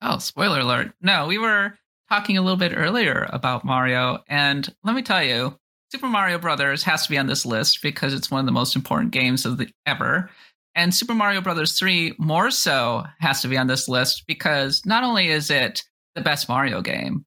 Oh, 0.00 0.16
spoiler 0.18 0.60
alert. 0.60 0.92
No, 1.02 1.26
we 1.26 1.36
were 1.36 1.74
talking 2.10 2.36
a 2.36 2.42
little 2.42 2.56
bit 2.56 2.76
earlier 2.76 3.28
about 3.30 3.64
Mario, 3.64 4.18
and 4.28 4.68
let 4.82 4.96
me 4.96 5.02
tell 5.02 5.22
you, 5.22 5.56
Super 5.92 6.08
Mario 6.08 6.38
Brothers 6.38 6.82
has 6.84 7.04
to 7.04 7.10
be 7.10 7.18
on 7.18 7.26
this 7.26 7.46
list 7.46 7.82
because 7.82 8.14
it's 8.14 8.30
one 8.30 8.40
of 8.40 8.46
the 8.46 8.52
most 8.52 8.76
important 8.76 9.12
games 9.12 9.46
of 9.46 9.58
the 9.58 9.68
ever. 9.86 10.30
And 10.74 10.94
Super 10.94 11.14
Mario 11.14 11.40
Brothers 11.40 11.78
3 11.78 12.14
more 12.18 12.50
so 12.50 13.04
has 13.18 13.42
to 13.42 13.48
be 13.48 13.56
on 13.56 13.66
this 13.66 13.88
list 13.88 14.24
because 14.26 14.84
not 14.84 15.02
only 15.02 15.28
is 15.28 15.50
it 15.50 15.82
the 16.14 16.20
best 16.20 16.48
Mario 16.48 16.80
game, 16.80 17.24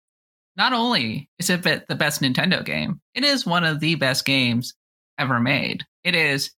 not 0.55 0.71
only 0.71 1.29
is 1.39 1.49
it 1.49 1.63
the 1.63 1.95
best 1.95 2.21
Nintendo 2.21 2.63
game, 2.63 3.01
it 3.15 3.23
is 3.23 3.45
one 3.45 3.63
of 3.63 3.79
the 3.79 3.95
best 3.95 4.23
games 4.23 4.73
ever 5.17 5.39
made. 5.39 5.83
It 6.03 6.15
is 6.15 6.51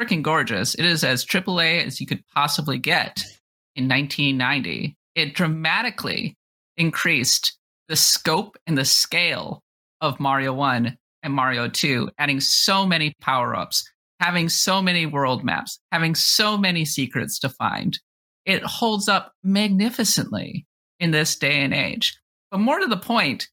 freaking 0.00 0.22
gorgeous. 0.22 0.74
It 0.74 0.84
is 0.84 1.04
as 1.04 1.24
AAA 1.24 1.84
as 1.86 2.00
you 2.00 2.06
could 2.06 2.24
possibly 2.34 2.78
get 2.78 3.22
in 3.76 3.88
1990. 3.88 4.96
It 5.14 5.34
dramatically 5.34 6.36
increased 6.76 7.56
the 7.88 7.96
scope 7.96 8.56
and 8.66 8.76
the 8.78 8.84
scale 8.84 9.62
of 10.00 10.20
Mario 10.20 10.52
1 10.52 10.96
and 11.22 11.32
Mario 11.34 11.68
2, 11.68 12.10
adding 12.18 12.40
so 12.40 12.86
many 12.86 13.14
power 13.20 13.54
ups, 13.54 13.88
having 14.20 14.48
so 14.48 14.80
many 14.82 15.06
world 15.06 15.44
maps, 15.44 15.78
having 15.92 16.14
so 16.14 16.56
many 16.56 16.84
secrets 16.84 17.38
to 17.40 17.48
find. 17.48 17.98
It 18.44 18.62
holds 18.64 19.08
up 19.08 19.32
magnificently 19.42 20.66
in 21.00 21.10
this 21.10 21.36
day 21.36 21.60
and 21.62 21.74
age. 21.74 22.18
But 22.50 22.58
more 22.58 22.78
to 22.78 22.86
the 22.86 22.96
point, 22.96 23.48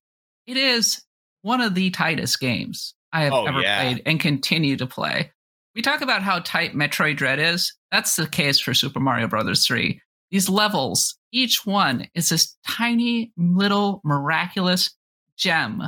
it 0.47 0.57
is 0.57 1.01
one 1.41 1.61
of 1.61 1.75
the 1.75 1.89
tightest 1.91 2.39
games 2.39 2.93
I 3.13 3.23
have 3.23 3.33
Oh, 3.33 3.45
ever 3.45 3.61
yeah. 3.61 3.81
played 3.81 4.01
and 4.05 4.19
continue 4.19 4.75
to 4.77 4.87
play. 4.87 5.31
We 5.75 5.81
talk 5.81 6.01
about 6.01 6.21
how 6.23 6.39
tight 6.39 6.73
Metroid 6.73 7.17
Dread 7.17 7.39
is. 7.39 7.73
That's 7.91 8.15
the 8.15 8.27
case 8.27 8.59
for 8.59 8.73
Super 8.73 8.99
Mario 8.99 9.27
Brothers 9.27 9.65
3. 9.65 10.01
These 10.31 10.49
levels, 10.49 11.17
each 11.31 11.65
one 11.65 12.07
is 12.13 12.29
this 12.29 12.55
tiny 12.67 13.31
little 13.37 14.01
miraculous 14.03 14.95
gem 15.37 15.83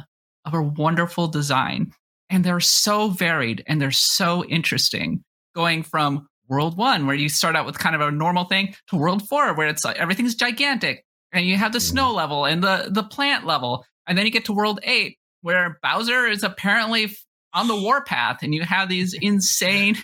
of 0.45 0.54
a 0.54 0.62
wonderful 0.62 1.27
design. 1.27 1.91
And 2.30 2.43
they're 2.43 2.60
so 2.60 3.10
varied 3.10 3.63
and 3.67 3.82
they're 3.82 3.91
so 3.91 4.43
interesting. 4.45 5.23
Going 5.54 5.84
from 5.84 6.27
World 6.47 6.77
1, 6.77 7.06
where 7.06 7.15
you 7.15 7.30
start 7.30 7.56
out 7.56 7.65
with 7.65 7.78
kind 7.78 7.95
of 7.95 8.01
a 8.01 8.11
normal 8.11 8.45
thing, 8.45 8.74
to 8.88 8.95
World 8.95 9.28
4, 9.28 9.53
where 9.53 9.68
it's 9.68 9.86
like 9.86 9.97
everything's 9.97 10.36
gigantic. 10.36 11.05
And 11.34 11.45
you 11.45 11.57
have 11.57 11.74
the 11.74 11.80
snow 11.80 12.11
mm. 12.11 12.15
level 12.15 12.45
and 12.45 12.63
the, 12.63 12.89
the 12.89 13.03
plant 13.03 13.45
level. 13.45 13.86
And 14.07 14.18
then 14.18 14.26
you 14.26 14.32
get 14.32 14.45
to 14.45 14.53
World 14.53 14.80
8, 14.84 15.18
where 15.41 15.78
Bowser 15.84 16.26
is 16.26 16.43
apparently 16.43 17.15
on 17.53 17.68
the 17.68 17.76
warpath 17.76 18.43
and 18.43 18.53
you 18.53 18.63
have 18.63 18.89
these 18.89 19.13
insane 19.22 19.97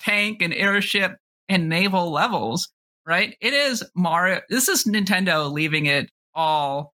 tank 0.00 0.42
and 0.42 0.54
airship 0.54 1.16
and 1.48 1.68
naval 1.68 2.10
levels, 2.10 2.68
right? 3.06 3.36
It 3.40 3.52
is 3.52 3.84
Mario. 3.94 4.40
This 4.48 4.68
is 4.68 4.84
Nintendo 4.84 5.50
leaving 5.50 5.86
it 5.86 6.10
all 6.34 6.92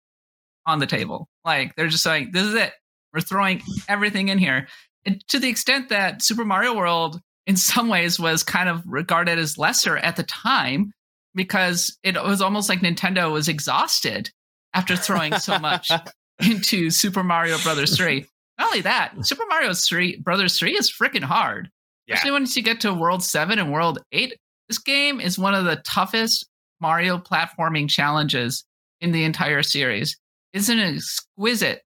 on 0.66 0.78
the 0.78 0.86
table. 0.86 1.28
Like 1.44 1.74
they're 1.76 1.88
just 1.88 2.02
saying, 2.02 2.30
this 2.32 2.44
is 2.44 2.54
it. 2.54 2.72
We're 3.12 3.20
throwing 3.20 3.62
everything 3.88 4.28
in 4.28 4.38
here. 4.38 4.68
And 5.04 5.26
to 5.28 5.38
the 5.38 5.48
extent 5.48 5.88
that 5.88 6.22
Super 6.22 6.44
Mario 6.44 6.76
World, 6.76 7.20
in 7.46 7.56
some 7.56 7.88
ways, 7.88 8.20
was 8.20 8.42
kind 8.42 8.68
of 8.68 8.82
regarded 8.86 9.38
as 9.38 9.58
lesser 9.58 9.96
at 9.96 10.16
the 10.16 10.22
time 10.22 10.92
because 11.34 11.98
it 12.02 12.14
was 12.22 12.40
almost 12.40 12.68
like 12.68 12.80
Nintendo 12.80 13.32
was 13.32 13.48
exhausted 13.48 14.30
after 14.74 14.96
throwing 14.96 15.36
so 15.38 15.58
much 15.58 15.90
into 16.44 16.90
Super 16.90 17.22
Mario 17.22 17.58
Brothers 17.58 17.96
3. 17.96 18.24
Not 18.58 18.66
only 18.66 18.82
that, 18.82 19.14
Super 19.22 19.44
Mario 19.48 19.72
3 19.72 20.16
Brothers 20.16 20.58
3 20.58 20.72
is 20.72 20.92
freaking 20.92 21.24
hard. 21.24 21.70
Yeah. 22.06 22.14
Especially 22.14 22.32
once 22.32 22.56
you 22.56 22.62
get 22.62 22.80
to 22.80 22.94
World 22.94 23.22
7 23.22 23.58
and 23.58 23.72
World 23.72 23.98
8. 24.12 24.34
This 24.68 24.78
game 24.78 25.20
is 25.20 25.38
one 25.38 25.54
of 25.54 25.64
the 25.64 25.76
toughest 25.84 26.48
Mario 26.80 27.18
platforming 27.18 27.88
challenges 27.88 28.64
in 29.00 29.12
the 29.12 29.24
entire 29.24 29.62
series. 29.62 30.16
It's 30.52 30.68
an 30.68 30.78
exquisite, 30.78 31.82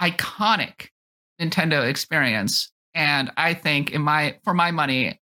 iconic 0.00 0.88
Nintendo 1.40 1.88
experience. 1.88 2.70
And 2.94 3.30
I 3.36 3.54
think 3.54 3.92
in 3.92 4.02
my 4.02 4.38
for 4.44 4.54
my 4.54 4.70
money, 4.70 5.20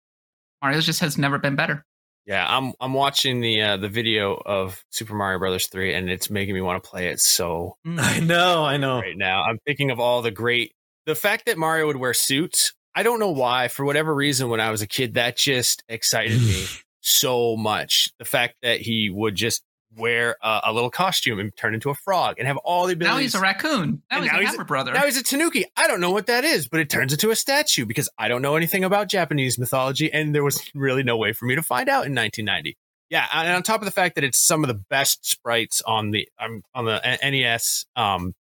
Mario 0.63 0.81
just 0.81 1.01
has 1.01 1.19
never 1.19 1.39
been 1.39 1.57
better. 1.57 1.85
Yeah, 2.27 2.45
I'm 2.47 2.73
I'm 2.81 2.93
watching 2.93 3.41
the 3.41 3.63
uh, 3.63 3.77
the 3.79 3.89
video 3.89 4.35
of 4.35 4.83
Super 4.91 5.15
Mario 5.15 5.39
Brothers 5.39 5.67
3 5.69 5.95
and 5.95 6.11
it's 6.11 6.29
making 6.29 6.55
me 6.55 6.61
want 6.61 6.83
to 6.83 6.89
play 6.89 7.09
it 7.09 7.21
so 7.21 7.77
I 7.87 8.21
know, 8.21 8.65
I 8.65 8.77
know. 8.77 9.01
right 9.01 9.17
now. 9.17 9.43
I'm 9.43 9.59
thinking 9.67 9.91
of 9.91 9.99
all 9.99 10.21
the 10.23 10.31
great 10.31 10.73
the 11.07 11.15
fact 11.15 11.47
that 11.47 11.57
Mario 11.57 11.87
would 11.87 11.97
wear 11.97 12.13
suits. 12.15 12.75
I 12.99 13.05
don't 13.05 13.21
know 13.21 13.31
why, 13.31 13.69
for 13.69 13.85
whatever 13.85 14.13
reason 14.13 14.49
when 14.49 14.61
I 14.61 14.73
was 14.73 14.83
a 14.83 14.87
kid 14.89 15.15
that 15.15 15.37
just 15.37 15.85
excited 15.89 16.41
me 16.41 16.65
so 17.01 17.57
much. 17.57 18.11
The 18.19 18.25
fact 18.25 18.57
that 18.63 18.81
he 18.81 19.09
would 19.09 19.37
just 19.37 19.63
wear 19.97 20.37
a, 20.43 20.61
a 20.65 20.73
little 20.73 20.91
costume 20.91 21.39
and 21.39 21.57
turn 21.57 21.75
into 21.75 21.91
a 21.91 21.95
frog 21.95 22.37
and 22.39 22.49
have 22.49 22.57
all 22.59 22.87
the 22.89 22.95
abilities. 22.95 23.15
Now 23.17 23.21
he's 23.23 23.35
a 23.37 23.41
raccoon. 23.41 24.03
Now 24.11 24.17
And 24.17 24.25
he's 24.25 24.33
now 24.33 24.39
a 24.39 24.41
he's- 24.41 24.51
Hammer 24.53 24.65
Brother. 24.65 24.93
Now 24.95 25.05
he's 25.05 25.17
a 25.17 25.23
Tanuki. 25.23 25.65
I 25.77 25.87
don't 25.87 26.01
know 26.01 26.11
what 26.11 26.27
that 26.27 26.43
is, 26.45 26.67
but 26.67 26.81
it 26.81 26.91
turns 26.91 27.13
into 27.13 27.31
a 27.31 27.37
statue 27.37 27.87
because 27.87 28.09
I 28.19 28.27
don't 28.27 28.43
know 28.43 28.57
anything 28.57 28.83
about 28.83 29.09
Japanese 29.09 29.59
mythology, 29.61 30.13
and 30.13 30.35
there 30.35 30.43
was 30.43 30.69
really 30.75 31.05
no 31.05 31.17
way 31.17 31.33
for 31.33 31.47
me 31.47 31.55
to 31.55 31.63
find 31.63 31.89
out 31.89 32.05
in 32.07 32.15
1990. 32.17 32.77
Yeah, 33.11 33.27
and 33.33 33.49
on 33.55 33.63
top 33.63 33.81
of 33.81 33.85
the 33.87 33.93
fact 33.93 34.17
that 34.17 34.25
it's 34.25 34.39
some 34.39 34.65
of 34.65 34.69
the 34.69 34.75
best 34.91 35.25
sprites 35.25 35.81
on 35.83 36.11
the 36.11 36.29
um, 36.41 36.63
on 36.75 36.85
the 36.85 37.01
NES, 37.23 37.87
um, 37.95 38.35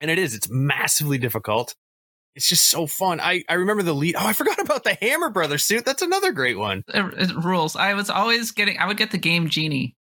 and 0.00 0.10
it 0.10 0.18
is, 0.18 0.34
it's 0.34 0.50
massively 0.50 1.18
difficult. 1.18 1.74
It's 2.36 2.48
just 2.48 2.70
so 2.70 2.86
fun. 2.86 3.18
I, 3.18 3.42
I 3.48 3.54
remember 3.54 3.82
the 3.82 3.94
lead. 3.94 4.14
Oh, 4.16 4.26
I 4.26 4.34
forgot 4.34 4.58
about 4.60 4.84
the 4.84 4.96
Hammer 5.00 5.30
Brothers 5.30 5.64
suit. 5.64 5.84
That's 5.86 6.02
another 6.02 6.32
great 6.32 6.58
one. 6.58 6.84
it, 6.88 7.30
it 7.30 7.44
rules. 7.44 7.74
I 7.76 7.94
was 7.94 8.10
always 8.10 8.52
getting. 8.52 8.78
I 8.78 8.86
would 8.86 8.98
get 8.98 9.10
the 9.10 9.18
game 9.18 9.48
genie 9.48 9.96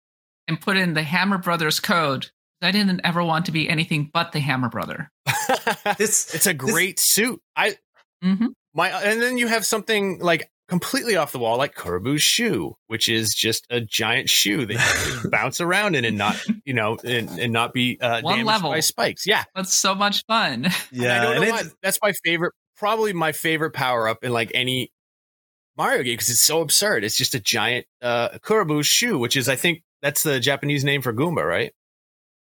and 0.48 0.60
put 0.60 0.76
in 0.76 0.94
the 0.94 1.02
Hammer 1.02 1.38
Brothers 1.38 1.78
code. 1.78 2.30
I 2.62 2.70
didn't 2.70 3.00
ever 3.04 3.22
want 3.22 3.46
to 3.46 3.52
be 3.52 3.68
anything 3.68 4.10
but 4.12 4.32
the 4.32 4.40
Hammer 4.40 4.68
Brother. 4.68 5.10
This 5.98 6.34
it's 6.34 6.46
a 6.46 6.54
great 6.54 6.98
suit. 6.98 7.40
I 7.56 7.76
hmm 8.22 8.46
my 8.74 8.88
and 8.88 9.20
then 9.20 9.36
you 9.36 9.48
have 9.48 9.66
something 9.66 10.20
like 10.20 10.50
completely 10.72 11.16
off 11.16 11.32
the 11.32 11.38
wall 11.38 11.58
like 11.58 11.74
Kuribo's 11.74 12.22
shoe 12.22 12.74
which 12.86 13.06
is 13.06 13.34
just 13.34 13.66
a 13.68 13.78
giant 13.78 14.30
shoe 14.30 14.64
that 14.64 14.72
you 14.72 15.20
can 15.20 15.30
bounce 15.30 15.60
around 15.60 15.94
in 15.96 16.06
and 16.06 16.16
not 16.16 16.42
you 16.64 16.72
know 16.72 16.96
and, 17.04 17.28
and 17.38 17.52
not 17.52 17.74
be 17.74 17.98
uh 18.00 18.22
One 18.22 18.38
damaged 18.38 18.46
level. 18.46 18.70
by 18.70 18.80
spikes 18.80 19.26
yeah 19.26 19.44
That's 19.54 19.74
so 19.74 19.94
much 19.94 20.24
fun. 20.26 20.64
And 20.64 20.66
I 20.66 20.72
yeah, 20.92 21.22
don't 21.22 21.36
and 21.36 21.44
know 21.44 21.50
why. 21.50 21.62
that's 21.82 21.98
my 22.02 22.12
favorite 22.24 22.54
probably 22.78 23.12
my 23.12 23.32
favorite 23.32 23.72
power 23.74 24.08
up 24.08 24.24
in 24.24 24.32
like 24.32 24.50
any 24.54 24.90
Mario 25.76 26.02
game 26.02 26.14
because 26.14 26.30
it's 26.30 26.40
so 26.40 26.62
absurd 26.62 27.04
it's 27.04 27.16
just 27.16 27.34
a 27.34 27.40
giant 27.40 27.84
uh 28.00 28.30
Kuribo's 28.38 28.86
shoe 28.86 29.18
which 29.18 29.36
is 29.36 29.48
I 29.50 29.56
think 29.56 29.82
that's 30.00 30.22
the 30.22 30.40
Japanese 30.40 30.84
name 30.84 31.02
for 31.02 31.12
Goomba 31.12 31.46
right 31.46 31.72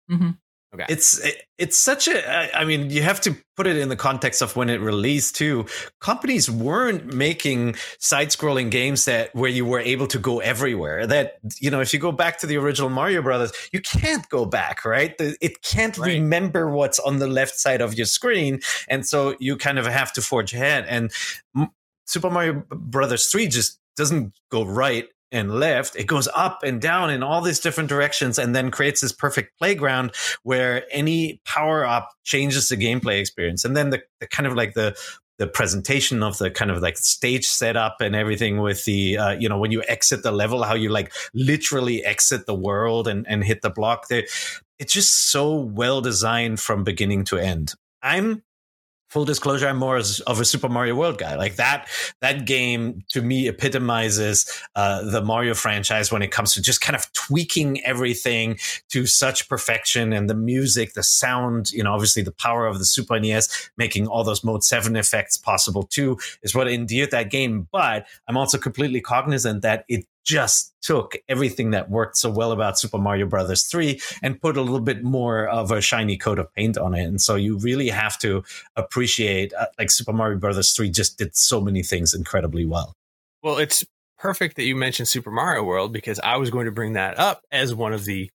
hmm 0.08 0.30
okay 0.74 0.84
It's 0.88 1.18
it- 1.18 1.42
it's 1.58 1.76
such 1.76 2.06
a 2.06 2.56
I 2.56 2.64
mean, 2.64 2.88
you 2.90 3.02
have 3.02 3.20
to 3.22 3.36
put 3.56 3.66
it 3.66 3.76
in 3.76 3.88
the 3.88 3.96
context 3.96 4.42
of 4.42 4.54
when 4.54 4.70
it 4.70 4.80
released 4.80 5.34
too. 5.34 5.66
Companies 6.00 6.48
weren't 6.48 7.12
making 7.12 7.74
side-scrolling 7.98 8.70
games 8.70 9.04
that 9.06 9.34
where 9.34 9.50
you 9.50 9.64
were 9.66 9.80
able 9.80 10.06
to 10.06 10.18
go 10.20 10.38
everywhere. 10.38 11.04
That 11.06 11.38
you 11.58 11.70
know, 11.70 11.80
if 11.80 11.92
you 11.92 11.98
go 11.98 12.12
back 12.12 12.38
to 12.38 12.46
the 12.46 12.56
original 12.58 12.90
Mario 12.90 13.22
Brothers, 13.22 13.50
you 13.72 13.80
can't 13.80 14.28
go 14.28 14.44
back, 14.46 14.84
right? 14.84 15.16
The- 15.18 15.36
It 15.40 15.62
can't 15.62 15.98
Right. 15.98 16.12
remember 16.14 16.70
what's 16.70 17.00
on 17.00 17.18
the 17.18 17.26
left 17.26 17.58
side 17.58 17.80
of 17.80 17.94
your 17.94 18.06
screen, 18.06 18.60
and 18.88 19.04
so 19.06 19.34
you 19.40 19.56
kind 19.56 19.78
of 19.80 19.86
have 19.86 20.12
to 20.12 20.22
forge 20.22 20.54
ahead. 20.54 20.84
And 20.88 21.10
M- 21.56 21.70
Super 22.06 22.30
Mario 22.30 22.62
Brothers 22.70 23.26
Three 23.26 23.48
just 23.48 23.80
doesn't 23.96 24.32
go 24.50 24.64
right 24.64 25.08
and 25.32 25.58
left. 25.58 25.96
It 25.96 26.04
goes 26.04 26.28
up 26.34 26.62
and 26.62 26.80
down 26.80 27.10
in 27.10 27.22
all 27.22 27.40
these 27.40 27.60
different 27.60 27.88
directions 27.88 28.38
and 28.38 28.54
then 28.54 28.70
creates 28.70 29.00
this 29.00 29.12
perfect 29.12 29.58
playground 29.58 30.12
where 30.42 30.84
any 30.90 31.40
power 31.44 31.84
up 31.84 32.10
changes 32.24 32.68
the 32.68 32.76
gameplay 32.76 33.20
experience. 33.20 33.64
And 33.64 33.76
then 33.76 33.90
the, 33.90 34.02
the 34.20 34.26
kind 34.26 34.46
of 34.46 34.54
like 34.54 34.74
the 34.74 34.96
the 35.38 35.46
presentation 35.46 36.22
of 36.22 36.36
the 36.38 36.50
kind 36.50 36.70
of 36.70 36.82
like 36.82 36.98
stage 36.98 37.46
setup 37.46 38.00
and 38.00 38.14
everything 38.14 38.60
with 38.60 38.84
the 38.84 39.16
uh, 39.16 39.30
you 39.30 39.48
know 39.48 39.58
when 39.58 39.70
you 39.70 39.82
exit 39.88 40.22
the 40.22 40.32
level 40.32 40.62
how 40.64 40.74
you 40.74 40.88
like 40.88 41.12
literally 41.32 42.04
exit 42.04 42.46
the 42.46 42.54
world 42.54 43.06
and 43.08 43.26
and 43.28 43.44
hit 43.44 43.62
the 43.62 43.70
block 43.70 44.08
there 44.08 44.24
it's 44.78 44.92
just 44.92 45.30
so 45.30 45.54
well 45.54 46.00
designed 46.00 46.58
from 46.58 46.82
beginning 46.82 47.24
to 47.24 47.38
end 47.38 47.74
i'm 48.02 48.42
full 49.08 49.24
disclosure 49.24 49.68
i'm 49.68 49.76
more 49.76 49.96
of 49.96 50.40
a 50.40 50.44
super 50.44 50.68
mario 50.68 50.94
world 50.94 51.18
guy. 51.18 51.34
Like 51.34 51.56
that 51.56 51.88
that 52.20 52.46
game 52.46 53.02
to 53.10 53.22
me 53.22 53.48
epitomizes 53.48 54.50
uh, 54.74 55.02
the 55.02 55.22
mario 55.22 55.54
franchise 55.54 56.12
when 56.12 56.22
it 56.22 56.30
comes 56.30 56.54
to 56.54 56.62
just 56.62 56.80
kind 56.80 56.96
of 56.96 57.10
tweaking 57.12 57.84
everything 57.84 58.58
to 58.90 59.06
such 59.06 59.48
perfection 59.48 60.12
and 60.12 60.28
the 60.28 60.34
music 60.34 60.94
the 60.94 61.02
sound 61.02 61.70
you 61.70 61.82
know 61.82 61.92
obviously 61.92 62.22
the 62.22 62.32
power 62.32 62.66
of 62.66 62.78
the 62.78 62.84
super 62.84 63.18
nes 63.18 63.70
making 63.76 64.06
all 64.06 64.24
those 64.24 64.44
mode 64.44 64.64
7 64.64 64.96
effects 64.96 65.36
possible 65.36 65.82
too 65.82 66.18
is 66.42 66.54
what 66.54 66.68
endeared 66.68 67.10
that 67.10 67.30
game. 67.30 67.68
But 67.72 68.06
i'm 68.26 68.36
also 68.36 68.58
completely 68.58 69.00
cognizant 69.00 69.62
that 69.62 69.84
it 69.88 70.04
just 70.28 70.74
took 70.82 71.16
everything 71.26 71.70
that 71.70 71.88
worked 71.88 72.18
so 72.18 72.28
well 72.28 72.52
about 72.52 72.78
Super 72.78 72.98
Mario 72.98 73.24
Brothers 73.24 73.64
3 73.64 73.98
and 74.22 74.38
put 74.38 74.58
a 74.58 74.60
little 74.60 74.80
bit 74.80 75.02
more 75.02 75.48
of 75.48 75.70
a 75.70 75.80
shiny 75.80 76.18
coat 76.18 76.38
of 76.38 76.52
paint 76.52 76.76
on 76.76 76.94
it. 76.94 77.04
And 77.04 77.18
so 77.18 77.34
you 77.34 77.56
really 77.58 77.88
have 77.88 78.18
to 78.18 78.44
appreciate 78.76 79.54
uh, 79.54 79.68
like 79.78 79.90
Super 79.90 80.12
Mario 80.12 80.38
Brothers 80.38 80.72
3 80.74 80.90
just 80.90 81.16
did 81.16 81.34
so 81.34 81.62
many 81.62 81.82
things 81.82 82.12
incredibly 82.12 82.66
well. 82.66 82.92
Well, 83.42 83.56
it's 83.56 83.86
perfect 84.18 84.56
that 84.56 84.64
you 84.64 84.76
mentioned 84.76 85.08
Super 85.08 85.30
Mario 85.30 85.64
World 85.64 85.94
because 85.94 86.20
I 86.20 86.36
was 86.36 86.50
going 86.50 86.66
to 86.66 86.72
bring 86.72 86.92
that 86.92 87.18
up 87.18 87.40
as 87.50 87.74
one 87.74 87.94
of 87.94 88.04
the 88.04 88.30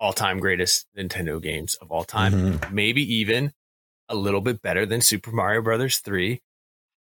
all-time 0.00 0.40
greatest 0.40 0.86
Nintendo 0.98 1.40
games 1.40 1.76
of 1.76 1.92
all 1.92 2.02
time. 2.02 2.32
Mhm. 2.32 2.72
Maybe 2.72 3.02
even 3.14 3.52
a 4.08 4.16
little 4.16 4.40
bit 4.40 4.60
better 4.62 4.84
than 4.84 5.00
Super 5.00 5.30
Mario 5.30 5.62
Brothers 5.62 5.98
3. 5.98 6.40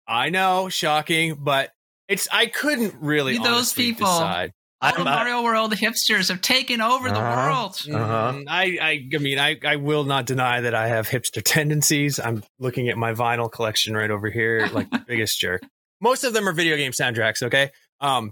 I 0.08 0.30
know, 0.30 0.70
shocking, 0.70 1.34
but 1.40 1.72
it's 2.08 2.28
I 2.32 2.46
couldn't 2.48 2.96
really 3.02 3.38
Those 3.38 3.74
people. 3.74 4.06
decide. 4.08 4.52
All 4.82 4.92
I'm- 4.94 5.08
I- 5.08 5.16
Mario 5.16 5.42
World 5.44 5.74
hipsters 5.74 6.30
have 6.30 6.42
taken 6.42 6.82
over 6.82 7.10
the 7.10 7.16
Uh-huh. 7.20 7.48
world. 7.48 7.82
Uh-huh. 7.92 8.34
Mm, 8.34 8.44
I, 8.48 8.78
I, 8.82 9.10
I 9.16 9.18
mean, 9.20 9.40
I, 9.40 9.58
I 9.66 9.78
will 9.78 10.04
not 10.04 10.26
deny 10.26 10.62
that 10.62 10.76
I 10.76 10.88
have 10.90 11.08
hipster 11.08 11.42
tendencies. 11.44 12.20
I'm 12.20 12.44
looking 12.60 12.90
at 12.90 12.98
my 12.98 13.14
vinyl 13.14 13.52
collection 13.52 13.96
right 13.96 14.12
over 14.12 14.30
here, 14.30 14.68
like 14.74 14.90
the 14.92 15.00
biggest 15.08 15.40
jerk. 15.40 15.62
Most 16.02 16.24
of 16.26 16.34
them 16.34 16.48
are 16.48 16.52
video 16.52 16.76
game 16.76 16.92
soundtracks. 16.92 17.42
Okay, 17.42 17.72
um, 18.02 18.32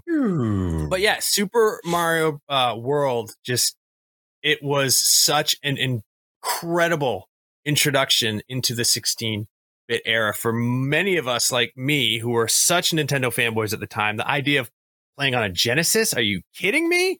but 0.90 1.00
yeah, 1.00 1.16
Super 1.20 1.80
Mario 1.84 2.40
uh, 2.48 2.74
World 2.78 3.32
just 3.44 3.74
it 4.42 4.62
was 4.62 4.96
such 4.98 5.56
an 5.64 5.78
incredible 5.78 7.28
introduction 7.64 8.42
into 8.48 8.74
the 8.74 8.84
16 8.84 9.46
bit 9.88 10.02
era 10.04 10.34
for 10.34 10.52
many 10.52 11.16
of 11.16 11.28
us 11.28 11.52
like 11.52 11.72
me 11.76 12.18
who 12.18 12.30
were 12.30 12.48
such 12.48 12.90
Nintendo 12.92 13.26
fanboys 13.26 13.72
at 13.72 13.80
the 13.80 13.86
time. 13.86 14.16
The 14.16 14.26
idea 14.28 14.60
of 14.60 14.70
playing 15.16 15.34
on 15.34 15.42
a 15.42 15.50
Genesis, 15.50 16.14
are 16.14 16.22
you 16.22 16.42
kidding 16.56 16.88
me? 16.88 17.18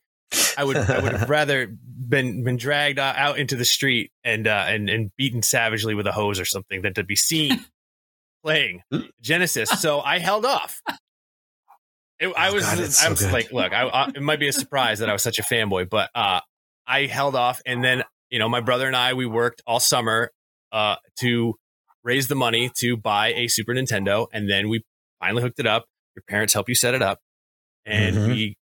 I 0.58 0.64
would 0.64 0.76
I 0.76 0.98
would 1.00 1.12
have 1.12 1.30
rather 1.30 1.68
been 1.68 2.42
been 2.44 2.56
dragged 2.56 2.98
uh, 2.98 3.12
out 3.16 3.38
into 3.38 3.54
the 3.56 3.64
street 3.64 4.10
and 4.24 4.46
uh, 4.48 4.64
and 4.68 4.88
and 4.90 5.10
beaten 5.16 5.42
savagely 5.42 5.94
with 5.94 6.06
a 6.06 6.12
hose 6.12 6.40
or 6.40 6.44
something 6.44 6.82
than 6.82 6.94
to 6.94 7.04
be 7.04 7.16
seen 7.16 7.64
playing 8.44 8.82
Genesis. 9.20 9.68
So 9.70 10.00
I 10.00 10.18
held 10.18 10.44
off. 10.44 10.80
It, 12.20 12.32
I 12.36 12.48
Oh, 12.50 12.54
was 12.54 12.64
God, 12.64 12.78
I 12.80 12.84
so 12.84 13.10
was 13.10 13.20
good. 13.22 13.32
like, 13.32 13.52
look, 13.52 13.72
I, 13.72 13.82
I, 13.86 14.08
it 14.08 14.22
might 14.22 14.38
be 14.38 14.48
a 14.48 14.52
surprise 14.52 15.00
that 15.00 15.10
I 15.10 15.12
was 15.12 15.22
such 15.22 15.38
a 15.38 15.42
fanboy, 15.42 15.88
but 15.90 16.10
uh, 16.14 16.40
I 16.86 17.06
held 17.06 17.34
off, 17.34 17.60
and 17.66 17.82
then 17.84 18.04
you 18.30 18.38
know 18.38 18.48
my 18.48 18.60
brother 18.60 18.86
and 18.86 18.96
I 18.96 19.14
we 19.14 19.26
worked 19.26 19.62
all 19.66 19.80
summer 19.80 20.30
uh, 20.72 20.96
to 21.20 21.54
raise 22.04 22.28
the 22.28 22.34
money 22.34 22.70
to 22.76 22.96
buy 22.96 23.32
a 23.34 23.48
Super 23.48 23.72
Nintendo, 23.74 24.26
and 24.32 24.48
then 24.48 24.68
we 24.68 24.84
finally 25.20 25.42
hooked 25.42 25.58
it 25.58 25.66
up. 25.66 25.86
Your 26.14 26.22
parents 26.28 26.52
help 26.54 26.68
you 26.68 26.74
set 26.74 26.94
it 26.94 27.02
up, 27.02 27.18
and 27.84 28.16
Mhm. 28.16 28.28
we 28.28 28.56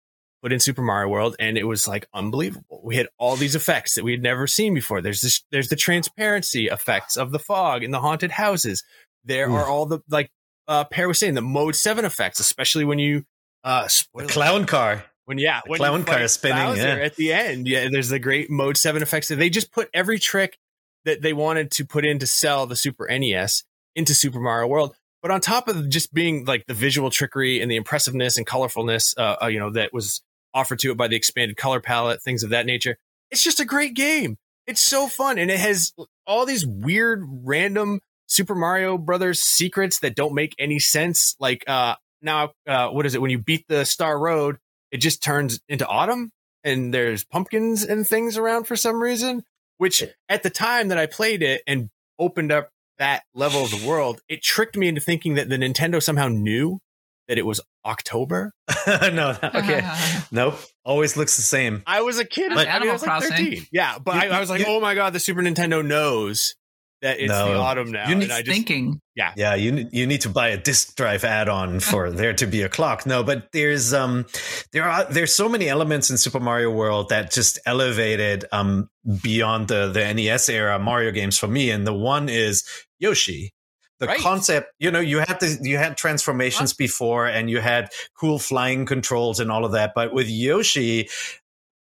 put 0.42 0.52
in 0.52 0.60
Super 0.60 0.82
Mario 0.82 1.08
World, 1.08 1.36
and 1.38 1.58
it 1.58 1.64
was 1.64 1.86
like 1.88 2.06
unbelievable. 2.14 2.80
We 2.84 2.96
had 2.96 3.08
all 3.18 3.36
these 3.36 3.54
effects 3.54 3.94
that 3.94 4.04
we 4.04 4.12
had 4.12 4.22
never 4.22 4.46
seen 4.46 4.72
before. 4.74 5.02
There's 5.02 5.20
this, 5.20 5.42
there's 5.50 5.68
the 5.68 5.76
transparency 5.76 6.68
effects 6.68 7.16
of 7.16 7.30
the 7.32 7.38
fog 7.38 7.82
in 7.82 7.90
the 7.90 8.00
haunted 8.00 8.30
houses. 8.30 8.82
There 9.24 9.48
Oof. 9.50 9.54
are 9.56 9.66
all 9.66 9.86
the 9.86 10.00
like 10.08 10.30
uh, 10.68 10.84
Peer 10.84 11.08
was 11.08 11.18
saying 11.18 11.34
the 11.34 11.42
Mode 11.42 11.74
Seven 11.74 12.04
effects, 12.04 12.38
especially 12.40 12.84
when 12.84 12.98
you 12.98 13.24
uh, 13.64 13.88
The 14.14 14.26
clown 14.26 14.64
car. 14.66 15.04
when 15.26 15.36
yeah, 15.38 15.60
The 15.64 15.70
when 15.70 15.78
clown 15.78 16.04
car 16.04 16.26
spinning, 16.28 16.56
Bowser 16.58 16.80
yeah. 16.98 17.04
at 17.04 17.16
the 17.16 17.32
end. 17.32 17.66
Yeah, 17.66 17.88
there's 17.90 18.08
the 18.08 18.18
great 18.20 18.48
Mode 18.50 18.76
Seven 18.78 19.02
effects. 19.02 19.28
They 19.28 19.50
just 19.50 19.72
put 19.72 19.90
every 19.92 20.18
trick 20.18 20.56
that 21.04 21.22
they 21.22 21.32
wanted 21.32 21.70
to 21.72 21.84
put 21.84 22.04
in 22.04 22.18
to 22.18 22.26
sell 22.26 22.66
the 22.66 22.76
Super 22.76 23.06
NES 23.10 23.64
into 23.94 24.14
Super 24.14 24.40
Mario 24.40 24.66
World. 24.68 24.94
But 25.22 25.30
on 25.30 25.40
top 25.40 25.68
of 25.68 25.88
just 25.90 26.14
being 26.14 26.44
like 26.44 26.66
the 26.66 26.74
visual 26.74 27.10
trickery 27.10 27.60
and 27.60 27.70
the 27.70 27.76
impressiveness 27.76 28.38
and 28.38 28.46
colorfulness, 28.46 29.14
uh, 29.18 29.36
uh, 29.42 29.46
you 29.48 29.58
know, 29.58 29.70
that 29.70 29.92
was 29.92 30.22
offered 30.54 30.78
to 30.80 30.90
it 30.90 30.96
by 30.96 31.08
the 31.08 31.16
expanded 31.16 31.56
color 31.56 31.80
palette, 31.80 32.22
things 32.22 32.42
of 32.42 32.50
that 32.50 32.66
nature, 32.66 32.96
it's 33.30 33.42
just 33.42 33.60
a 33.60 33.64
great 33.64 33.94
game. 33.94 34.36
It's 34.66 34.80
so 34.80 35.08
fun, 35.08 35.38
and 35.38 35.50
it 35.50 35.58
has 35.58 35.92
all 36.26 36.46
these 36.46 36.66
weird, 36.66 37.24
random 37.26 38.00
Super 38.26 38.54
Mario 38.54 38.98
Brothers 38.98 39.40
secrets 39.40 39.98
that 40.00 40.14
don't 40.14 40.34
make 40.34 40.54
any 40.58 40.78
sense. 40.78 41.34
Like, 41.40 41.64
uh, 41.68 41.96
now 42.22 42.52
uh, 42.66 42.88
what 42.88 43.06
is 43.06 43.14
it 43.14 43.22
when 43.22 43.30
you 43.30 43.38
beat 43.38 43.64
the 43.68 43.84
Star 43.84 44.18
Road? 44.18 44.58
It 44.92 44.98
just 44.98 45.22
turns 45.22 45.60
into 45.68 45.86
autumn, 45.86 46.30
and 46.62 46.94
there's 46.94 47.24
pumpkins 47.24 47.84
and 47.84 48.06
things 48.06 48.36
around 48.36 48.64
for 48.64 48.76
some 48.76 49.02
reason. 49.02 49.44
Which 49.80 50.04
at 50.28 50.42
the 50.42 50.50
time 50.50 50.88
that 50.88 50.98
I 50.98 51.06
played 51.06 51.42
it 51.42 51.62
and 51.66 51.88
opened 52.18 52.52
up 52.52 52.68
that 52.98 53.22
level 53.34 53.62
of 53.64 53.70
the 53.70 53.88
world, 53.88 54.20
it 54.28 54.42
tricked 54.42 54.76
me 54.76 54.88
into 54.88 55.00
thinking 55.00 55.36
that 55.36 55.48
the 55.48 55.56
Nintendo 55.56 56.02
somehow 56.02 56.28
knew 56.28 56.80
that 57.28 57.38
it 57.38 57.46
was 57.46 57.62
October. 57.86 58.52
no, 58.86 59.38
okay, 59.42 59.80
nope. 60.30 60.56
Always 60.84 61.16
looks 61.16 61.36
the 61.36 61.42
same. 61.42 61.82
I 61.86 62.02
was 62.02 62.18
a 62.18 62.26
kid. 62.26 62.52
Like 62.52 62.68
I, 62.68 62.72
mean, 62.72 62.72
I 62.72 62.74
Animal 62.76 62.92
was 62.92 63.02
like 63.02 63.08
Crossing. 63.10 63.30
13. 63.46 63.66
Yeah, 63.72 63.98
but 63.98 64.16
You- 64.16 64.30
I, 64.32 64.36
I 64.36 64.40
was 64.40 64.50
like, 64.50 64.60
you- 64.60 64.66
oh 64.68 64.80
my 64.80 64.94
god, 64.94 65.14
the 65.14 65.20
Super 65.20 65.40
Nintendo 65.40 65.82
knows 65.82 66.56
that 67.02 67.18
it's 67.20 67.28
No. 67.30 67.52
the 67.52 67.58
autumn 67.58 67.92
now. 67.92 68.08
You 68.08 68.14
need 68.14 68.24
and 68.24 68.32
I 68.32 68.42
just, 68.42 68.50
thinking. 68.50 69.00
Yeah, 69.36 69.54
you 69.54 69.86
you 69.92 70.06
need 70.06 70.22
to 70.22 70.28
buy 70.30 70.48
a 70.48 70.56
disk 70.56 70.96
drive 70.96 71.24
add-on 71.24 71.80
for 71.90 72.10
there 72.10 72.32
to 72.34 72.46
be 72.46 72.62
a 72.62 72.68
clock. 72.68 73.04
No, 73.06 73.22
but 73.22 73.48
there's 73.52 73.92
um 73.92 74.26
there 74.72 74.84
are 74.84 75.04
there's 75.04 75.34
so 75.34 75.48
many 75.48 75.68
elements 75.68 76.10
in 76.10 76.16
Super 76.18 76.40
Mario 76.40 76.70
World 76.70 77.08
that 77.10 77.30
just 77.30 77.58
elevated 77.66 78.44
um 78.52 78.88
beyond 79.22 79.68
the 79.68 79.90
the 79.90 80.12
NES 80.14 80.48
era 80.48 80.78
Mario 80.78 81.10
games 81.10 81.38
for 81.38 81.46
me, 81.48 81.70
and 81.70 81.86
the 81.86 81.94
one 81.94 82.28
is 82.28 82.64
Yoshi. 82.98 83.52
The 83.98 84.06
Right. 84.06 84.20
concept, 84.20 84.72
you 84.78 84.90
know, 84.90 85.00
you 85.00 85.18
had 85.18 85.40
the 85.40 85.58
you 85.62 85.76
had 85.76 85.98
transformations 85.98 86.72
before, 86.72 87.26
and 87.26 87.50
you 87.50 87.60
had 87.60 87.90
cool 88.18 88.38
flying 88.38 88.86
controls 88.86 89.40
and 89.40 89.50
all 89.52 89.64
of 89.66 89.72
that, 89.72 89.92
but 89.94 90.12
with 90.14 90.28
Yoshi. 90.28 91.08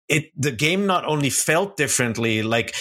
It 0.08 0.30
the 0.36 0.50
game 0.52 0.84
not 0.84 1.06
only 1.06 1.30
felt 1.30 1.76
differently, 1.78 2.42
like 2.42 2.74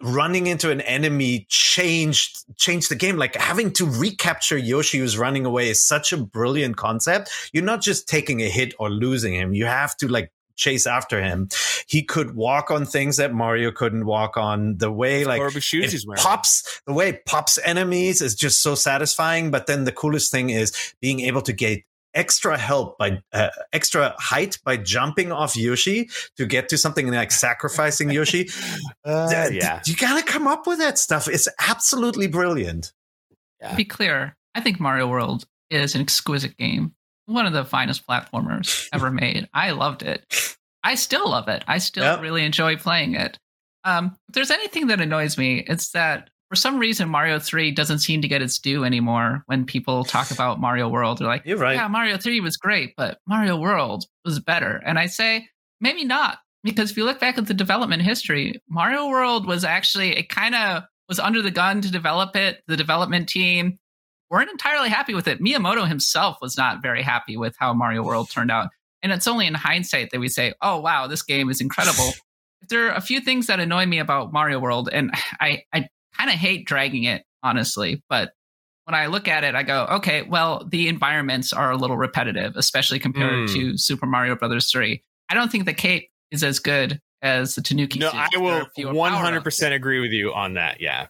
running 0.00 0.46
into 0.46 0.70
an 0.70 0.80
enemy 0.82 1.46
changed 1.48 2.44
changed 2.56 2.90
the 2.90 2.96
game. 2.96 3.16
Like 3.16 3.36
having 3.36 3.72
to 3.74 3.86
recapture 3.86 4.56
yoshi 4.56 4.98
who's 4.98 5.18
running 5.18 5.46
away 5.46 5.70
is 5.70 5.82
such 5.82 6.12
a 6.12 6.16
brilliant 6.16 6.76
concept. 6.76 7.30
You're 7.52 7.64
not 7.64 7.82
just 7.82 8.08
taking 8.08 8.40
a 8.40 8.48
hit 8.48 8.74
or 8.78 8.90
losing 8.90 9.34
him. 9.34 9.54
You 9.54 9.66
have 9.66 9.96
to 9.98 10.08
like 10.08 10.32
chase 10.56 10.86
after 10.86 11.22
him. 11.22 11.48
He 11.86 12.02
could 12.02 12.34
walk 12.34 12.70
on 12.70 12.84
things 12.84 13.16
that 13.16 13.32
mario 13.32 13.70
couldn't 13.70 14.06
walk 14.06 14.36
on. 14.36 14.78
The 14.78 14.92
way 14.92 15.24
like 15.24 15.40
shoes 15.60 16.06
pops 16.16 16.82
the 16.86 16.92
way 16.92 17.20
pops 17.26 17.58
enemies 17.64 18.22
is 18.22 18.34
just 18.34 18.62
so 18.62 18.74
satisfying. 18.74 19.50
But 19.50 19.66
then 19.66 19.84
the 19.84 19.92
coolest 19.92 20.30
thing 20.30 20.50
is 20.50 20.94
being 21.00 21.20
able 21.20 21.42
to 21.42 21.52
get 21.52 21.82
extra 22.14 22.58
help 22.58 22.98
by 22.98 23.22
uh, 23.32 23.48
extra 23.72 24.14
height 24.18 24.58
by 24.64 24.76
jumping 24.76 25.32
off 25.32 25.56
yoshi 25.56 26.08
to 26.36 26.46
get 26.46 26.68
to 26.68 26.76
something 26.78 27.10
like 27.10 27.30
sacrificing 27.32 28.10
yoshi 28.10 28.48
Uh, 29.04 29.28
Th- 29.28 29.62
yeah. 29.62 29.80
you 29.86 29.96
gotta 29.96 30.22
come 30.22 30.46
up 30.46 30.66
with 30.66 30.78
that 30.78 30.98
stuff 30.98 31.28
it's 31.28 31.48
absolutely 31.60 32.26
brilliant 32.28 32.92
To 33.68 33.74
be 33.76 33.84
clear, 33.84 34.36
I 34.54 34.60
think 34.60 34.78
Mario 34.80 35.06
World 35.08 35.44
is 35.70 35.94
an 35.94 36.00
exquisite 36.02 36.56
game. 36.56 36.94
One 37.26 37.46
of 37.46 37.52
the 37.52 37.64
finest 37.64 38.06
platformers 38.06 38.88
ever 38.92 39.10
made. 39.24 39.48
I 39.54 39.70
loved 39.70 40.02
it. 40.02 40.56
I 40.84 40.96
still 40.96 41.30
love 41.30 41.48
it. 41.48 41.62
I 41.68 41.78
still 41.78 42.04
Yep. 42.04 42.20
really 42.22 42.44
enjoy 42.44 42.76
playing 42.76 43.14
it. 43.14 43.38
Um, 43.84 44.16
if 44.28 44.34
there's 44.34 44.50
anything 44.50 44.88
that 44.88 45.00
annoys 45.00 45.38
me, 45.38 45.58
it's 45.66 45.90
that 45.92 46.28
for 46.52 46.56
some 46.56 46.78
reason 46.78 47.08
Mario 47.08 47.38
3 47.38 47.70
doesn't 47.70 48.00
seem 48.00 48.20
to 48.20 48.28
get 48.28 48.42
its 48.42 48.58
due 48.58 48.84
anymore 48.84 49.42
when 49.46 49.64
people 49.64 50.04
talk 50.04 50.30
about 50.30 50.60
Mario 50.60 50.86
World. 50.86 51.16
They're 51.16 51.26
like, 51.26 51.46
you're 51.46 51.56
right 51.56 51.76
yeah, 51.76 51.88
Mario 51.88 52.18
3 52.18 52.40
was 52.40 52.58
great, 52.58 52.92
but 52.94 53.16
Mario 53.26 53.56
World 53.56 54.04
was 54.26 54.38
better. 54.38 54.82
And 54.84 54.98
I 54.98 55.06
say, 55.06 55.48
maybe 55.80 56.04
not. 56.04 56.40
Because 56.62 56.90
if 56.90 56.98
you 56.98 57.06
look 57.06 57.18
back 57.18 57.38
at 57.38 57.46
the 57.46 57.54
development 57.54 58.02
history, 58.02 58.60
Mario 58.68 59.08
World 59.08 59.46
was 59.46 59.64
actually, 59.64 60.14
it 60.14 60.28
kind 60.28 60.54
of 60.54 60.82
was 61.08 61.18
under 61.18 61.40
the 61.40 61.50
gun 61.50 61.80
to 61.80 61.90
develop 61.90 62.36
it. 62.36 62.60
The 62.66 62.76
development 62.76 63.30
team 63.30 63.78
weren't 64.28 64.50
entirely 64.50 64.90
happy 64.90 65.14
with 65.14 65.28
it. 65.28 65.40
Miyamoto 65.40 65.88
himself 65.88 66.36
was 66.42 66.58
not 66.58 66.82
very 66.82 67.00
happy 67.00 67.38
with 67.38 67.54
how 67.58 67.72
Mario 67.72 68.02
World 68.02 68.28
turned 68.28 68.50
out. 68.50 68.68
And 69.02 69.10
it's 69.10 69.26
only 69.26 69.46
in 69.46 69.54
hindsight 69.54 70.10
that 70.10 70.20
we 70.20 70.28
say, 70.28 70.52
oh, 70.60 70.80
wow, 70.80 71.06
this 71.06 71.22
game 71.22 71.48
is 71.48 71.62
incredible. 71.62 72.10
there 72.68 72.88
are 72.88 72.94
a 72.94 73.00
few 73.00 73.20
things 73.20 73.46
that 73.46 73.58
annoy 73.58 73.86
me 73.86 73.98
about 73.98 74.34
Mario 74.34 74.58
World, 74.58 74.90
and 74.92 75.12
I, 75.40 75.62
I 75.72 75.88
kind 76.16 76.30
of 76.30 76.36
hate 76.36 76.66
dragging 76.66 77.04
it, 77.04 77.24
honestly. 77.42 78.02
But 78.08 78.32
when 78.84 78.94
I 78.94 79.06
look 79.06 79.28
at 79.28 79.44
it, 79.44 79.54
I 79.54 79.62
go, 79.62 79.86
okay, 79.92 80.22
well, 80.22 80.66
the 80.70 80.88
environments 80.88 81.52
are 81.52 81.70
a 81.70 81.76
little 81.76 81.96
repetitive, 81.96 82.56
especially 82.56 82.98
compared 82.98 83.48
Hmm. 83.48 83.54
to 83.54 83.78
Super 83.78 84.06
Mario 84.06 84.34
Brothers 84.36 84.70
3. 84.70 85.02
I 85.28 85.34
don't 85.34 85.50
think 85.52 85.66
the 85.66 85.72
cape 85.74 86.08
is 86.30 86.42
as 86.42 86.58
good 86.58 87.00
as 87.22 87.54
the 87.54 87.62
Tanuki. 87.62 88.00
No, 88.00 88.10
suit. 88.10 88.18
I 88.20 88.38
will 88.38 88.48
are 88.48 88.66
fewer 88.74 88.92
power-ups. 88.92 89.46
100% 89.46 89.72
agree 89.72 90.00
with 90.00 90.10
you 90.10 90.32
on 90.34 90.54
that. 90.54 90.80
Yeah. 90.80 91.06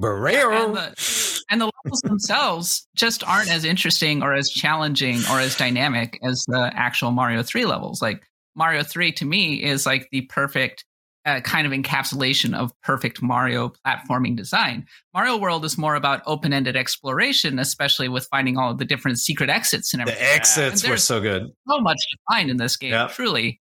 and 0.00 0.76
the, 0.76 1.42
and 1.50 1.60
the 1.60 1.70
levels 1.84 2.00
themselves 2.02 2.86
just 2.94 3.24
aren't 3.24 3.50
as 3.50 3.64
interesting 3.64 4.22
or 4.22 4.34
as 4.34 4.50
challenging 4.50 5.18
or 5.30 5.40
as 5.40 5.56
dynamic 5.56 6.18
as 6.22 6.44
the 6.46 6.70
actual 6.74 7.10
Mario 7.10 7.42
3 7.42 7.64
levels. 7.64 8.00
Like 8.02 8.22
Mario 8.54 8.82
3 8.82 9.10
to 9.12 9.24
me 9.24 9.62
is 9.64 9.86
like 9.86 10.08
the 10.12 10.20
perfect 10.22 10.84
uh, 11.28 11.40
kind 11.42 11.66
of 11.66 11.72
encapsulation 11.72 12.54
of 12.54 12.72
perfect 12.82 13.20
Mario 13.20 13.72
platforming 13.86 14.34
design. 14.34 14.86
Mario 15.12 15.36
World 15.36 15.64
is 15.64 15.76
more 15.76 15.94
about 15.94 16.22
open-ended 16.26 16.74
exploration, 16.74 17.58
especially 17.58 18.08
with 18.08 18.26
finding 18.30 18.56
all 18.56 18.70
of 18.70 18.78
the 18.78 18.84
different 18.86 19.18
secret 19.18 19.50
exits 19.50 19.92
and 19.92 20.00
everything. 20.00 20.22
the 20.22 20.34
exits 20.34 20.88
were 20.88 20.96
so 20.96 21.20
good 21.20 21.42
So 21.68 21.80
much 21.80 21.98
to 21.98 22.18
find 22.30 22.50
in 22.50 22.56
this 22.56 22.76
game. 22.76 22.92
Yeah. 22.92 23.08
Truly, 23.08 23.60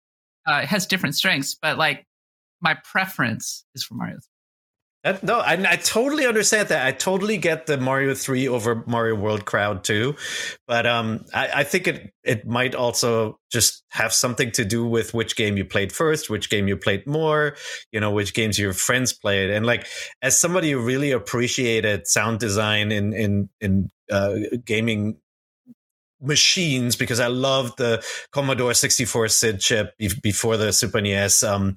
uh, 0.47 0.61
it 0.63 0.67
has 0.67 0.85
different 0.85 1.15
strengths, 1.15 1.55
but 1.59 1.77
like 1.77 2.05
my 2.61 2.75
preference 2.83 3.65
is 3.73 3.83
for 3.83 3.95
Mario 3.95 4.15
3. 4.15 4.21
That, 5.05 5.21
no, 5.21 5.37
I, 5.37 5.53
I 5.69 5.75
totally 5.75 6.25
understand 6.25 6.69
that. 6.69 6.83
I 6.83 6.91
totally 6.91 7.37
get 7.37 7.67
the 7.67 7.77
Mario 7.77 8.15
Three 8.15 8.47
over 8.47 8.83
Mario 8.87 9.13
World 9.13 9.45
crowd 9.45 9.83
too, 9.83 10.15
but 10.67 10.87
um, 10.87 11.23
I, 11.31 11.49
I 11.57 11.63
think 11.63 11.87
it 11.87 12.11
it 12.23 12.47
might 12.47 12.73
also 12.73 13.39
just 13.51 13.83
have 13.89 14.13
something 14.13 14.49
to 14.53 14.65
do 14.65 14.83
with 14.83 15.13
which 15.13 15.35
game 15.35 15.57
you 15.57 15.63
played 15.63 15.91
first, 15.91 16.31
which 16.31 16.49
game 16.49 16.67
you 16.67 16.75
played 16.75 17.05
more, 17.05 17.55
you 17.91 17.99
know, 17.99 18.09
which 18.09 18.33
games 18.33 18.57
your 18.57 18.73
friends 18.73 19.13
played, 19.13 19.51
and 19.51 19.63
like 19.63 19.85
as 20.23 20.39
somebody 20.39 20.71
who 20.71 20.79
really 20.79 21.11
appreciated 21.11 22.07
sound 22.07 22.39
design 22.39 22.91
in 22.91 23.13
in 23.13 23.49
in 23.61 23.91
uh, 24.11 24.33
gaming 24.65 25.17
machines 26.19 26.95
because 26.95 27.19
I 27.19 27.27
loved 27.27 27.77
the 27.77 28.03
Commodore 28.31 28.73
64 28.73 29.27
SID 29.27 29.59
chip 29.59 29.93
before 30.23 30.57
the 30.57 30.73
Super 30.73 30.99
NES. 30.99 31.43
Um, 31.43 31.75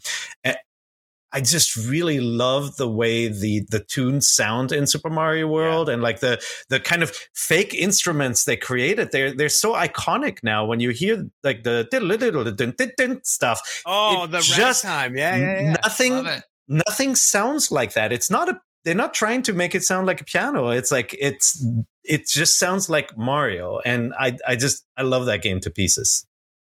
I 1.32 1.40
just 1.42 1.76
really 1.76 2.20
love 2.20 2.76
the 2.76 2.88
way 2.88 3.28
the 3.28 3.66
the 3.70 3.80
tunes 3.80 4.28
sound 4.28 4.72
in 4.72 4.86
Super 4.86 5.10
Mario 5.10 5.46
World 5.46 5.88
and 5.88 6.02
like 6.02 6.20
the 6.20 6.42
the 6.70 6.80
kind 6.80 7.02
of 7.02 7.10
fake 7.34 7.74
instruments 7.74 8.44
they 8.44 8.56
created. 8.56 9.12
They're 9.12 9.32
they're 9.34 9.48
so 9.50 9.74
iconic 9.74 10.38
now. 10.42 10.64
When 10.64 10.80
you 10.80 10.90
hear 10.90 11.26
like 11.44 11.64
the 11.64 11.86
diddle 11.90 12.16
diddle 12.16 12.44
dun 12.44 12.74
dun 12.78 12.92
dun 12.96 13.20
stuff, 13.24 13.82
Oh, 13.84 14.26
the 14.26 14.38
just- 14.40 14.84
ragtime. 14.84 15.16
Yeah, 15.16 15.36
yeah, 15.36 15.60
yeah. 15.60 15.76
nothing 15.82 16.26
nothing 16.66 17.14
sounds 17.14 17.70
like 17.70 17.92
that. 17.92 18.12
It's 18.12 18.30
not 18.30 18.48
a. 18.48 18.60
They're 18.84 18.94
not 18.94 19.12
trying 19.12 19.42
to 19.42 19.52
make 19.52 19.74
it 19.74 19.82
sound 19.82 20.06
like 20.06 20.20
a 20.22 20.24
piano. 20.24 20.68
It's 20.70 20.90
like 20.90 21.14
it's. 21.18 21.62
It 22.04 22.26
just 22.26 22.58
sounds 22.58 22.88
like 22.88 23.18
Mario, 23.18 23.80
and 23.84 24.14
I 24.18 24.38
I 24.46 24.56
just 24.56 24.86
I 24.96 25.02
love 25.02 25.26
that 25.26 25.42
game 25.42 25.60
to 25.60 25.70
pieces. 25.70 26.24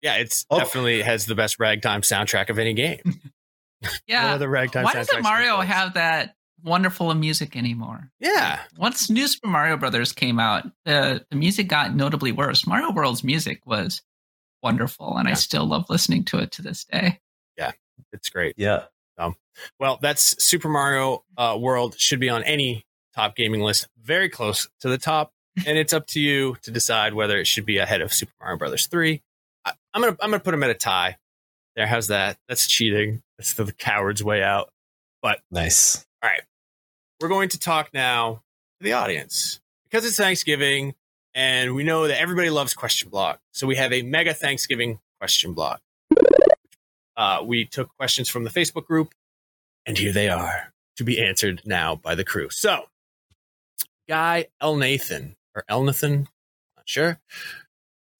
Yeah, 0.01 0.17
it's 0.17 0.47
Oh. 0.49 0.59
definitely 0.59 1.03
has 1.03 1.27
the 1.27 1.35
best 1.35 1.59
ragtime 1.59 2.03
soundtrack 2.03 2.51
of 2.51 2.59
any 2.61 2.73
game. 2.75 3.01
Yeah. 4.07 4.27
What 4.27 4.35
other 4.35 4.49
ragtime 4.49 4.85
Why 4.85 4.95
doesn't 4.95 5.23
Mario 5.23 5.57
besides? 5.59 5.73
have 5.73 5.95
that 5.95 6.37
wonderful 6.63 7.13
music 7.15 7.57
anymore? 7.57 8.11
Yeah. 8.21 8.61
Once 8.77 9.11
New 9.11 9.27
Super 9.29 9.49
Mario 9.49 9.77
Brothers 9.77 10.13
came 10.13 10.39
out, 10.39 10.65
the, 10.85 11.25
the 11.31 11.37
music 11.37 11.69
got 11.69 11.95
notably 11.95 12.33
worse. 12.33 12.67
Mario 12.67 12.93
World's 12.93 13.25
music 13.25 13.61
was 13.67 14.03
wonderful, 14.63 15.17
and 15.17 15.29
I 15.29 15.35
still 15.35 15.67
love 15.67 15.87
listening 15.91 16.25
to 16.25 16.39
it 16.39 16.53
to 16.53 16.63
this 16.63 16.85
day. 16.85 17.21
Yeah, 17.59 17.73
it's 18.13 18.31
great. 18.31 18.55
Yeah, 18.57 18.85
Well, 19.79 19.99
that's 20.01 20.43
Super 20.45 20.69
Mario 20.69 21.25
uh, 21.37 21.57
World 21.61 21.95
should 21.99 22.21
be 22.21 22.31
on 22.31 22.43
any 22.45 22.85
top 23.15 23.37
gaming 23.37 23.61
list, 23.61 23.89
very 24.03 24.29
close 24.29 24.69
to 24.81 24.89
the 24.89 24.99
top, 24.99 25.33
and 25.67 25.79
it's 25.79 25.93
up 25.93 26.07
to 26.09 26.21
you 26.21 26.57
to 26.63 26.71
decide 26.71 27.15
whether 27.15 27.39
it 27.39 27.47
should 27.47 27.67
be 27.67 27.79
ahead 27.79 28.01
of 28.01 28.13
Super 28.13 28.33
Mario 28.41 28.59
Brothers 28.59 28.87
three. 28.87 29.23
I, 29.65 29.73
I'm 29.93 30.03
gonna 30.03 30.17
I'm 30.21 30.31
gonna 30.31 30.41
put 30.41 30.51
them 30.51 30.63
at 30.63 30.71
a 30.71 30.75
tie. 30.75 31.17
There, 31.77 31.87
how's 31.87 32.09
that? 32.09 32.39
That's 32.49 32.67
cheating. 32.67 33.23
That's 33.39 33.55
the 33.55 33.73
coward's 33.73 34.23
way 34.23 34.43
out. 34.43 34.71
But 35.23 35.41
nice. 35.51 36.07
All 36.23 36.31
right. 36.31 36.43
We're 37.21 37.29
going 37.29 37.49
to 37.51 37.59
talk 37.59 37.91
now 37.93 38.43
to 38.79 38.85
the 38.85 38.93
audience 38.93 39.61
because 39.85 40.05
it's 40.05 40.17
Thanksgiving, 40.17 40.95
and 41.35 41.75
we 41.75 41.83
know 41.83 42.07
that 42.07 42.21
everybody 42.21 42.51
loves 42.51 42.75
question 42.75 43.09
block. 43.09 43.41
So 43.53 43.67
we 43.67 43.77
have 43.77 43.93
a 43.93 44.03
mega 44.03 44.35
Thanksgiving 44.35 45.01
question 45.21 45.53
block. 45.53 45.81
Uh, 47.17 47.41
we 47.45 47.65
took 47.65 47.89
questions 47.97 48.29
from 48.29 48.45
the 48.45 48.51
Facebook 48.51 48.87
group, 48.87 49.15
and 49.87 49.97
here 49.97 50.13
they 50.13 50.29
are 50.29 50.73
to 50.97 51.05
be 51.05 51.25
answered 51.25 51.63
now 51.65 51.97
by 51.97 52.15
the 52.15 52.25
crew. 52.25 52.51
So, 52.51 52.85
Guy 54.09 54.47
Elnathan 54.63 55.35
or 55.55 55.65
Elnathan, 55.71 56.27
not 56.77 56.87
sure, 56.89 57.21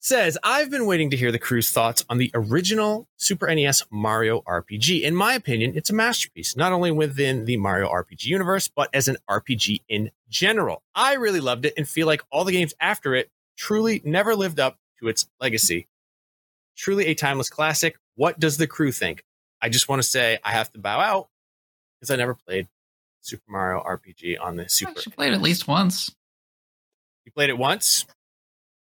says, 0.05 0.37
I've 0.45 0.71
been 0.71 0.85
waiting 0.85 1.09
to 1.11 1.17
hear 1.17 1.33
the 1.33 1.39
crew's 1.39 1.71
thoughts 1.71 2.05
on 2.11 2.19
the 2.19 2.31
original 2.35 3.09
Super 3.17 3.53
NES 3.53 3.85
Mario 3.91 4.43
RPG. 4.43 5.01
In 5.01 5.15
my 5.15 5.33
opinion, 5.33 5.73
it's 5.75 5.89
a 5.89 5.95
masterpiece, 5.95 6.57
not 6.57 6.73
only 6.73 6.91
within 6.91 7.47
the 7.47 7.57
Mario 7.57 7.89
RPG 7.89 8.27
universe, 8.27 8.69
but 8.69 8.91
as 8.93 9.09
an 9.09 9.17
RPG 9.31 9.81
in 9.89 10.11
general. 10.29 10.83
I 10.95 11.15
really 11.15 11.41
loved 11.41 11.65
it 11.65 11.73
and 11.79 11.89
feel 11.89 12.07
like 12.07 12.21
all 12.31 12.45
the 12.45 12.53
games 12.53 12.75
after 12.79 13.15
it 13.15 13.31
truly 13.57 14.03
never 14.05 14.37
lived 14.37 14.61
up 14.61 14.79
to 15.01 15.09
its 15.09 15.27
legacy. 15.41 15.89
Truly 16.77 17.07
a 17.07 17.15
timeless 17.15 17.49
classic. 17.49 17.97
What 18.15 18.39
does 18.39 18.59
the 18.59 18.67
crew 18.67 18.93
think? 18.93 19.25
I 19.63 19.71
just 19.71 19.89
want 19.89 20.03
to 20.03 20.09
say 20.09 20.39
I 20.45 20.53
have 20.53 20.71
to 20.73 20.79
bow 20.79 21.01
out 21.01 21.29
because 21.99 22.11
I 22.11 22.17
never 22.17 22.35
played 22.35 22.69
Super 23.23 23.45
Mario 23.49 23.83
RPG 23.83 24.37
on 24.39 24.57
the 24.57 24.69
Super. 24.69 25.01
should 25.01 25.17
play 25.17 25.29
it 25.29 25.33
at 25.33 25.41
least 25.41 25.67
once. 25.67 26.15
You 27.25 27.33
played 27.33 27.49
it 27.49 27.57
once? 27.57 28.05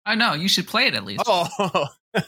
I 0.06 0.16
know 0.16 0.34
you 0.34 0.48
should 0.48 0.68
play 0.68 0.88
it 0.88 0.94
at 0.96 1.04
least. 1.06 1.24
Oh, 1.26 1.88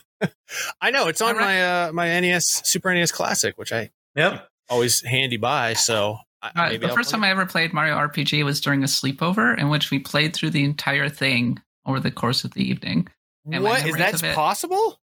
I 0.81 0.91
know 0.91 1.07
it's 1.07 1.21
on 1.21 1.29
I 1.35 1.37
rec- 1.37 1.41
my 1.41 1.63
uh, 1.87 1.91
my 1.93 2.19
NES 2.19 2.61
Super 2.67 2.93
NES 2.93 3.11
Classic, 3.11 3.57
which 3.57 3.71
I 3.71 3.91
Yep. 4.15 4.47
always 4.69 5.01
handy 5.01 5.37
by. 5.37 5.73
So 5.73 6.17
I, 6.41 6.47
Uh, 6.47 6.51
maybe 6.69 6.77
the 6.77 6.87
I'll 6.89 6.95
first 6.95 7.09
play 7.11 7.17
time 7.17 7.23
I 7.23 7.29
ever 7.29 7.45
played 7.45 7.73
Mario 7.73 7.95
RPG 7.95 8.43
was 8.43 8.59
during 8.61 8.83
a 8.83 8.87
sleepover 8.87 9.57
in 9.57 9.69
which 9.69 9.91
we 9.91 9.99
played 9.99 10.33
through 10.35 10.49
the 10.51 10.63
entire 10.63 11.09
thing 11.09 11.61
over 11.85 11.99
the 11.99 12.11
course 12.11 12.43
of 12.43 12.53
the 12.53 12.67
evening. 12.67 13.07
it. 13.45 13.55
and 13.55 13.63
my 13.63 13.69
What 13.71 13.85
is 13.85 13.95
that 13.97 14.23
it- 14.23 14.35
possible? 14.35 14.99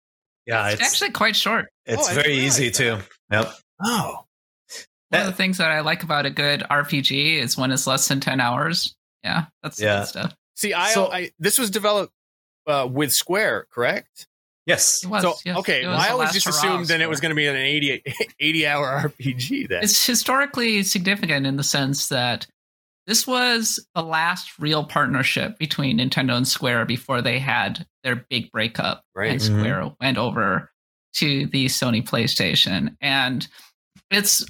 Yeah, 0.46 0.68
It's, 0.68 0.80
it's 0.80 0.90
actually 0.92 1.10
quite 1.12 1.36
short. 1.36 1.66
it's 1.86 2.08
Oh, 2.10 2.14
very 2.14 2.28
realize 2.36 2.60
easy 2.60 2.70
too. 2.70 2.98
that. 3.30 3.44
Yep. 3.46 3.54
Oh, 3.84 4.04
One 4.10 4.24
That- 5.10 5.20
of 5.22 5.26
the 5.26 5.32
things 5.36 5.58
that 5.58 5.70
I 5.70 5.80
like 5.80 6.02
about 6.02 6.26
a 6.26 6.30
good 6.30 6.62
RPG 6.70 7.36
is 7.38 7.56
when 7.56 7.70
it's 7.72 7.86
less 7.86 8.08
than 8.08 8.20
10 8.20 8.40
hours. 8.40 8.94
Yeah, 9.24 9.46
that's 9.62 9.80
Yeah. 9.80 10.00
good 10.00 10.08
stuff. 10.08 10.34
see, 10.56 10.74
I, 10.74 10.92
So- 10.92 11.10
I 11.12 11.30
this 11.38 11.58
was 11.58 11.70
developed 11.70 12.12
uh, 12.68 12.86
with 12.90 13.12
Square, 13.12 13.66
correct? 13.70 14.26
Yes. 14.66 15.04
Was, 15.06 15.22
so 15.22 15.34
yes. 15.46 15.56
okay, 15.58 15.86
well, 15.86 15.98
I 15.98 16.10
always 16.10 16.30
just 16.30 16.46
assumed 16.46 16.82
of 16.82 16.88
then 16.88 17.00
it 17.00 17.08
was 17.08 17.20
going 17.20 17.30
to 17.30 17.34
be 17.34 17.46
an 17.46 17.56
80, 17.56 18.02
80 18.40 18.66
hour 18.66 19.02
RPG. 19.18 19.68
Then 19.68 19.82
It's 19.82 20.04
historically 20.06 20.82
significant 20.82 21.46
in 21.46 21.56
the 21.56 21.62
sense 21.62 22.08
that 22.08 22.46
this 23.06 23.26
was 23.26 23.80
the 23.94 24.02
last 24.02 24.58
real 24.58 24.84
partnership 24.84 25.58
between 25.58 25.98
Nintendo 25.98 26.36
and 26.36 26.46
Square 26.46 26.84
before 26.84 27.22
they 27.22 27.38
had 27.38 27.86
their 28.04 28.26
big 28.28 28.52
breakup. 28.52 29.02
Right. 29.14 29.32
And 29.32 29.40
Mhm. 29.40 29.58
Square 29.58 29.92
went 30.02 30.18
over 30.18 30.70
to 31.14 31.46
the 31.46 31.66
Sony 31.66 32.06
PlayStation. 32.06 32.94
And 33.00 33.48
it's 34.10 34.44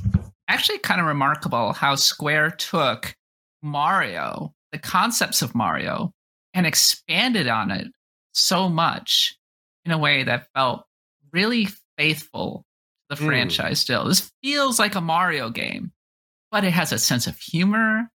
actually 0.48 0.78
kind 0.78 1.00
of 1.00 1.06
remarkable 1.06 1.72
how 1.72 1.94
Square 1.94 2.52
took 2.52 3.14
Mario, 3.62 4.52
the 4.72 4.78
concepts 4.78 5.42
of 5.42 5.54
Mario, 5.54 6.12
and 6.54 6.66
expanded 6.66 7.46
on 7.46 7.70
it 7.70 7.86
so 8.32 8.68
much 8.68 9.36
in 9.84 9.92
a 9.92 9.98
way 9.98 10.22
that 10.24 10.48
felt 10.54 10.84
really 11.32 11.68
faithful 11.96 12.64
to 13.10 13.16
the 13.16 13.22
Mm. 13.22 13.26
franchise 13.26 13.80
still. 13.80 14.04
This 14.04 14.30
feels 14.42 14.78
like 14.78 14.94
a 14.94 15.00
Mario 15.00 15.50
game, 15.50 15.92
but 16.50 16.64
it 16.64 16.72
has 16.72 16.92
a 16.92 16.98
sense 16.98 17.26
of 17.26 17.38
humor. 17.38 18.10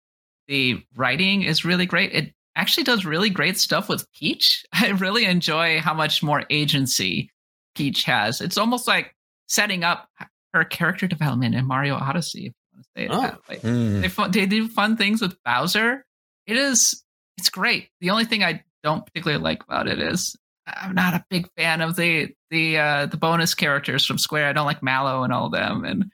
The 0.49 0.83
writing 0.97 1.43
is 1.43 1.65
really 1.65 1.87
great. 1.87 2.13
It 2.13 2.35
actually 2.57 2.85
does 2.85 3.05
really 3.05 3.31
great 3.31 3.59
stuff 3.59 3.89
with 3.89 4.11
Peach. 4.13 4.65
I 4.73 4.89
really 4.91 5.25
enjoy 5.25 5.81
how 5.81 5.95
much 5.95 6.23
more 6.23 6.45
agency 6.51 7.31
Peach 7.75 8.05
has. 8.05 8.41
It's 8.41 8.59
almost 8.59 8.89
like 8.89 9.15
setting 9.47 9.85
up 9.85 10.09
her 10.55 10.65
character 10.65 11.07
development 11.07 11.55
in 11.55 11.67
Mario 11.67 11.95
Odyssey, 11.95 12.47
if 12.47 12.53
you 12.53 12.75
want 12.75 12.85
to 12.85 12.91
say 12.97 13.05
it 13.05 13.11
Oh. 13.13 13.21
that 13.21 13.49
way. 13.49 13.57
Mm. 13.59 14.33
They, 14.33 14.41
they 14.41 14.47
do 14.47 14.69
fun 14.69 14.97
things 14.97 15.21
with 15.21 15.37
Bowser. 15.45 16.05
It 16.47 16.57
is, 16.57 17.05
it's 17.37 17.51
great. 17.51 17.91
The 18.01 18.11
only 18.11 18.25
thing 18.25 18.43
I 18.43 18.65
don't 18.83 19.05
particularly 19.05 19.43
like 19.43 19.63
about 19.65 19.89
it 19.89 20.01
is 20.01 20.37
I'm 20.67 20.95
not 20.95 21.15
a 21.15 21.25
big 21.31 21.49
fan 21.57 21.81
of 21.81 21.97
the 21.97 22.29
the 22.51 22.79
uh, 22.79 23.07
the 23.07 23.17
bonus 23.17 23.55
characters 23.55 24.05
from 24.05 24.19
Square. 24.19 24.49
I 24.49 24.53
don't 24.53 24.67
like 24.67 24.83
Mallow 24.83 25.23
and 25.23 25.33
all 25.33 25.47
of 25.47 25.53
them, 25.53 25.85
and 25.85 26.05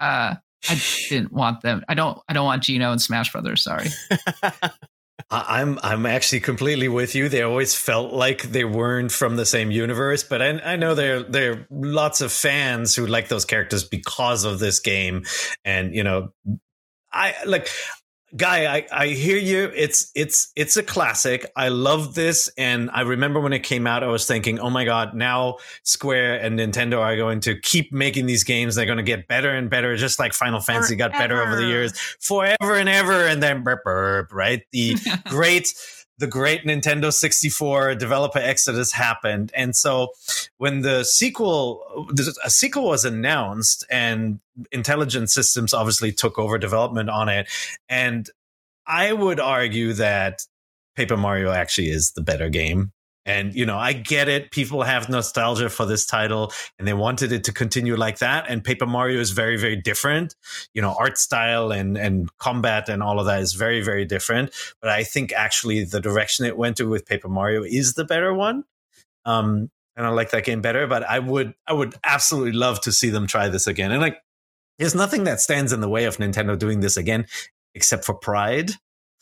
uh, 0.00 0.34
I 0.68 0.82
didn't 1.08 1.32
want 1.32 1.62
them. 1.62 1.84
I 1.88 1.94
don't. 1.94 2.18
I 2.28 2.32
don't 2.32 2.46
want 2.46 2.62
Geno 2.62 2.92
and 2.92 3.00
Smash 3.00 3.32
Brothers. 3.32 3.62
Sorry. 3.62 3.88
I'm 5.30 5.78
I'm 5.82 6.04
actually 6.06 6.40
completely 6.40 6.88
with 6.88 7.14
you. 7.14 7.28
They 7.28 7.42
always 7.42 7.74
felt 7.74 8.12
like 8.12 8.42
they 8.42 8.64
weren't 8.64 9.12
from 9.12 9.36
the 9.36 9.46
same 9.46 9.70
universe, 9.70 10.24
but 10.24 10.42
I, 10.42 10.48
I 10.60 10.76
know 10.76 10.94
there 10.94 11.22
there 11.22 11.52
are 11.52 11.66
lots 11.70 12.20
of 12.20 12.32
fans 12.32 12.94
who 12.94 13.06
like 13.06 13.28
those 13.28 13.44
characters 13.44 13.84
because 13.84 14.44
of 14.44 14.58
this 14.58 14.80
game, 14.80 15.24
and 15.64 15.94
you 15.94 16.04
know, 16.04 16.32
I 17.12 17.34
like. 17.46 17.68
Guy, 18.34 18.76
I, 18.76 18.86
I 18.90 19.06
hear 19.08 19.36
you. 19.36 19.70
It's 19.74 20.10
it's 20.14 20.52
it's 20.56 20.78
a 20.78 20.82
classic. 20.82 21.50
I 21.54 21.68
love 21.68 22.14
this, 22.14 22.48
and 22.56 22.90
I 22.90 23.02
remember 23.02 23.40
when 23.40 23.52
it 23.52 23.62
came 23.62 23.86
out, 23.86 24.02
I 24.02 24.06
was 24.06 24.26
thinking, 24.26 24.58
"Oh 24.58 24.70
my 24.70 24.86
god!" 24.86 25.14
Now 25.14 25.58
Square 25.82 26.40
and 26.40 26.58
Nintendo 26.58 26.98
are 27.00 27.14
going 27.16 27.40
to 27.40 27.60
keep 27.60 27.92
making 27.92 28.24
these 28.24 28.42
games. 28.42 28.74
They're 28.74 28.86
going 28.86 28.96
to 28.96 29.02
get 29.02 29.28
better 29.28 29.50
and 29.50 29.68
better, 29.68 29.96
just 29.96 30.18
like 30.18 30.32
Final 30.32 30.60
Fantasy 30.60 30.96
got 30.96 31.12
better 31.12 31.42
over 31.42 31.56
the 31.56 31.66
years, 31.66 31.92
forever 32.20 32.74
and 32.74 32.88
ever. 32.88 33.26
And 33.26 33.42
then 33.42 33.64
burp, 33.64 33.84
burp, 33.84 34.32
right? 34.32 34.62
The 34.72 34.96
great 35.26 35.74
the 36.18 36.26
great 36.26 36.64
Nintendo 36.64 37.12
64 37.12 37.94
developer 37.96 38.38
exodus 38.38 38.92
happened. 38.92 39.50
And 39.54 39.74
so 39.74 40.08
when 40.58 40.82
the 40.82 41.04
sequel 41.04 42.08
a 42.44 42.50
sequel 42.50 42.84
was 42.84 43.04
announced 43.04 43.84
and 43.90 44.40
Intelligent 44.70 45.30
Systems 45.30 45.74
obviously 45.74 46.12
took 46.12 46.38
over 46.38 46.58
development 46.58 47.10
on 47.10 47.28
it 47.28 47.48
and 47.88 48.28
I 48.86 49.12
would 49.12 49.40
argue 49.40 49.92
that 49.94 50.42
Paper 50.96 51.16
Mario 51.16 51.52
actually 51.52 51.88
is 51.88 52.12
the 52.12 52.20
better 52.20 52.48
game. 52.48 52.92
And 53.24 53.54
you 53.54 53.64
know, 53.64 53.78
I 53.78 53.92
get 53.92 54.28
it. 54.28 54.50
People 54.50 54.82
have 54.82 55.08
nostalgia 55.08 55.68
for 55.68 55.86
this 55.86 56.04
title 56.04 56.52
and 56.78 56.88
they 56.88 56.92
wanted 56.92 57.30
it 57.30 57.44
to 57.44 57.52
continue 57.52 57.94
like 57.96 58.18
that. 58.18 58.46
And 58.48 58.64
Paper 58.64 58.86
Mario 58.86 59.20
is 59.20 59.30
very, 59.30 59.56
very 59.56 59.76
different. 59.76 60.34
You 60.74 60.82
know, 60.82 60.94
art 60.98 61.18
style 61.18 61.70
and 61.70 61.96
and 61.96 62.36
combat 62.38 62.88
and 62.88 63.02
all 63.02 63.20
of 63.20 63.26
that 63.26 63.40
is 63.40 63.52
very, 63.52 63.80
very 63.80 64.04
different. 64.04 64.52
But 64.80 64.90
I 64.90 65.04
think 65.04 65.32
actually 65.32 65.84
the 65.84 66.00
direction 66.00 66.46
it 66.46 66.56
went 66.56 66.76
to 66.78 66.88
with 66.88 67.06
Paper 67.06 67.28
Mario 67.28 67.62
is 67.62 67.94
the 67.94 68.04
better 68.04 68.34
one. 68.34 68.64
Um, 69.24 69.70
and 69.94 70.06
I 70.06 70.08
like 70.08 70.30
that 70.30 70.44
game 70.44 70.60
better. 70.60 70.86
But 70.86 71.04
I 71.04 71.18
would 71.20 71.54
I 71.66 71.74
would 71.74 71.94
absolutely 72.04 72.52
love 72.52 72.80
to 72.82 72.92
see 72.92 73.10
them 73.10 73.26
try 73.26 73.48
this 73.48 73.66
again. 73.66 73.92
And 73.92 74.00
like 74.00 74.18
there's 74.78 74.94
nothing 74.94 75.24
that 75.24 75.40
stands 75.40 75.72
in 75.72 75.80
the 75.80 75.88
way 75.88 76.06
of 76.06 76.16
Nintendo 76.16 76.58
doing 76.58 76.80
this 76.80 76.96
again, 76.96 77.26
except 77.74 78.04
for 78.04 78.14
pride. 78.14 78.72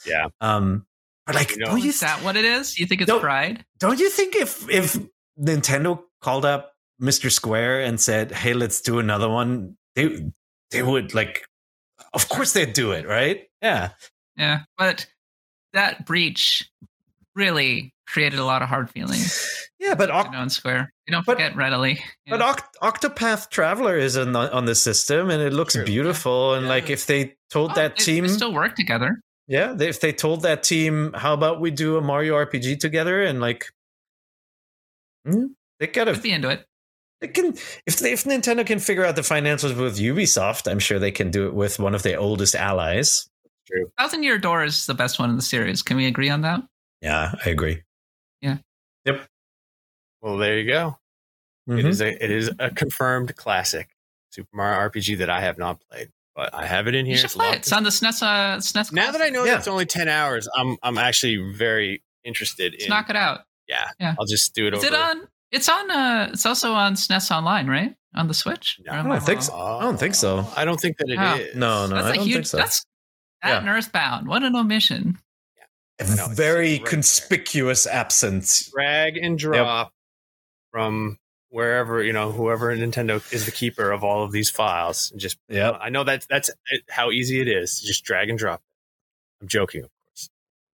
Yeah. 0.07 0.29
Um, 0.41 0.87
but 1.33 1.39
like, 1.41 1.51
You 1.53 1.59
know- 1.59 1.67
don't 1.73 1.83
you 1.83 1.91
Is 1.91 2.01
that 2.01 2.23
what 2.23 2.37
it 2.37 2.45
is? 2.45 2.79
You 2.79 2.87
think 2.87 3.01
it's 3.03 3.09
Don't- 3.09 3.21
pride? 3.21 3.65
don't 3.79 3.99
you 3.99 4.11
think 4.11 4.35
if 4.37 4.69
if 4.71 4.97
Nintendo 5.39 6.03
called 6.21 6.45
up 6.45 6.73
Mr. 7.01 7.31
Square 7.33 7.83
and 7.83 8.01
said, 8.01 8.31
"Hey, 8.33 8.53
let's 8.53 8.81
do 8.81 8.99
another 8.99 9.29
one," 9.29 9.77
they 9.95 10.31
they 10.71 10.83
would 10.83 11.15
like, 11.15 11.45
of 12.13 12.29
course 12.29 12.53
they'd 12.53 12.73
do 12.73 12.93
it, 12.93 13.07
right? 13.07 13.45
Yeah, 13.63 13.91
Yeah, 14.37 14.61
but 14.79 15.07
that 15.73 16.05
breach 16.07 16.69
really 17.35 17.93
created 18.07 18.39
a 18.39 18.45
lot 18.45 18.63
of 18.63 18.69
hard 18.69 18.91
feelings. 18.91 19.69
yeah. 19.79 19.95
But 19.95 20.09
You 20.09 20.15
Oc- 20.17 20.33
know, 20.33 20.43
in 20.43 20.51
Square, 20.51 20.93
you 21.07 21.13
don't 21.13 21.25
But- 21.25 21.35
forget 21.39 21.57
readily. 21.57 22.03
but 22.27 22.39
know. 22.39 22.53
Oct- 22.53 22.75
Octopath 22.83 23.51
Traveler 23.51 23.97
is 23.97 24.17
on 24.17 24.33
the, 24.33 24.53
on 24.53 24.65
the 24.65 24.75
system, 24.75 25.31
and 25.31 25.41
it 25.43 25.53
looks 25.53 25.75
True. 25.75 25.85
beautiful. 25.85 26.55
And 26.55 26.65
Yeah. 26.65 26.71
like, 26.71 26.91
if 26.91 27.07
they 27.07 27.37
told 27.51 27.73
Oh, 27.73 27.75
that 27.75 27.97
they- 27.97 28.05
team, 28.05 28.27
they 28.27 28.33
still 28.33 28.53
work 28.53 28.75
together. 28.77 29.21
Yeah, 29.51 29.73
they, 29.73 29.89
if 29.89 30.01
they 30.01 30.13
told 30.13 30.43
that 30.43 30.63
team, 30.63 31.13
how 31.13 31.35
about 31.35 31.61
we 31.61 31.73
do 31.73 31.97
a 31.97 32.01
Mario 32.01 32.35
RPG 32.37 32.79
together, 32.79 33.21
and 33.25 33.41
like, 33.41 33.67
hmm, 35.27 35.47
they 35.81 35.89
could 35.89 36.07
have 36.07 36.17
gotta 36.17 36.23
be 36.23 36.33
into 36.33 36.49
it. 36.51 36.65
They 37.21 37.29
can 37.29 37.55
if 37.85 37.99
they, 37.99 38.13
if 38.13 38.25
Nintendo 38.25 38.65
can 38.65 38.79
figure 38.79 39.05
out 39.05 39.17
the 39.17 39.23
financials 39.23 39.77
with 39.77 39.99
Ubisoft, 39.99 40.71
I'm 40.71 40.79
sure 40.79 41.01
they 41.01 41.11
can 41.11 41.33
do 41.33 41.49
it 41.49 41.55
with 41.55 41.81
one 41.81 41.97
of 41.97 42.03
their 42.05 42.19
oldest 42.21 42.55
allies. 42.55 43.29
Thousand 43.99 44.23
Year 44.23 44.39
Door 44.39 44.65
is 44.65 44.87
the 44.87 44.95
best 44.95 45.19
one 45.19 45.31
in 45.31 45.37
the 45.37 45.43
series. 45.43 45.83
Can 45.83 45.97
we 45.97 46.07
agree 46.07 46.31
on 46.31 46.41
that? 46.43 46.61
Yeah, 47.03 47.35
I 47.45 47.51
agree. 47.51 47.83
Yeah. 48.41 48.59
Yep. 49.05 49.27
Well, 50.23 50.39
there 50.39 50.59
you 50.59 50.71
go. 50.71 50.97
It 51.67 51.73
Mhm. 51.73 51.89
is 51.89 52.01
a 52.01 52.25
it 52.25 52.31
is 52.31 52.51
a 52.59 52.71
confirmed 52.71 53.35
classic 53.37 53.91
Super 54.31 54.49
Mario 54.55 54.79
RPG 54.89 55.19
that 55.19 55.29
I 55.31 55.41
have 55.41 55.59
not 55.59 55.81
played, 55.91 56.11
but 56.35 56.55
I 56.55 56.67
have 56.67 56.87
it 56.89 56.95
in 56.95 57.07
here. 57.07 57.13
You 57.15 57.19
should 57.19 57.25
It's 57.27 57.35
play 57.35 57.49
it. 57.51 57.57
It's 57.57 57.73
on 57.73 57.83
the 57.83 57.91
SNES. 57.91 58.23
Uh, 58.23 58.57
SNES. 58.59 58.93
Now 58.93 59.11
that 59.13 59.21
I 59.21 59.29
know 59.29 59.45
Yeah. 59.45 59.53
that 59.53 59.59
it's 59.61 59.69
only 59.69 59.87
ten 59.87 60.09
hours, 60.09 60.49
I'm 60.57 60.77
I'm 60.83 60.99
actually 60.99 61.37
very 61.55 62.03
interested 62.25 62.73
Let's 62.73 62.85
in. 62.85 62.91
knock 62.91 63.11
it 63.11 63.17
out. 63.17 63.41
Yeah, 63.69 63.89
Yeah. 63.99 64.15
I'll 64.19 64.27
just 64.27 64.55
do 64.55 64.67
it. 64.67 64.75
Is 64.75 64.85
over. 64.85 64.95
it 64.95 64.99
on? 65.01 65.29
It's 65.53 65.69
on. 65.69 65.91
Uh, 65.91 66.31
it's 66.33 66.47
also 66.47 66.73
on 66.73 66.95
SNES 66.95 67.31
Online, 67.31 67.67
right? 67.69 67.95
On 68.15 68.27
the 68.29 68.35
Switch. 68.35 68.81
No. 68.85 68.93
I 68.93 68.97
don't 68.97 69.07
wrong? 69.07 69.21
think 69.21 69.43
so. 69.43 69.55
I 69.55 69.83
don't 69.83 69.97
think 69.99 70.15
so. 70.17 70.47
I 70.57 70.65
don't 70.65 70.81
think 70.81 70.97
that 70.99 71.09
it 71.09 71.13
is. 71.41 71.55
Oh. 71.55 71.59
No, 71.59 71.87
no, 71.87 71.95
That's 71.97 72.07
I 72.07 72.11
a 72.11 72.15
don't 72.17 72.25
huge. 72.27 72.35
think 72.37 72.47
so. 72.47 72.57
That's 72.57 72.85
that 73.43 73.61
and 73.61 73.69
Earthbound. 73.69 74.27
What 74.29 74.43
an 74.43 74.55
omission. 74.57 75.19
A 76.01 76.17
No, 76.17 76.29
very 76.29 76.79
conspicuous 76.81 77.87
absence. 77.87 78.71
Drag 78.73 79.17
and 79.17 79.39
drop 79.39 79.93
from 80.73 81.19
wherever 81.51 82.03
you 82.03 82.13
know 82.13 82.33
whoever 82.33 82.71
in 82.71 82.79
Nintendo 82.81 83.17
is 83.33 83.45
the 83.45 83.53
keeper 83.53 83.91
of 83.93 84.03
all 84.03 84.25
of 84.25 84.33
these 84.33 84.51
files. 84.51 85.11
And 85.11 85.21
just 85.21 85.37
Yep. 85.49 85.79
I 85.81 85.91
know 85.91 86.05
that's 86.05 86.27
that's 86.27 86.51
how 86.89 87.11
easy 87.11 87.41
it 87.41 87.49
is. 87.49 87.81
Just 87.81 88.05
drag 88.05 88.29
and 88.31 88.39
drop. 88.39 88.63
I'm 89.41 89.49
joking, 89.49 89.85
of 89.85 89.91
course. 90.05 90.31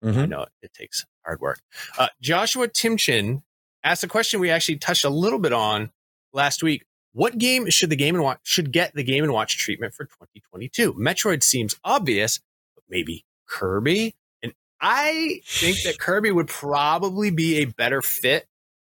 I 0.03 0.07
Mhm. 0.07 0.30
know 0.30 0.41
it, 0.43 0.49
it 0.63 0.74
takes 0.74 1.05
hard 1.26 1.39
work. 1.39 1.61
Uh, 1.97 2.09
Joshua 2.21 2.67
Timchin 2.67 3.43
asked 3.84 4.03
a 4.03 4.07
question 4.07 4.39
we 4.39 4.49
actually 4.49 4.78
touched 4.78 5.05
a 5.05 5.09
little 5.09 5.39
bit 5.39 5.53
on 5.53 5.91
last 6.34 6.61
week. 6.63 6.86
What 7.13 7.38
game 7.38 7.69
should 7.69 7.89
the 7.91 7.95
Game 7.95 8.15
and 8.15 8.24
Watch 8.24 8.39
should 8.43 8.71
get 8.71 8.93
the 8.95 9.03
Game 9.03 9.24
and 9.24 9.32
Watch 9.34 9.57
treatment 9.57 9.93
for 9.93 10.05
2022? 10.05 10.93
Metroid 10.95 11.43
seems 11.43 11.76
obvious, 11.84 12.39
but 12.74 12.84
maybe 12.89 13.24
Kirby. 13.47 14.15
And 14.41 14.53
I 14.82 15.41
think 15.45 15.84
that 15.84 15.99
Kirby 15.99 16.32
would 16.32 16.47
probably 16.47 17.30
be 17.30 17.57
a 17.57 17.65
better 17.65 18.01
fit 18.01 18.47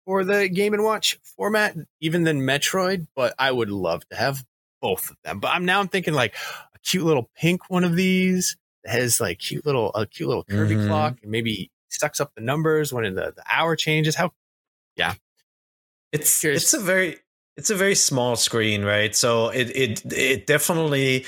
for 0.05 0.23
the 0.23 0.47
Game 0.49 0.73
and 0.73 0.83
Watch 0.83 1.17
format, 1.37 1.75
even 1.99 2.23
than 2.23 2.41
Metroid. 2.41 3.07
But 3.15 3.33
I 3.39 3.51
would 3.51 3.69
love 3.69 4.07
to 4.09 4.15
have 4.15 4.45
both 4.81 5.09
of 5.09 5.17
them. 5.23 5.39
But 5.39 5.49
I'm 5.49 5.65
now 5.65 5.79
I'm 5.79 5.87
thinking 5.87 6.13
like 6.13 6.35
a 6.73 6.79
cute 6.79 7.03
little 7.05 7.29
pink 7.35 7.69
one 7.69 7.83
of 7.83 7.95
these 7.95 8.55
that 8.83 8.91
has 8.93 9.19
like 9.19 9.39
cute 9.39 9.65
little 9.65 9.91
a 9.95 10.05
cute 10.05 10.29
little 10.29 10.43
Kirby 10.43 10.75
Mhm. 10.75 10.87
clock 10.87 11.17
and 11.23 11.31
maybe 11.31 11.71
sucks 11.89 12.19
up 12.21 12.33
the 12.35 12.41
numbers 12.41 12.91
when 12.93 13.03
the, 13.15 13.33
the 13.35 13.43
hour 13.49 13.75
changes. 13.75 14.15
How 14.15 14.31
yeah. 14.95 15.15
It's 16.11 16.39
Curious. 16.39 16.63
it's 16.63 16.73
a 16.73 16.79
very 16.79 17.17
it's 17.57 17.69
a 17.69 17.75
very 17.75 17.95
small 17.95 18.35
screen, 18.35 18.83
right? 18.83 19.15
So 19.15 19.49
it 19.49 19.69
it 19.75 20.13
it 20.13 20.45
definitely 20.45 21.25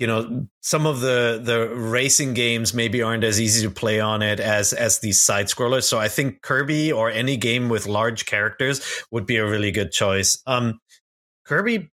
you 0.00 0.06
know 0.06 0.48
some 0.62 0.86
of 0.86 1.00
the 1.00 1.40
the 1.42 1.68
racing 1.68 2.32
games 2.32 2.72
maybe 2.72 3.02
aren't 3.02 3.22
as 3.22 3.38
easy 3.38 3.64
to 3.66 3.72
play 3.72 4.00
on 4.00 4.22
it 4.22 4.40
as 4.40 4.72
as 4.72 4.98
these 4.98 5.20
side 5.20 5.46
scrollers. 5.46 5.84
So 5.84 5.98
I 5.98 6.08
think 6.08 6.40
Kirby 6.40 6.90
or 6.90 7.10
any 7.10 7.36
game 7.36 7.68
with 7.68 7.86
large 7.86 8.24
characters 8.24 8.80
would 9.10 9.26
be 9.26 9.36
a 9.36 9.46
really 9.46 9.70
good 9.70 9.92
choice. 9.92 10.42
Um 10.46 10.80
Kirby 11.44 11.90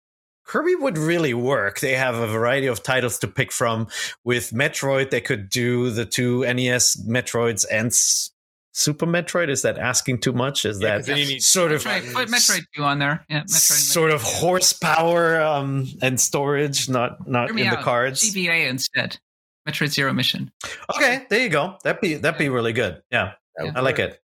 Kirby 0.45 0.75
would 0.75 0.99
really 0.99 1.33
work. 1.33 1.79
They 1.79 1.95
have 1.95 2.17
a 2.17 2.27
variety 2.27 2.67
of 2.67 2.83
titles 2.83 3.21
to 3.21 3.29
pick 3.29 3.53
from. 3.53 3.87
With 4.25 4.51
Metroid, 4.51 5.11
they 5.11 5.21
could 5.21 5.49
do 5.49 5.91
the 5.91 6.05
two 6.05 6.41
NES 6.41 6.97
Metroids 7.09 7.65
and 7.71 7.93
Super 8.75 9.07
Metroid. 9.07 9.49
Is 9.51 9.63
that 9.63 9.79
asking 9.79 10.19
too 10.21 10.33
much? 10.33 10.65
Is 10.65 10.81
Yeah, 10.81 10.89
that 10.89 10.97
'cause 10.99 11.07
then 11.07 11.17
need 11.17 11.43
sort 11.43 11.73
of 11.73 11.85
Metroid, 11.85 12.13
put 12.15 12.29
Metroid 12.29 12.65
2 12.75 12.83
on 12.85 12.99
there. 12.99 13.25
Yeah, 13.29 13.43
Metroid. 13.43 13.49
sort 13.51 14.11
of 14.11 14.23
horsepower 14.23 15.41
um, 15.41 15.87
and 16.01 16.19
storage, 16.21 16.89
not 16.89 17.29
not 17.29 17.51
in 17.51 17.57
me 17.57 17.69
the 17.69 17.77
cards? 17.77 18.23
GBA 18.23 18.69
instead. 18.69 19.19
Metroid 19.69 19.89
Zero 19.89 20.13
Mission. 20.13 20.51
Okay, 20.97 21.27
there 21.31 21.41
you 21.41 21.49
go. 21.49 21.77
That'd 21.85 22.01
be 22.01 22.15
that'd 22.15 22.39
be 22.39 22.49
really 22.49 22.73
good. 22.73 23.03
Yeah, 23.11 23.33
Yeah. 23.63 23.73
I 23.77 23.81
like 23.81 23.99
it. 23.99 24.21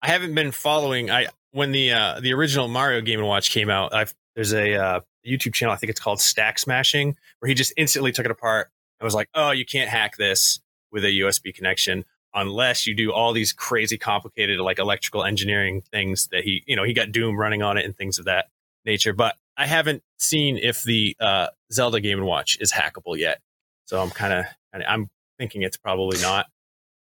I 0.00 0.08
haven't 0.08 0.34
been 0.34 0.52
following. 0.52 1.10
I 1.10 1.26
when 1.50 1.72
the 1.72 1.92
uh, 1.92 2.20
the 2.20 2.32
original 2.34 2.68
Mario 2.68 3.00
Game 3.00 3.18
and 3.18 3.28
Watch 3.28 3.50
came 3.50 3.68
out. 3.68 3.92
I've 3.92 4.14
there's 4.36 4.52
a 4.54 4.74
uh, 4.74 5.00
YouTube 5.26 5.54
channel. 5.54 5.72
I 5.74 5.76
think 5.76 5.90
it's 5.90 6.00
called 6.00 6.20
Stack 6.20 6.58
Smashing, 6.58 7.16
where 7.40 7.48
he 7.48 7.54
just 7.54 7.72
instantly 7.76 8.12
took 8.12 8.24
it 8.26 8.30
apart 8.30 8.70
and 9.00 9.04
was 9.04 9.14
like, 9.14 9.28
"Oh, 9.34 9.50
you 9.50 9.64
can't 9.66 9.90
hack 9.90 10.16
this 10.16 10.60
with 10.92 11.04
a 11.04 11.08
USB 11.20 11.52
connection 11.54 12.04
unless 12.36 12.86
you 12.86 12.94
do 12.94 13.12
all 13.12 13.32
these 13.32 13.52
crazy, 13.52 13.98
complicated 13.98 14.60
like 14.60 14.78
electrical 14.78 15.24
engineering 15.24 15.82
things 15.90 16.28
that 16.30 16.44
he, 16.44 16.62
you 16.66 16.76
know, 16.76 16.84
he 16.84 16.92
got 16.92 17.10
Doom 17.10 17.36
running 17.36 17.62
on 17.62 17.76
it 17.78 17.84
and 17.84 17.96
things 17.96 18.18
of 18.20 18.26
that 18.26 18.46
nature." 18.84 19.12
But 19.12 19.34
I 19.56 19.66
haven't 19.66 20.02
seen 20.18 20.58
if 20.58 20.82
the 20.84 21.16
uh, 21.18 21.48
Zelda 21.72 22.00
Game 22.00 22.18
and 22.18 22.26
Watch 22.26 22.58
is 22.60 22.70
hackable 22.72 23.16
yet, 23.18 23.40
so 23.86 24.00
I'm 24.00 24.10
kind 24.10 24.32
of 24.32 24.44
I'm 24.86 25.08
thinking 25.38 25.62
it's 25.62 25.76
probably 25.78 26.20
not. 26.20 26.46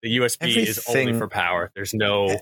The 0.02 0.18
USB 0.18 0.56
is 0.56 0.84
only 0.88 1.14
for 1.14 1.28
power. 1.28 1.70
There's 1.74 1.94
no 1.94 2.36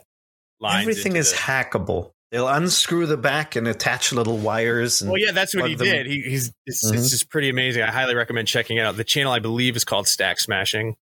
lines. 0.60 0.82
Everything 0.82 1.14
is 1.16 1.30
the- 1.30 1.38
hackable. 1.38 2.10
They'll 2.32 2.48
unscrew 2.48 3.06
the 3.06 3.18
back 3.18 3.56
and 3.56 3.68
attach 3.68 4.10
little 4.12 4.38
wires. 4.38 5.02
And 5.02 5.10
Well, 5.10 5.20
yeah, 5.20 5.32
that's 5.32 5.54
what 5.54 5.68
he 5.68 5.74
them- 5.76 5.86
did. 5.86 6.06
He, 6.06 6.22
he's 6.22 6.50
it's, 6.66 6.90
Mhm. 6.90 6.94
it's 6.94 7.10
just 7.10 7.28
pretty 7.28 7.50
amazing. 7.50 7.82
I 7.82 7.90
highly 7.92 8.14
recommend 8.14 8.48
checking 8.48 8.78
it 8.78 8.80
out. 8.80 8.96
The 8.96 9.04
channel, 9.04 9.32
I 9.32 9.38
believe, 9.38 9.76
is 9.76 9.84
called 9.84 10.08
Stack 10.08 10.40
Smashing. 10.40 10.96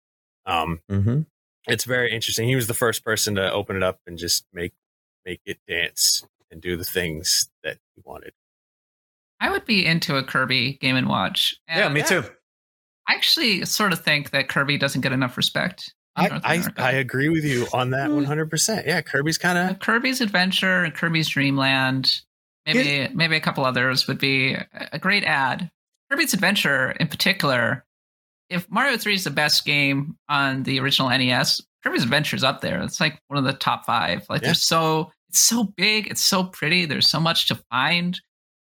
Um, 0.45 0.79
Mhm. 0.89 1.25
It's 1.67 1.83
very 1.85 2.11
interesting. 2.11 2.47
He 2.47 2.55
was 2.55 2.67
the 2.67 2.73
first 2.73 3.03
person 3.03 3.35
to 3.35 3.51
open 3.51 3.75
it 3.75 3.83
up 3.83 3.99
and 4.07 4.17
just 4.17 4.45
make 4.53 4.73
make 5.25 5.41
it 5.45 5.57
dance 5.67 6.25
and 6.51 6.61
do 6.61 6.77
the 6.77 6.85
things 6.85 7.49
that 7.63 7.77
he 7.95 8.01
wanted. 8.05 8.33
I 9.39 9.51
would 9.51 9.65
be 9.65 9.85
into 9.85 10.15
a 10.15 10.23
Kirby 10.23 10.73
Game 10.81 10.95
and 10.95 11.07
Watch. 11.07 11.55
And 11.67 11.79
yeah, 11.79 11.89
me 11.89 12.01
too. 12.01 12.23
I 13.07 13.13
actually 13.13 13.65
sort 13.65 13.93
of 13.93 13.99
think 14.03 14.31
that 14.31 14.49
Kirby 14.49 14.77
doesn't 14.77 15.01
get 15.01 15.11
enough 15.11 15.37
respect. 15.37 15.93
I, 16.15 16.41
I 16.43 16.63
I 16.77 16.91
agree 16.93 17.29
with 17.29 17.45
you 17.45 17.67
on 17.73 17.91
that 17.91 18.09
Mm. 18.09 18.15
one 18.15 18.23
hundred 18.25 18.49
percent. 18.49 18.87
Yeah, 18.87 19.01
Kirby's 19.01 19.37
kind 19.37 19.57
of 19.57 19.79
Kirby's 19.79 20.19
Adventure 20.21 20.83
and 20.83 20.93
Kirby's 20.93 21.29
Dreamland, 21.29 22.21
maybe 22.65 23.13
maybe 23.13 23.35
a 23.35 23.39
couple 23.39 23.63
others 23.65 24.07
would 24.07 24.17
be 24.17 24.53
a 24.53 24.65
a 24.93 24.99
great 24.99 25.23
ad. 25.23 25.69
Kirby's 26.09 26.33
Adventure, 26.33 26.91
in 26.99 27.07
particular, 27.07 27.85
if 28.49 28.69
Mario 28.69 28.97
Three 28.97 29.13
is 29.15 29.23
the 29.23 29.29
best 29.31 29.65
game 29.65 30.17
on 30.29 30.63
the 30.63 30.79
original 30.79 31.09
NES, 31.09 31.61
Kirby's 31.83 32.03
Adventure 32.03 32.35
is 32.35 32.43
up 32.43 32.61
there. 32.61 32.81
It's 32.81 32.99
like 32.99 33.19
one 33.27 33.37
of 33.37 33.43
the 33.45 33.53
top 33.53 33.85
five. 33.85 34.25
Like 34.29 34.41
Yeah. 34.41 34.49
there's 34.49 34.63
so 34.63 35.11
it's 35.29 35.39
so 35.39 35.65
big, 35.75 36.07
it's 36.07 36.23
so 36.23 36.43
pretty. 36.45 36.85
There's 36.85 37.09
so 37.09 37.19
much 37.19 37.47
to 37.49 37.55
find, 37.69 38.19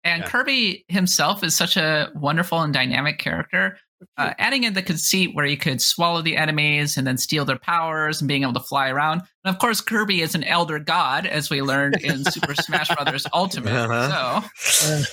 and 0.04 0.22
Yeah. 0.24 0.30
Kirby 0.30 0.86
himself 0.90 1.44
is 1.44 1.56
such 1.56 1.78
a 1.78 2.10
wonderful 2.16 2.62
and 2.62 2.74
dynamic 2.74 3.18
character. 3.20 3.78
Uh, 4.18 4.34
adding 4.40 4.64
in 4.64 4.74
the 4.76 4.82
conceit 4.82 5.36
where 5.36 5.46
you 5.46 5.58
could 5.58 5.82
swallow 5.82 6.22
the 6.22 6.38
enemies 6.38 6.96
and 6.96 7.06
then 7.06 7.18
steal 7.18 7.44
their 7.44 7.60
powers 7.60 8.22
and 8.22 8.30
being 8.30 8.44
able 8.44 8.54
to 8.54 8.60
fly 8.62 8.88
around. 8.90 9.20
And 9.44 9.54
of 9.54 9.60
course, 9.60 9.82
Kirby 9.82 10.22
is 10.22 10.36
an 10.36 10.44
elder 10.46 10.80
god, 10.80 11.26
as 11.26 11.50
we 11.50 11.62
learned 11.62 11.98
in 12.02 12.24
Super 12.24 12.56
Smash 12.62 12.88
Brothers 12.96 13.28
Ultimate. 13.34 13.74
Uh-huh. 13.74 14.42
So 14.56 15.04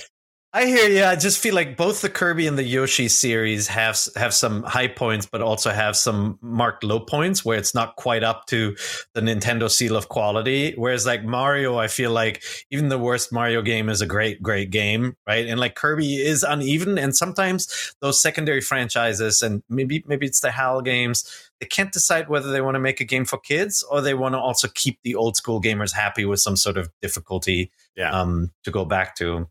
I 0.57 0.65
hear 0.65 0.89
you. 0.89 1.03
I 1.03 1.15
just 1.15 1.37
feel 1.37 1.53
like 1.53 1.77
both 1.77 2.01
the 2.01 2.09
Kirby 2.09 2.47
and 2.47 2.57
the 2.57 2.63
Yoshi 2.63 3.09
series 3.09 3.67
have 3.67 3.95
have 4.15 4.33
some 4.33 4.63
high 4.63 4.87
points, 4.87 5.27
but 5.27 5.39
also 5.39 5.69
have 5.69 5.95
some 5.95 6.39
marked 6.41 6.83
low 6.83 6.99
points 6.99 7.45
where 7.45 7.59
it's 7.59 7.75
not 7.75 7.95
quite 7.95 8.23
up 8.23 8.47
to 8.47 8.75
the 9.13 9.21
Nintendo 9.21 9.69
seal 9.69 9.95
of 9.95 10.09
quality. 10.09 10.73
Whereas 10.75 11.05
like 11.05 11.23
Mario, 11.23 11.77
I 11.77 11.87
feel 11.87 12.09
like 12.09 12.41
even 12.71 12.89
the 12.89 12.97
worst 12.97 13.31
Mario 13.31 13.61
game 13.61 13.87
is 13.87 14.01
a 14.01 14.07
great, 14.07 14.41
great 14.41 14.71
game, 14.71 15.15
right? 15.27 15.45
And 15.45 15.59
like 15.59 15.75
Kirby 15.75 16.15
is 16.25 16.41
uneven, 16.41 16.97
and 16.97 17.15
sometimes 17.15 17.93
those 18.01 18.19
secondary 18.19 18.61
franchises, 18.61 19.43
and 19.43 19.61
maybe 19.69 20.03
maybe 20.07 20.25
it's 20.25 20.39
the 20.39 20.49
HAL 20.49 20.81
games, 20.81 21.51
they 21.59 21.67
can't 21.67 21.91
decide 21.91 22.29
whether 22.29 22.51
they 22.51 22.61
want 22.61 22.73
to 22.73 22.79
make 22.79 22.99
a 22.99 23.05
game 23.05 23.25
for 23.25 23.37
kids 23.37 23.83
or 23.91 24.01
they 24.01 24.15
want 24.15 24.33
to 24.33 24.39
also 24.39 24.67
keep 24.73 24.97
the 25.03 25.13
old 25.13 25.37
school 25.37 25.61
gamers 25.61 25.93
happy 25.93 26.25
with 26.25 26.39
some 26.39 26.55
sort 26.55 26.77
of 26.77 26.89
difficulty 26.99 27.69
Yeah. 27.95 28.09
um, 28.09 28.51
to 28.63 28.71
go 28.71 28.85
back 28.85 29.15
to. 29.17 29.47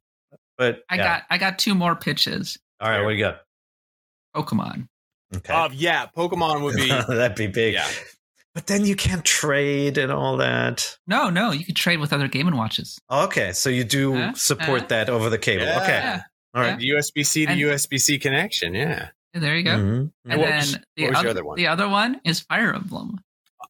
But 0.59 0.81
I 0.91 0.97
yeah. 0.97 1.05
got 1.05 1.23
I 1.31 1.39
got 1.39 1.59
two 1.59 1.75
more 1.75 1.95
pitches. 1.97 2.59
All 2.81 2.89
right, 2.91 3.03
what 3.03 3.11
do 3.11 3.17
you 3.17 3.25
got? 3.25 3.41
Pokemon. 4.35 4.89
Okay. 5.35 5.53
uh, 5.53 5.69
yeah. 5.73 6.07
Pokemon 6.17 6.63
would 6.63 6.77
be 6.77 6.89
That'd 7.09 7.37
be 7.37 7.47
big. 7.47 7.75
yeah. 7.75 7.89
But 8.55 8.67
then 8.69 8.87
you 8.87 8.97
can't 8.97 9.25
trade 9.25 9.99
and 9.99 10.11
all 10.11 10.39
that. 10.39 10.97
No, 11.07 11.29
no, 11.29 11.51
you 11.51 11.65
can 11.65 11.75
trade 11.75 11.99
with 12.01 12.13
other 12.13 12.27
Game 12.29 12.47
and 12.47 12.57
Watches. 12.57 12.99
Okay, 13.11 13.53
so 13.53 13.69
you 13.69 13.85
do 13.85 14.15
Huh? 14.15 14.33
support 14.35 14.83
Huh? 14.83 14.87
that 14.89 15.11
over 15.11 15.29
the 15.29 15.37
cable. 15.39 15.65
Yeah. 15.67 15.83
Okay. 15.83 15.89
Yeah, 15.89 16.21
All 16.55 16.63
right. 16.63 16.79
The 16.79 16.89
USB 16.91 17.27
C 17.27 17.45
to 17.47 17.53
USB 17.53 17.99
C 18.01 18.19
connection. 18.19 18.75
Yeah. 18.75 19.09
there 19.35 19.57
you 19.57 19.63
go. 19.65 19.73
Mhm. 19.77 20.11
And 20.27 20.41
what 20.41 20.49
then 20.49 20.57
was- 20.59 20.79
the 20.97 21.03
what 21.03 21.11
was 21.11 21.17
other, 21.19 21.23
your 21.27 21.31
other 21.33 21.45
one? 21.45 21.57
the 21.57 21.67
other 21.67 21.89
one 21.89 22.21
is 22.25 22.41
Fire 22.41 22.73
Emblem. 22.75 23.19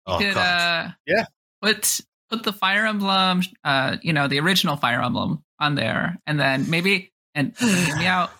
Oh, 0.06 0.18
could 0.18 0.34
God. 0.34 0.86
uh 0.88 0.90
Yeah. 1.06 1.24
put 1.60 2.00
put 2.30 2.42
the 2.44 2.52
fire 2.52 2.86
emblem 2.86 3.42
uh 3.64 3.96
you 4.02 4.12
know 4.12 4.28
the 4.28 4.38
original 4.38 4.76
fire 4.76 5.00
emblem 5.02 5.42
on 5.58 5.74
there 5.74 6.18
and 6.26 6.38
then 6.38 6.68
maybe 6.70 7.12
and 7.34 7.56
hear 7.58 7.96
me 7.96 8.06
out 8.06 8.30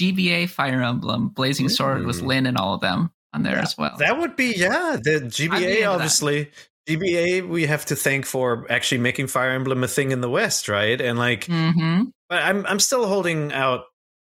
gba 0.00 0.48
fire 0.48 0.82
emblem 0.82 1.28
blazing 1.28 1.68
sword 1.68 2.06
with 2.06 2.22
Ooh. 2.22 2.26
Lyn 2.26 2.46
and 2.46 2.56
all 2.56 2.74
of 2.74 2.80
them 2.80 3.10
on 3.32 3.42
there 3.42 3.58
as 3.58 3.76
well 3.76 3.96
that 3.98 4.18
would 4.18 4.36
be, 4.36 4.54
yeah. 4.56 4.96
The 5.02 5.16
I'd 5.16 5.30
be 5.30 5.44
into 5.44 5.48
GBA, 5.48 5.88
obviously. 5.88 6.50
GBA, 6.88 7.48
we 7.48 7.66
have 7.66 7.86
to 7.86 7.96
thank 7.96 8.26
for 8.26 8.66
actually 8.70 8.98
making 8.98 9.28
Fire 9.28 9.50
Emblem 9.50 9.84
a 9.84 9.88
thing 9.88 10.10
in 10.10 10.20
the 10.20 10.30
West, 10.30 10.68
right? 10.68 11.00
And 11.00 11.18
like, 11.18 11.44
hmm 11.44 12.04
but 12.28 12.42
I'm 12.42 12.64
I'm 12.66 12.78
still 12.78 13.06
holding 13.06 13.52
out 13.52 13.84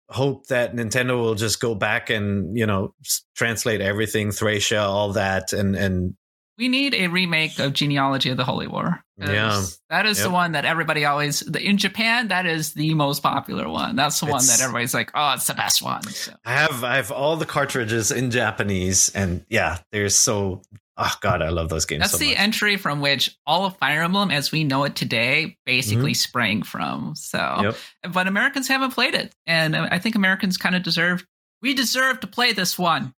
hope 0.09 0.47
that 0.47 0.75
Nintendo 0.75 1.17
will 1.17 1.35
just 1.35 1.59
go 1.59 1.73
back 1.73 2.09
and 2.09 2.57
you 2.57 2.65
know 2.65 2.93
translate 3.35 3.81
everything, 3.81 4.31
Thracia, 4.31 4.81
all 4.81 5.13
that, 5.13 5.53
and 5.53 5.75
and 5.75 6.15
we 6.57 6.67
need 6.67 6.93
a 6.93 7.07
remake 7.07 7.57
of 7.59 7.73
genealogy 7.73 8.29
of 8.29 8.37
the 8.37 8.43
holy 8.45 8.67
War. 8.67 9.01
Yeah. 9.17 9.63
that 9.89 10.05
is 10.05 10.21
the 10.21 10.29
one 10.29 10.53
that 10.53 10.65
everybody 10.65 11.05
always 11.05 11.41
the, 11.41 11.61
in 11.61 11.77
japan 11.77 12.29
that 12.29 12.47
is 12.47 12.73
the 12.73 12.95
most 12.95 13.21
popular 13.21 13.69
one 13.69 13.95
that's 13.95 14.19
the 14.19 14.25
one 14.25 14.43
that 14.47 14.59
everybody's 14.59 14.93
like 14.95 15.11
oh 15.13 15.33
it's 15.35 15.45
the 15.45 15.53
best 15.53 15.83
one 15.83 16.01
so. 16.03 16.33
I 16.43 16.53
have 16.53 16.83
I 16.83 16.95
have 16.95 17.11
all 17.11 17.35
the 17.37 17.45
cartridges 17.45 18.11
in 18.11 18.31
Japanese, 18.31 19.09
and 19.13 19.45
yeah, 19.49 19.77
they're 19.91 20.09
so. 20.09 20.61
Oh 20.95 21.13
God, 21.21 21.41
I 21.41 21.49
love 21.49 21.69
those 21.69 21.85
games. 21.85 22.01
That's 22.01 22.11
so 22.13 22.17
the 22.19 22.29
much. 22.29 22.39
entry 22.39 22.77
from 22.77 23.01
which 23.01 23.35
all 23.47 23.65
of 23.65 23.75
Fire 23.77 24.03
Emblem, 24.03 24.29
as 24.29 24.51
we 24.51 24.63
know 24.63 24.83
it 24.83 24.95
today, 24.95 25.57
basically 25.65 26.13
sprang 26.13 26.61
from. 26.61 27.15
So, 27.15 27.39
Mm-hmm. 27.39 27.63
Yep. 27.63 27.75
but 28.13 28.27
Americans 28.27 28.67
haven't 28.67 28.91
played 28.91 29.15
it, 29.15 29.33
and 29.47 29.75
I 29.75 29.97
think 29.97 30.13
Americans 30.15 30.57
kind 30.57 30.75
of 30.75 30.83
deserve. 30.83 31.25
We 31.63 31.73
deserve 31.73 32.19
to 32.19 32.27
play 32.27 32.53
this 32.53 32.77
one. 32.77 33.11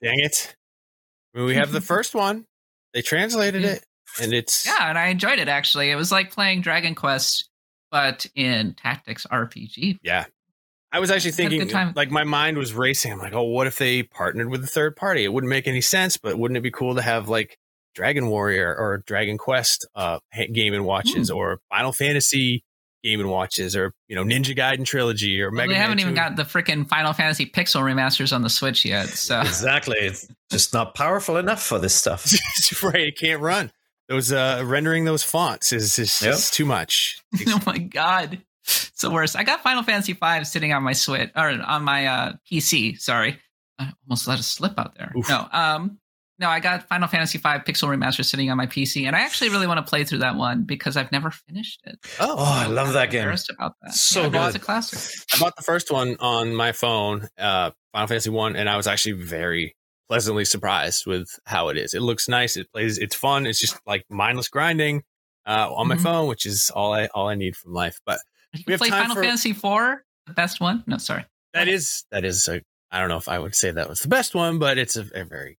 Dang 0.00 0.20
it. 0.20 0.54
I 1.34 1.38
mean, 1.38 1.46
we 1.48 1.54
have 1.56 1.72
the 1.72 1.80
first 1.94 2.14
one. 2.14 2.44
They 2.94 3.02
translated 3.02 3.62
Yeah. 3.62 3.68
it, 3.72 3.84
and 4.20 4.32
it's 4.32 4.66
Yeah, 4.66 4.88
and 4.88 4.98
I 4.98 5.08
enjoyed 5.08 5.38
it 5.38 5.48
actually. 5.48 5.90
It 5.90 5.96
was 5.96 6.10
like 6.12 6.30
playing 6.32 6.62
Dragon 6.62 6.94
Quest, 6.94 7.48
but 7.90 8.26
in 8.34 8.74
tactics 8.74 9.26
RPG. 9.30 9.98
Yeah. 10.02 10.24
I 10.90 11.00
was 11.00 11.10
actually 11.10 11.32
Had 11.32 11.52
a 11.52 11.58
good 11.58 11.70
thinking, 11.70 11.92
like, 11.96 12.10
my 12.10 12.24
mind 12.24 12.56
was 12.56 12.72
racing. 12.72 13.12
I'm 13.12 13.18
like, 13.18 13.34
oh, 13.34 13.42
what 13.42 13.66
if 13.66 13.76
they 13.76 14.02
partnered 14.04 14.48
with 14.48 14.64
a 14.64 14.66
third 14.66 14.96
party? 14.96 15.22
It 15.22 15.28
wouldn't 15.34 15.50
make 15.50 15.66
any 15.66 15.82
sense, 15.82 16.16
but 16.16 16.38
wouldn't 16.38 16.56
it 16.56 16.62
be 16.62 16.70
cool 16.70 16.94
to 16.94 17.02
have, 17.02 17.28
like, 17.28 17.58
Dragon 17.94 18.28
Warrior 18.28 18.74
or 18.74 19.02
Dragon 19.06 19.36
Quest 19.36 19.86
uh, 19.94 20.18
game 20.52 20.72
and 20.72 20.86
watches 20.86 21.28
Hmm. 21.28 21.36
or 21.36 21.60
Final 21.68 21.92
Fantasy 21.92 22.64
Game 23.04 23.20
and 23.20 23.28
Watches 23.30 23.76
or 23.76 23.92
you 24.08 24.16
know 24.16 24.24
Ninja 24.24 24.56
Gaiden 24.56 24.84
trilogy 24.84 25.40
or 25.40 25.50
Well, 25.50 25.56
Mega 25.58 25.72
they 25.72 25.78
haven't 25.78 26.00
even 26.00 26.12
2. 26.12 26.16
got 26.16 26.36
the 26.36 26.42
freaking 26.42 26.86
Final 26.88 27.12
Fantasy 27.12 27.46
Pixel 27.46 27.82
remasters 27.82 28.32
on 28.34 28.42
the 28.42 28.50
Switch 28.50 28.84
yet. 28.84 29.08
So 29.08 29.40
exactly. 29.42 29.96
It's 29.98 30.26
just 30.50 30.72
not 30.72 30.94
powerful 30.94 31.36
enough 31.36 31.62
for 31.62 31.78
this 31.78 31.94
stuff. 31.94 32.26
right. 32.82 33.08
It 33.08 33.18
can't 33.18 33.40
run. 33.40 33.70
Those 34.08 34.32
uh 34.32 34.62
rendering 34.64 35.04
those 35.04 35.22
fonts 35.22 35.72
is 35.72 35.98
is 35.98 36.20
Yep. 36.22 36.32
just 36.32 36.54
too 36.54 36.64
much. 36.64 37.22
oh 37.48 37.60
my 37.66 37.78
god, 37.78 38.42
it's 38.64 39.00
the 39.02 39.10
worst. 39.10 39.36
I 39.36 39.44
got 39.44 39.62
Final 39.62 39.82
Fantasy 39.82 40.14
V 40.14 40.44
sitting 40.44 40.72
on 40.72 40.82
my 40.82 40.92
Switch 40.94 41.30
or 41.36 41.50
on 41.50 41.84
my 41.84 42.06
uh, 42.06 42.32
PC. 42.50 42.98
Sorry, 42.98 43.38
I 43.78 43.92
almost 44.08 44.26
let 44.26 44.38
it 44.38 44.44
slip 44.44 44.78
out 44.78 44.94
there. 44.96 45.12
Oof. 45.16 45.28
No, 45.28 45.46
um, 45.52 45.98
no, 46.38 46.48
I 46.48 46.60
got 46.60 46.86
Final 46.88 47.08
Fantasy 47.08 47.38
V 47.38 47.44
Pixel 47.44 47.88
Remaster 47.88 48.24
sitting 48.24 48.50
on 48.50 48.56
my 48.56 48.66
PC, 48.66 49.06
and 49.06 49.16
I 49.16 49.20
actually 49.20 49.50
really 49.50 49.66
want 49.66 49.84
to 49.84 49.88
play 49.88 50.04
through 50.04 50.18
that 50.18 50.36
one 50.36 50.64
because 50.64 50.96
I've 50.96 51.10
never 51.12 51.30
finished 51.30 51.80
it. 51.84 51.98
Oh, 52.20 52.36
Oh, 52.38 52.44
I 52.44 52.66
love 52.66 52.92
that 52.92 53.04
I'm 53.06 53.10
game. 53.10 53.28
about 53.28 53.74
that. 53.82 53.94
So 53.94 54.22
yeah, 54.22 54.28
no, 54.28 54.38
good. 54.40 54.46
it's 54.48 54.56
a 54.56 54.58
classic. 54.60 55.26
I 55.34 55.38
bought 55.40 55.56
the 55.56 55.62
first 55.62 55.90
one 55.90 56.16
on 56.20 56.54
my 56.54 56.72
phone, 56.72 57.28
uh, 57.38 57.72
Final 57.92 58.06
Fantasy 58.08 58.30
One, 58.30 58.56
and 58.56 58.68
I 58.68 58.76
was 58.76 58.86
actually 58.86 59.12
very 59.12 59.74
pleasantly 60.08 60.44
surprised 60.44 61.06
with 61.06 61.28
how 61.44 61.68
it 61.68 61.76
is. 61.76 61.92
It 61.94 62.00
looks 62.02 62.28
nice. 62.28 62.56
It 62.56 62.70
plays. 62.72 62.98
It's 62.98 63.14
fun. 63.14 63.46
It's 63.46 63.58
just 63.60 63.78
like 63.86 64.04
mindless 64.08 64.48
grinding 64.48 65.02
uh, 65.46 65.72
on 65.74 65.88
my 65.88 65.96
Mhm. 65.96 66.02
phone, 66.02 66.28
which 66.28 66.46
is 66.46 66.70
all 66.74 66.92
I 66.94 67.06
all 67.14 67.28
I 67.28 67.34
need 67.34 67.56
from 67.56 67.72
life. 67.74 67.98
But 68.06 68.20
You 68.54 68.64
We 68.66 68.72
have 68.72 68.80
play 68.80 68.88
time 68.90 69.02
Final 69.02 69.16
for- 69.16 69.22
Fantasy 69.24 69.50
IV, 69.50 69.98
the 70.26 70.32
best 70.34 70.60
one. 70.60 70.82
No, 70.86 70.96
sorry. 70.98 71.26
that 71.52 71.68
is 71.68 72.04
that 72.10 72.24
is 72.24 72.46
a. 72.48 72.62
I 72.90 73.00
don't 73.00 73.10
know 73.10 73.18
if 73.18 73.28
I 73.28 73.38
would 73.38 73.54
say 73.54 73.70
that 73.70 73.88
was 73.88 74.00
the 74.00 74.08
best 74.08 74.34
one, 74.34 74.58
but 74.58 74.78
it's 74.78 74.96
a, 74.96 75.06
a 75.14 75.24
very. 75.24 75.58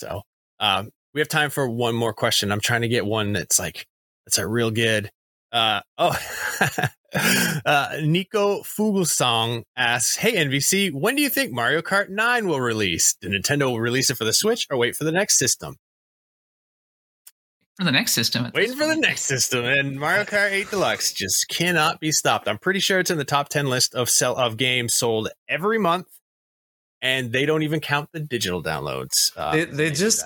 So, 0.00 0.22
um, 0.60 0.88
we 1.12 1.20
have 1.20 1.28
time 1.28 1.50
for 1.50 1.68
one 1.68 1.94
more 1.94 2.14
question. 2.14 2.50
I'm 2.50 2.60
trying 2.60 2.82
to 2.82 2.88
get 2.88 3.04
one 3.04 3.34
that's 3.34 3.58
like 3.58 3.86
that's 4.24 4.38
a 4.38 4.46
real 4.46 4.70
good. 4.70 5.10
Uh, 5.52 5.80
oh, 5.98 6.16
uh, 7.66 7.98
Nico 8.02 8.62
Fugelsong 8.62 9.62
asks, 9.76 10.16
"Hey 10.16 10.34
NVC, 10.36 10.90
when 10.92 11.16
do 11.16 11.22
you 11.22 11.28
think 11.28 11.52
Mario 11.52 11.82
Kart 11.82 12.08
9 12.08 12.48
will 12.48 12.60
release? 12.60 13.14
Did 13.20 13.32
Nintendo 13.32 13.70
will 13.70 13.80
release 13.80 14.10
it 14.10 14.16
for 14.16 14.24
the 14.24 14.32
Switch 14.32 14.66
or 14.70 14.78
wait 14.78 14.96
for 14.96 15.04
the 15.04 15.12
next 15.12 15.38
system? 15.38 15.76
For 17.76 17.84
the 17.84 17.92
next 17.92 18.12
system. 18.12 18.50
Waiting 18.54 18.76
for 18.76 18.86
the 18.86 18.96
next 18.96 19.22
system, 19.22 19.64
and 19.64 19.98
Mario 19.98 20.24
Kart 20.24 20.52
8 20.52 20.70
Deluxe 20.70 21.12
just 21.12 21.46
cannot 21.48 22.00
be 22.00 22.12
stopped. 22.12 22.48
I'm 22.48 22.58
pretty 22.58 22.80
sure 22.80 23.00
it's 23.00 23.10
in 23.10 23.18
the 23.18 23.24
top 23.24 23.48
10 23.50 23.66
list 23.66 23.94
of 23.94 24.08
sell 24.08 24.36
of 24.36 24.56
games 24.56 24.94
sold 24.94 25.28
every 25.48 25.78
month, 25.78 26.06
and 27.02 27.32
they 27.32 27.46
don't 27.46 27.62
even 27.62 27.80
count 27.80 28.10
the 28.12 28.20
digital 28.20 28.62
downloads. 28.62 29.32
Uh, 29.36 29.52
They- 29.52 29.64
they 29.64 29.90
just- 29.90 30.24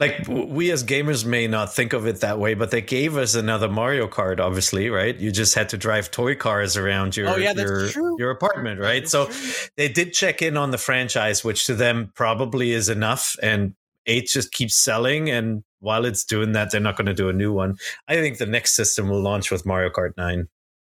like 0.00 0.28
we 0.28 0.70
as 0.70 0.84
gamers 0.84 1.24
may 1.24 1.48
not 1.48 1.74
think 1.74 1.92
of 1.92 2.06
it 2.06 2.20
that 2.20 2.38
way, 2.38 2.54
but 2.54 2.70
they 2.70 2.80
gave 2.80 3.16
us 3.16 3.34
another 3.34 3.68
Mario 3.68 4.06
Kart, 4.06 4.38
obviously, 4.38 4.90
right? 4.90 5.18
You 5.18 5.32
just 5.32 5.54
had 5.56 5.68
to 5.70 5.76
drive 5.76 6.12
toy 6.12 6.36
cars 6.36 6.76
around 6.76 7.16
your 7.16 7.28
Oh, 7.30 7.36
yeah, 7.36 7.52
your, 7.52 7.88
your 8.16 8.30
apartment, 8.30 8.80
right? 8.80 9.00
That's 9.02 9.10
So 9.10 9.26
true. 9.26 9.50
they 9.76 9.88
did 9.88 10.12
check 10.12 10.40
in 10.40 10.56
on 10.56 10.70
the 10.70 10.78
franchise, 10.78 11.42
which 11.42 11.66
to 11.66 11.74
them 11.74 12.12
probably 12.14 12.70
is 12.70 12.88
enough. 12.88 13.34
And 13.42 13.74
eight 14.06 14.28
just 14.28 14.52
keeps 14.52 14.76
selling, 14.76 15.30
and 15.30 15.64
while 15.80 16.04
it's 16.04 16.22
doing 16.24 16.52
that, 16.52 16.70
they're 16.70 16.80
not 16.80 16.96
going 16.96 17.06
to 17.06 17.14
do 17.14 17.28
a 17.28 17.32
new 17.32 17.52
one. 17.52 17.76
I 18.06 18.14
think 18.14 18.38
the 18.38 18.46
next 18.46 18.76
system 18.76 19.08
will 19.08 19.20
launch 19.20 19.50
with 19.50 19.66
Mario 19.66 19.90
Kart 19.90 20.12
Nine. 20.16 20.46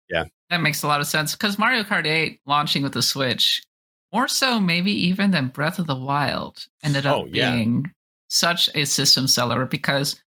yeah 0.10 0.24
That 0.50 0.62
makes 0.62 0.84
a 0.84 0.88
lot 0.88 1.02
of 1.02 1.08
sense 1.08 1.34
because 1.34 1.60
Mario 1.60 1.84
Kart 1.84 2.06
8 2.08 2.40
launching 2.46 2.82
with 2.82 2.94
the 2.94 3.02
Switch, 3.02 3.62
more 4.14 4.28
so 4.28 4.60
maybe 4.60 4.92
even 5.08 5.32
than 5.32 5.48
Breath 5.48 5.80
of 5.80 5.88
the 5.88 5.96
Wild, 5.96 6.66
ended 6.84 7.06
up 7.06 7.16
Oh, 7.18 7.26
yeah. 7.32 7.56
being 7.56 7.92
such 8.28 8.70
a 8.76 8.86
system 8.86 9.28
seller 9.28 9.66
because 9.66 10.22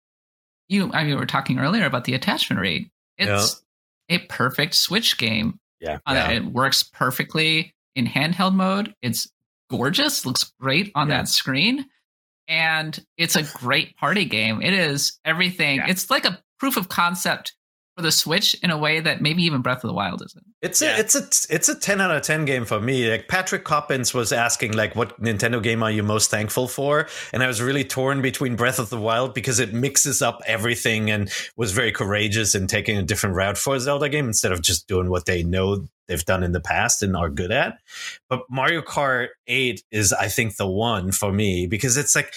you, 0.70 0.92
I 0.94 1.04
mean, 1.04 1.14
we 1.14 1.20
were 1.20 1.26
talking 1.26 1.60
earlier 1.60 1.86
about 1.86 2.06
the 2.06 2.14
attachment 2.14 2.62
rate. 2.62 2.90
It's 3.18 3.62
a 4.10 4.20
perfect 4.20 4.74
Switch 4.76 5.18
game. 5.18 5.60
Yeah. 5.80 6.00
Uh, 6.06 6.14
yeah. 6.14 6.32
It 6.32 6.46
works 6.46 6.84
perfectly 6.84 7.74
in 7.96 8.08
handheld 8.08 8.56
mode. 8.56 8.94
It's 9.02 9.30
gorgeous, 9.70 10.26
looks 10.26 10.52
great 10.60 10.92
on 10.96 11.10
Yeah. 11.10 11.18
that 11.18 11.28
screen. 11.28 11.86
And 12.48 12.98
it's 13.18 13.36
a 13.36 13.44
great 13.44 13.96
party 13.98 14.26
game. 14.26 14.62
It 14.62 14.74
is 14.74 15.20
everything. 15.24 15.78
Yeah. 15.78 15.88
It's 15.90 16.10
like 16.10 16.26
a 16.26 16.42
proof 16.60 16.76
of 16.78 16.90
concept 16.90 17.54
for 17.96 18.02
the 18.02 18.12
Switch 18.12 18.56
in 18.64 18.72
a 18.72 18.78
way 18.78 19.00
that 19.00 19.22
maybe 19.22 19.44
even 19.44 19.62
Breath 19.62 19.84
of 19.84 19.88
the 19.88 19.94
Wild 19.94 20.24
isn't. 20.26 20.44
It's 20.62 20.82
Yeah. 20.82 20.98
a 20.98 21.00
it's 21.00 21.16
a 21.16 21.54
it's 21.54 21.70
a 21.70 21.76
ten 21.76 22.02
out 22.02 22.10
of 22.12 22.22
ten 22.24 22.46
game 22.46 22.66
for 22.66 22.80
me. 22.80 23.10
Like 23.10 23.28
Patrick 23.28 23.64
Coppins 23.64 24.14
was 24.14 24.32
asking, 24.32 24.74
like, 24.74 24.96
what 24.96 25.20
Nintendo 25.22 25.62
game 25.62 25.84
are 25.84 25.92
you 25.92 26.02
most 26.04 26.32
thankful 26.32 26.68
for? 26.68 27.08
And 27.32 27.44
I 27.44 27.48
was 27.48 27.62
really 27.62 27.84
torn 27.84 28.22
between 28.22 28.56
Breath 28.56 28.80
of 28.80 28.90
the 28.90 29.00
Wild 29.00 29.34
because 29.34 29.60
it 29.60 29.74
mixes 29.74 30.22
up 30.22 30.42
everything 30.48 31.12
and 31.12 31.32
was 31.56 31.72
very 31.72 31.92
courageous 31.92 32.56
in 32.56 32.68
taking 32.68 32.98
a 32.98 33.04
different 33.04 33.36
route 33.36 33.58
for 33.58 33.76
a 33.76 33.80
Zelda 33.80 34.10
game 34.10 34.26
instead 34.28 34.52
of 34.52 34.62
just 34.62 34.88
doing 34.88 35.10
what 35.10 35.26
they 35.26 35.44
know 35.44 35.86
they've 36.08 36.26
done 36.26 36.44
in 36.44 36.52
the 36.52 36.60
past 36.60 37.02
and 37.04 37.16
are 37.16 37.30
good 37.30 37.52
at. 37.52 37.78
But 38.30 38.42
Mario 38.50 38.82
Kart 38.82 39.28
Eight 39.48 39.84
is, 39.92 40.12
I 40.14 40.28
think, 40.28 40.58
the 40.58 40.68
one 40.68 41.12
for 41.12 41.32
me 41.32 41.68
because 41.68 41.96
it's 41.96 42.16
like 42.16 42.34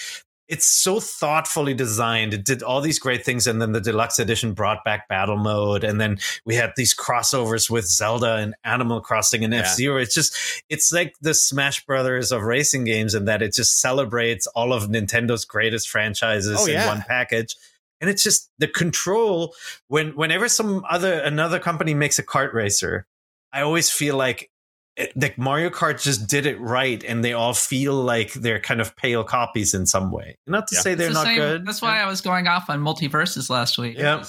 it's 0.47 0.65
so 0.65 0.99
thoughtfully 0.99 1.73
designed. 1.73 2.33
It 2.33 2.45
did 2.45 2.63
all 2.63 2.79
these 2.81 2.99
great 2.99 3.25
things, 3.25 3.47
and 3.47 3.61
then 3.61 3.73
the 3.73 3.81
deluxe 3.81 4.17
edition 4.19 4.53
brought 4.53 4.83
back 4.85 5.07
battle 5.07 5.37
mode, 5.37 5.83
and 5.83 5.99
then 5.99 6.19
we 6.45 6.55
had 6.55 6.71
these 6.77 6.95
crossovers 6.95 7.69
with 7.69 7.85
Zelda 7.85 8.35
and 8.35 8.55
Animal 8.63 9.01
Crossing 9.01 9.43
and 9.43 9.53
Yeah. 9.53 9.61
F 9.61 9.75
Zero. 9.75 9.97
It's 9.97 10.13
just 10.13 10.35
it's 10.69 10.91
like 10.91 11.15
the 11.21 11.33
Smash 11.33 11.85
Brothers 11.85 12.31
of 12.31 12.43
racing 12.43 12.85
games, 12.85 13.13
in 13.13 13.25
that 13.25 13.41
it 13.41 13.53
just 13.53 13.81
celebrates 13.81 14.47
all 14.47 14.73
of 14.73 14.83
Nintendo's 14.83 15.45
greatest 15.45 15.89
franchises 15.89 16.57
Oh, 16.59 16.65
in 16.65 16.85
one 16.85 17.03
package. 17.07 17.55
And 17.99 18.09
it's 18.09 18.23
just 18.23 18.51
the 18.59 18.67
control 18.67 19.55
when 19.87 20.09
whenever 20.15 20.47
some 20.47 20.85
other 20.89 21.13
another 21.19 21.59
company 21.59 21.93
makes 21.93 22.19
a 22.19 22.23
kart 22.23 22.53
racer, 22.53 23.07
I 23.51 23.61
always 23.61 23.89
feel 23.89 24.15
like 24.15 24.51
it, 24.97 25.11
like 25.15 25.37
Mario 25.37 25.69
Kart 25.69 26.01
just 26.01 26.27
did 26.27 26.45
it 26.45 26.59
right, 26.59 27.03
and 27.03 27.23
they 27.23 27.33
all 27.33 27.53
feel 27.53 27.93
like 27.93 28.33
they're 28.33 28.59
kind 28.59 28.81
of 28.81 28.95
pale 28.95 29.23
copies 29.23 29.73
in 29.73 29.85
some 29.85 30.11
way. 30.11 30.37
Not 30.47 30.67
to 30.69 30.75
Yeah. 30.75 30.81
say 30.81 30.95
they're 30.95 31.07
the 31.09 31.13
not 31.13 31.25
same- 31.25 31.37
good. 31.37 31.65
That's 31.65 31.81
why 31.81 31.99
I 32.01 32.07
was 32.07 32.21
going 32.21 32.47
off 32.47 32.69
on 32.69 32.81
MultiVersus 32.81 33.49
last 33.49 33.77
week. 33.77 33.97
Yeah. 33.97 34.23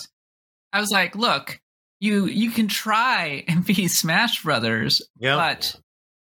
I 0.72 0.80
was 0.80 0.90
like, 0.90 1.14
look, 1.16 1.58
you 2.00 2.26
you 2.26 2.50
can 2.50 2.68
try 2.68 3.44
and 3.48 3.64
be 3.64 3.88
Smash 3.88 4.42
Brothers, 4.42 5.02
Yeah. 5.18 5.36
but 5.36 5.74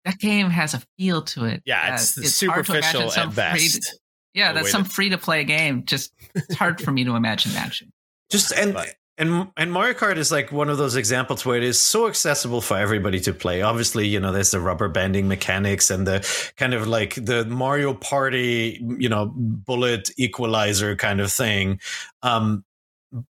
that 0.05 0.19
game 0.19 0.51
has 0.51 0.75
a 0.75 0.83
feel 0.99 1.23
to 1.23 1.47
it. 1.47 1.63
Yeah, 1.65 1.91
that 1.91 1.95
it's, 2.01 2.15
hard 2.15 2.25
to 2.25 2.31
superficial 2.31 3.01
imagine 3.01 3.11
some 3.11 3.29
at 3.31 3.35
free- 3.57 3.65
best. 3.69 3.99
yeah, 4.35 4.53
that's 4.53 4.71
some 4.71 4.85
free 4.85 5.09
to 5.09 5.17
play 5.19 5.45
game. 5.45 5.85
Just 5.87 6.13
it's 6.35 6.55
hard 6.55 6.81
for 6.83 6.93
me 6.93 7.05
to 7.05 7.17
imagine 7.17 7.55
matching. 7.55 7.91
just 8.31 8.53
and 8.53 8.75
But- 8.75 8.95
and 9.19 9.49
and 9.57 9.73
Mario 9.73 9.95
Kart 9.95 10.17
is 10.17 10.33
like 10.33 10.51
one 10.51 10.69
of 10.69 10.79
those 10.79 10.97
examples 10.97 11.45
where 11.45 11.57
it 11.57 11.63
is 11.63 11.81
so 11.81 12.09
accessible 12.09 12.61
for 12.61 12.77
everybody 12.77 13.21
to 13.21 13.33
play. 13.33 13.63
Obviously, 13.63 14.07
you 14.07 14.19
know, 14.21 14.33
there's 14.33 14.51
the 14.51 14.61
rubber 14.61 14.89
banding 14.89 15.29
mechanics 15.29 15.91
and 15.91 16.07
the 16.07 16.53
kind 16.57 16.75
of 16.75 16.87
like 16.87 17.15
the 17.15 17.45
Mario 17.45 17.95
Party, 17.95 18.81
you 18.99 19.09
know, 19.09 19.33
bullet 19.35 20.11
equalizer 20.17 20.97
kind 20.97 21.21
of 21.21 21.31
thing. 21.31 21.81
Um 22.23 22.65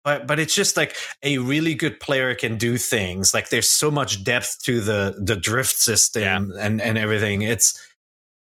but 0.04 0.28
but 0.28 0.40
it's 0.40 0.54
just 0.54 0.78
like 0.78 0.96
a 1.24 1.40
really 1.40 1.74
good 1.74 2.00
player 2.00 2.36
can 2.36 2.58
do 2.58 2.78
things. 2.78 3.34
Like 3.34 3.50
there's 3.50 3.70
so 3.70 3.90
much 3.90 4.24
depth 4.24 4.62
to 4.64 4.80
the 4.82 5.16
the 5.20 5.36
drift 5.36 5.78
system 5.78 6.54
and 6.60 6.80
and 6.82 6.98
everything. 6.98 7.42
It's 7.42 7.80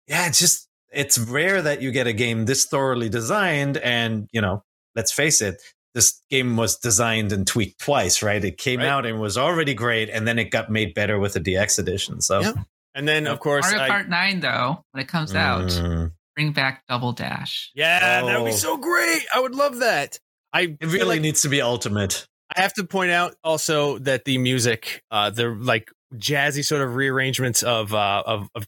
yeah, 0.07 0.27
it's 0.27 0.39
just 0.39 0.67
it's 0.91 1.17
rare 1.17 1.61
that 1.61 1.81
you 1.81 1.91
get 1.91 2.07
a 2.07 2.13
game 2.13 2.45
this 2.45 2.65
thoroughly 2.65 3.09
designed 3.09 3.77
and, 3.77 4.27
you 4.31 4.41
know, 4.41 4.63
let's 4.95 5.11
face 5.11 5.41
it, 5.41 5.61
this 5.97 6.21
game 6.29 6.55
was 6.55 6.77
designed 6.77 7.31
and 7.31 7.47
tweaked 7.47 7.79
twice, 7.81 8.21
right? 8.21 8.43
It 8.45 8.57
came 8.59 8.79
Right. 8.79 8.87
out 8.87 9.05
and 9.07 9.19
was 9.19 9.35
already 9.37 9.73
great, 9.73 10.09
and 10.09 10.27
then 10.27 10.37
it 10.37 10.51
got 10.51 10.69
made 10.69 10.93
better 10.93 11.17
with 11.17 11.33
the 11.33 11.39
DX 11.39 11.79
edition. 11.79 12.21
So, 12.21 12.41
Yeah. 12.41 12.53
And 12.95 13.07
then, 13.07 13.25
of 13.27 13.39
course, 13.39 13.65
Mario 13.71 13.83
I- 13.83 13.89
Kart 13.89 14.07
9, 14.09 14.39
though, 14.39 14.83
when 14.91 15.01
it 15.03 15.07
comes 15.07 15.33
out, 15.35 15.65
Mm. 15.69 16.11
bring 16.35 16.51
back 16.51 16.83
Double 16.87 17.13
Dash. 17.13 17.71
yeah, 17.75 18.21
that 18.21 18.39
would 18.39 18.45
be 18.45 18.51
Oh. 18.53 18.55
so 18.55 18.77
great. 18.77 19.23
I 19.33 19.39
would 19.39 19.55
love 19.55 19.79
that. 19.79 20.19
I 20.53 20.61
it 20.79 20.85
really 20.85 21.05
like 21.17 21.21
needs 21.21 21.41
to 21.41 21.49
be 21.49 21.61
ultimate. 21.61 22.25
I 22.55 22.61
have 22.61 22.73
to 22.75 22.83
point 22.85 23.11
out 23.11 23.35
also 23.43 23.97
that 23.99 24.25
the 24.25 24.37
music, 24.37 25.03
uh, 25.11 25.29
the 25.31 25.49
like 25.49 25.89
jazzy 26.15 26.63
sort 26.63 26.81
of 26.81 26.95
rearrangements 26.95 27.61
of 27.63 27.93
uh, 27.93 28.23
of, 28.25 28.49
of 28.55 28.65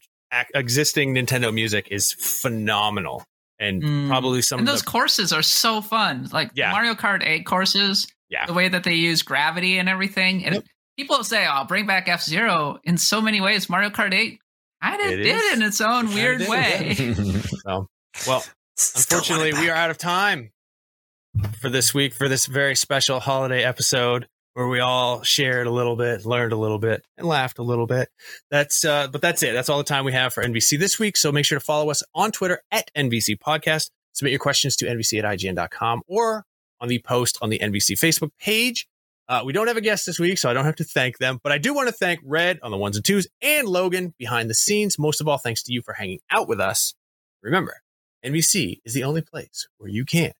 existing 0.54 1.14
Nintendo 1.14 1.52
music 1.52 1.88
is 1.90 2.12
phenomenal, 2.12 3.24
and 3.60 3.82
Mm. 3.82 4.08
probably 4.08 4.42
some 4.42 4.58
And 4.58 4.68
of 4.68 4.72
those 4.72 4.82
the 4.82 4.90
courses 4.90 5.32
are 5.32 5.42
so 5.42 5.80
fun. 5.82 6.28
Like 6.32 6.50
Yeah. 6.54 6.72
Mario 6.72 6.94
Kart 6.94 7.22
8 7.24 7.46
courses, 7.46 8.08
Yeah. 8.28 8.46
the 8.46 8.52
way 8.54 8.68
that 8.68 8.82
they 8.84 8.94
use 8.94 9.22
gravity 9.22 9.78
and 9.78 9.88
everything. 9.88 10.44
And 10.44 10.54
Yep. 10.56 10.64
people 10.98 11.22
say, 11.22 11.44
"I'll 11.46 11.62
oh, 11.62 11.66
bring 11.66 11.86
back 11.86 12.08
F 12.08 12.22
Zero 12.22 12.80
in 12.84 12.96
so 12.98 13.20
many 13.20 13.40
ways. 13.40 13.68
Mario 13.68 13.90
Kart 13.90 14.12
8 14.14 14.40
kind 14.82 15.00
of 15.02 15.08
It 15.12 15.16
did 15.18 15.36
is. 15.36 15.52
in 15.52 15.62
its 15.62 15.80
own 15.80 16.06
Kinda 16.08 16.14
weird 16.14 16.38
did, 16.38 16.48
way. 16.48 16.96
well. 18.26 18.44
Unfortunately, 18.96 19.52
we 19.52 19.68
are 19.68 19.76
out 19.76 19.90
of 19.90 19.98
time 19.98 20.50
for 21.60 21.68
this 21.68 21.92
week 21.92 22.14
for 22.14 22.28
this 22.30 22.46
very 22.46 22.74
special 22.74 23.20
holiday 23.20 23.62
episode 23.62 24.26
where 24.54 24.68
we 24.68 24.80
all 24.80 25.22
shared 25.22 25.66
a 25.66 25.70
little 25.70 25.96
bit, 25.96 26.24
learned 26.26 26.52
a 26.52 26.56
little 26.56 26.78
bit, 26.78 27.04
and 27.16 27.26
laughed 27.26 27.58
a 27.58 27.62
little 27.62 27.86
bit. 27.86 28.08
That's 28.50 28.84
uh, 28.84 29.08
but 29.08 29.20
that's 29.20 29.42
it. 29.42 29.52
That's 29.52 29.68
all 29.68 29.78
the 29.78 29.84
time 29.84 30.04
we 30.04 30.12
have 30.12 30.32
for 30.32 30.42
NVC 30.42 30.78
this 30.78 30.98
week. 30.98 31.16
So 31.16 31.32
make 31.32 31.44
sure 31.44 31.58
to 31.58 31.64
follow 31.64 31.90
us 31.90 32.02
on 32.14 32.32
Twitter 32.32 32.62
at 32.70 32.90
NVC 32.96 33.38
Podcast. 33.38 33.90
Submit 34.12 34.32
your 34.32 34.40
questions 34.40 34.76
to 34.76 34.86
NVC 34.86 35.22
at 35.22 35.24
IGN.com 35.24 36.02
or 36.06 36.44
on 36.80 36.88
the 36.88 36.98
post 37.00 37.38
on 37.40 37.50
the 37.50 37.58
NVC 37.58 37.92
Facebook 37.92 38.30
page. 38.40 38.86
Uh, 39.28 39.42
we 39.44 39.52
don't 39.52 39.68
have 39.68 39.76
a 39.76 39.80
guest 39.80 40.06
this 40.06 40.18
week, 40.18 40.38
so 40.38 40.50
I 40.50 40.52
don't 40.52 40.64
have 40.64 40.74
to 40.76 40.84
thank 40.84 41.18
them, 41.18 41.38
but 41.44 41.52
I 41.52 41.58
do 41.58 41.72
want 41.72 41.88
to 41.88 41.94
thank 41.94 42.18
Red 42.24 42.58
on 42.64 42.72
the 42.72 42.76
ones 42.76 42.96
and 42.96 43.04
twos 43.04 43.28
and 43.40 43.68
Logan 43.68 44.12
behind 44.18 44.50
the 44.50 44.54
scenes. 44.54 44.98
Most 44.98 45.20
of 45.20 45.28
all, 45.28 45.38
thanks 45.38 45.62
to 45.64 45.72
you 45.72 45.82
for 45.82 45.92
hanging 45.92 46.18
out 46.32 46.48
with 46.48 46.58
us. 46.58 46.94
Remember, 47.40 47.76
NVC 48.26 48.80
is 48.84 48.92
the 48.92 49.04
only 49.04 49.22
place 49.22 49.68
where 49.78 49.88
you 49.88 50.04
can 50.04 50.32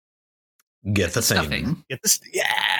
Get 0.93 1.13
the 1.13 1.21
thing. 1.21 1.85
Get 1.91 2.01
the 2.03 2.09
st- 2.09 2.35
yeah 2.35 2.80